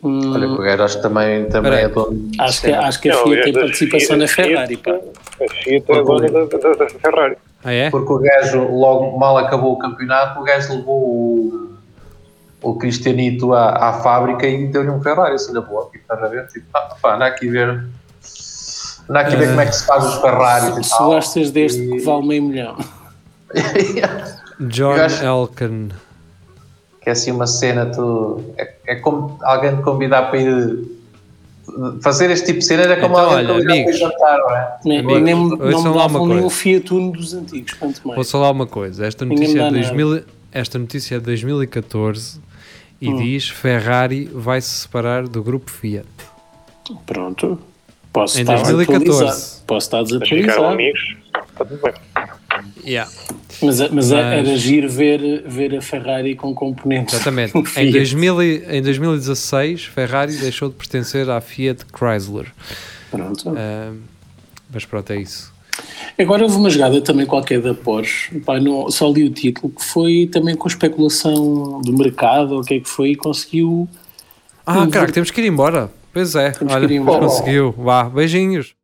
Hum, 0.02 0.32
Olha, 0.34 0.46
que 0.46 0.52
o 0.54 0.58
gajo 0.62 0.82
acho 0.82 0.96
que 0.96 1.02
também, 1.02 1.44
também 1.46 1.70
Peraí. 1.72 1.84
é 1.84 1.88
dono. 1.88 2.30
acho, 2.38 2.60
que, 2.62 2.70
acho 2.70 3.00
que 3.00 3.10
a 3.10 3.14
Fiat 3.16 3.42
tem 3.42 3.52
participação 3.52 4.16
na 4.16 4.28
Ferrari, 4.28 4.76
pá. 4.76 4.92
A 4.92 5.54
Fiat 5.62 5.84
é 5.92 6.02
dona 6.04 6.28
da, 6.30 6.44
da, 6.44 6.74
da 6.74 6.88
Ferrari. 6.88 7.36
Ah, 7.64 7.72
é? 7.72 7.90
Porque 7.90 8.12
o 8.12 8.18
gajo, 8.18 8.62
logo 8.70 9.18
mal 9.18 9.36
acabou 9.38 9.72
o 9.72 9.78
campeonato, 9.78 10.40
o 10.40 10.44
gajo 10.44 10.74
levou 10.76 11.02
o, 11.02 11.76
o 12.62 12.74
Cristianito 12.76 13.52
à, 13.52 13.88
à 13.88 13.92
fábrica 13.94 14.46
e 14.46 14.66
deu-lhe 14.68 14.90
um 14.90 15.02
Ferrari, 15.02 15.34
assim 15.34 15.52
na 15.52 15.60
boa. 15.62 15.84
Tipo, 15.86 15.98
estás 15.98 16.22
a 16.22 16.28
ver? 16.28 16.46
Tipo, 16.48 16.66
ah, 16.74 16.96
pá, 17.02 17.16
anda 17.16 17.26
aqui 17.26 17.48
ver. 17.48 17.84
Anda 19.08 19.20
aqui 19.20 19.36
ver 19.36 19.48
como 19.48 19.60
é 19.60 19.66
que 19.66 19.72
se 19.76 19.86
faz 19.86 20.04
os 20.04 20.14
Ferraris 20.20 20.76
e 20.78 20.84
Se 20.84 20.90
tal. 20.90 21.06
gostas 21.06 21.50
deste 21.50 21.80
E- 21.82 21.90
que 21.92 21.98
vale 22.00 22.26
meio 22.26 22.42
milhão. 22.42 22.76
John 24.60 24.96
Elkan. 25.22 25.88
que 27.02 27.08
é 27.08 27.12
assim 27.12 27.30
uma 27.30 27.46
cena, 27.46 27.86
tu, 27.86 28.42
é, 28.56 28.74
é 28.86 28.94
como 28.96 29.38
alguém 29.42 29.76
te 29.76 29.82
convidar 29.82 30.24
para 30.30 30.38
ir. 30.40 30.96
Fazer 32.00 32.30
este 32.30 32.46
tipo 32.46 32.60
de 32.60 32.64
cenas 32.64 32.86
é 32.86 32.96
como 32.96 33.14
Então, 33.18 33.30
alguém 33.30 33.44
te 33.46 33.50
olha, 33.50 33.54
convidar 33.54 33.72
amigos. 33.74 33.98
para 33.98 34.06
ir 34.06 34.10
jantar, 34.12 34.38
não 34.38 34.56
é? 34.56 34.78
Nem, 34.84 34.98
Amigos, 35.00 35.22
nem, 35.22 35.34
não 35.34 35.82
me 35.82 35.98
davam 35.98 36.26
nem 36.26 36.38
um 36.44 36.48
Fiat 36.50 36.94
Uno 36.94 37.12
dos 37.12 37.34
antigos, 37.34 37.72
quanto 37.74 38.06
mais. 38.06 38.30
Vou 38.30 38.40
lá 38.40 38.50
uma 38.50 38.66
coisa. 38.66 39.04
Esta 39.04 39.24
notícia, 39.24 39.60
é 39.62 39.70
me 39.70 39.76
de 39.80 39.82
dá 39.84 39.90
2000, 39.92 40.24
esta 40.52 40.78
notícia 40.78 41.16
é 41.16 41.18
de 41.18 41.24
2014 41.24 42.40
e 43.00 43.10
Hum. 43.10 43.16
diz 43.16 43.48
Ferrari 43.50 44.30
vai 44.32 44.60
se 44.60 44.70
separar 44.70 45.26
do 45.28 45.42
grupo 45.42 45.70
Fiat. 45.70 46.06
Pronto. 47.04 47.58
Posso 48.12 48.38
Em 48.38 48.42
estar 48.42 48.54
2014. 48.62 49.04
desatualizado. 49.04 49.64
Posso 49.66 49.86
estar 49.86 49.98
Mas 49.98 50.08
ficaram 50.12 50.28
desatualizado. 50.30 50.66
amigos. 50.72 51.16
Está 51.52 51.64
tudo 51.64 51.82
bem. 51.82 51.92
Yeah. 52.86 53.10
Mas, 53.62 53.80
mas, 53.80 53.90
Mas- 53.90 54.12
era 54.12 54.56
giro 54.56 54.88
ver, 54.88 55.42
ver 55.46 55.76
a 55.76 55.82
Ferrari 55.82 56.36
com 56.36 56.54
componentes. 56.54 57.14
Exatamente. 57.14 57.56
em, 57.58 57.64
Fiat. 57.64 57.90
2000, 57.92 58.42
e- 58.42 58.64
em 58.78 58.82
2016, 58.82 59.84
Ferrari 59.86 60.36
deixou 60.36 60.68
de 60.68 60.76
pertencer 60.76 61.28
à 61.28 61.40
Fiat 61.40 61.84
Chrysler. 61.92 62.46
Pronto. 63.10 63.54
Ah, 63.56 63.92
mas 64.72 64.84
pronto, 64.84 65.12
é 65.12 65.20
isso. 65.20 65.52
Agora 66.18 66.42
houve 66.44 66.56
uma 66.56 66.70
jogada 66.70 67.00
também 67.02 67.26
qualquer 67.26 67.60
da 67.60 67.74
Porsche, 67.74 68.38
pá, 68.40 68.58
não, 68.58 68.90
só 68.90 69.10
li 69.10 69.24
o 69.24 69.30
título, 69.30 69.70
que 69.70 69.84
foi 69.84 70.26
também 70.32 70.54
com 70.56 70.66
especulação 70.66 71.80
do 71.82 71.92
mercado, 71.92 72.52
ou 72.54 72.60
o 72.60 72.64
que 72.64 72.74
é 72.74 72.80
que 72.80 72.88
foi, 72.88 73.10
e 73.10 73.16
conseguiu. 73.16 73.86
Ah, 74.64 74.86
caraca, 74.86 75.12
temos 75.12 75.30
que 75.30 75.40
ir 75.40 75.46
embora. 75.46 75.90
Pois 76.12 76.34
é, 76.34 76.50
Temos 76.52 76.72
olha, 76.72 76.88
conseguiu. 77.18 77.74
Vá, 77.76 78.04
beijinhos. 78.04 78.74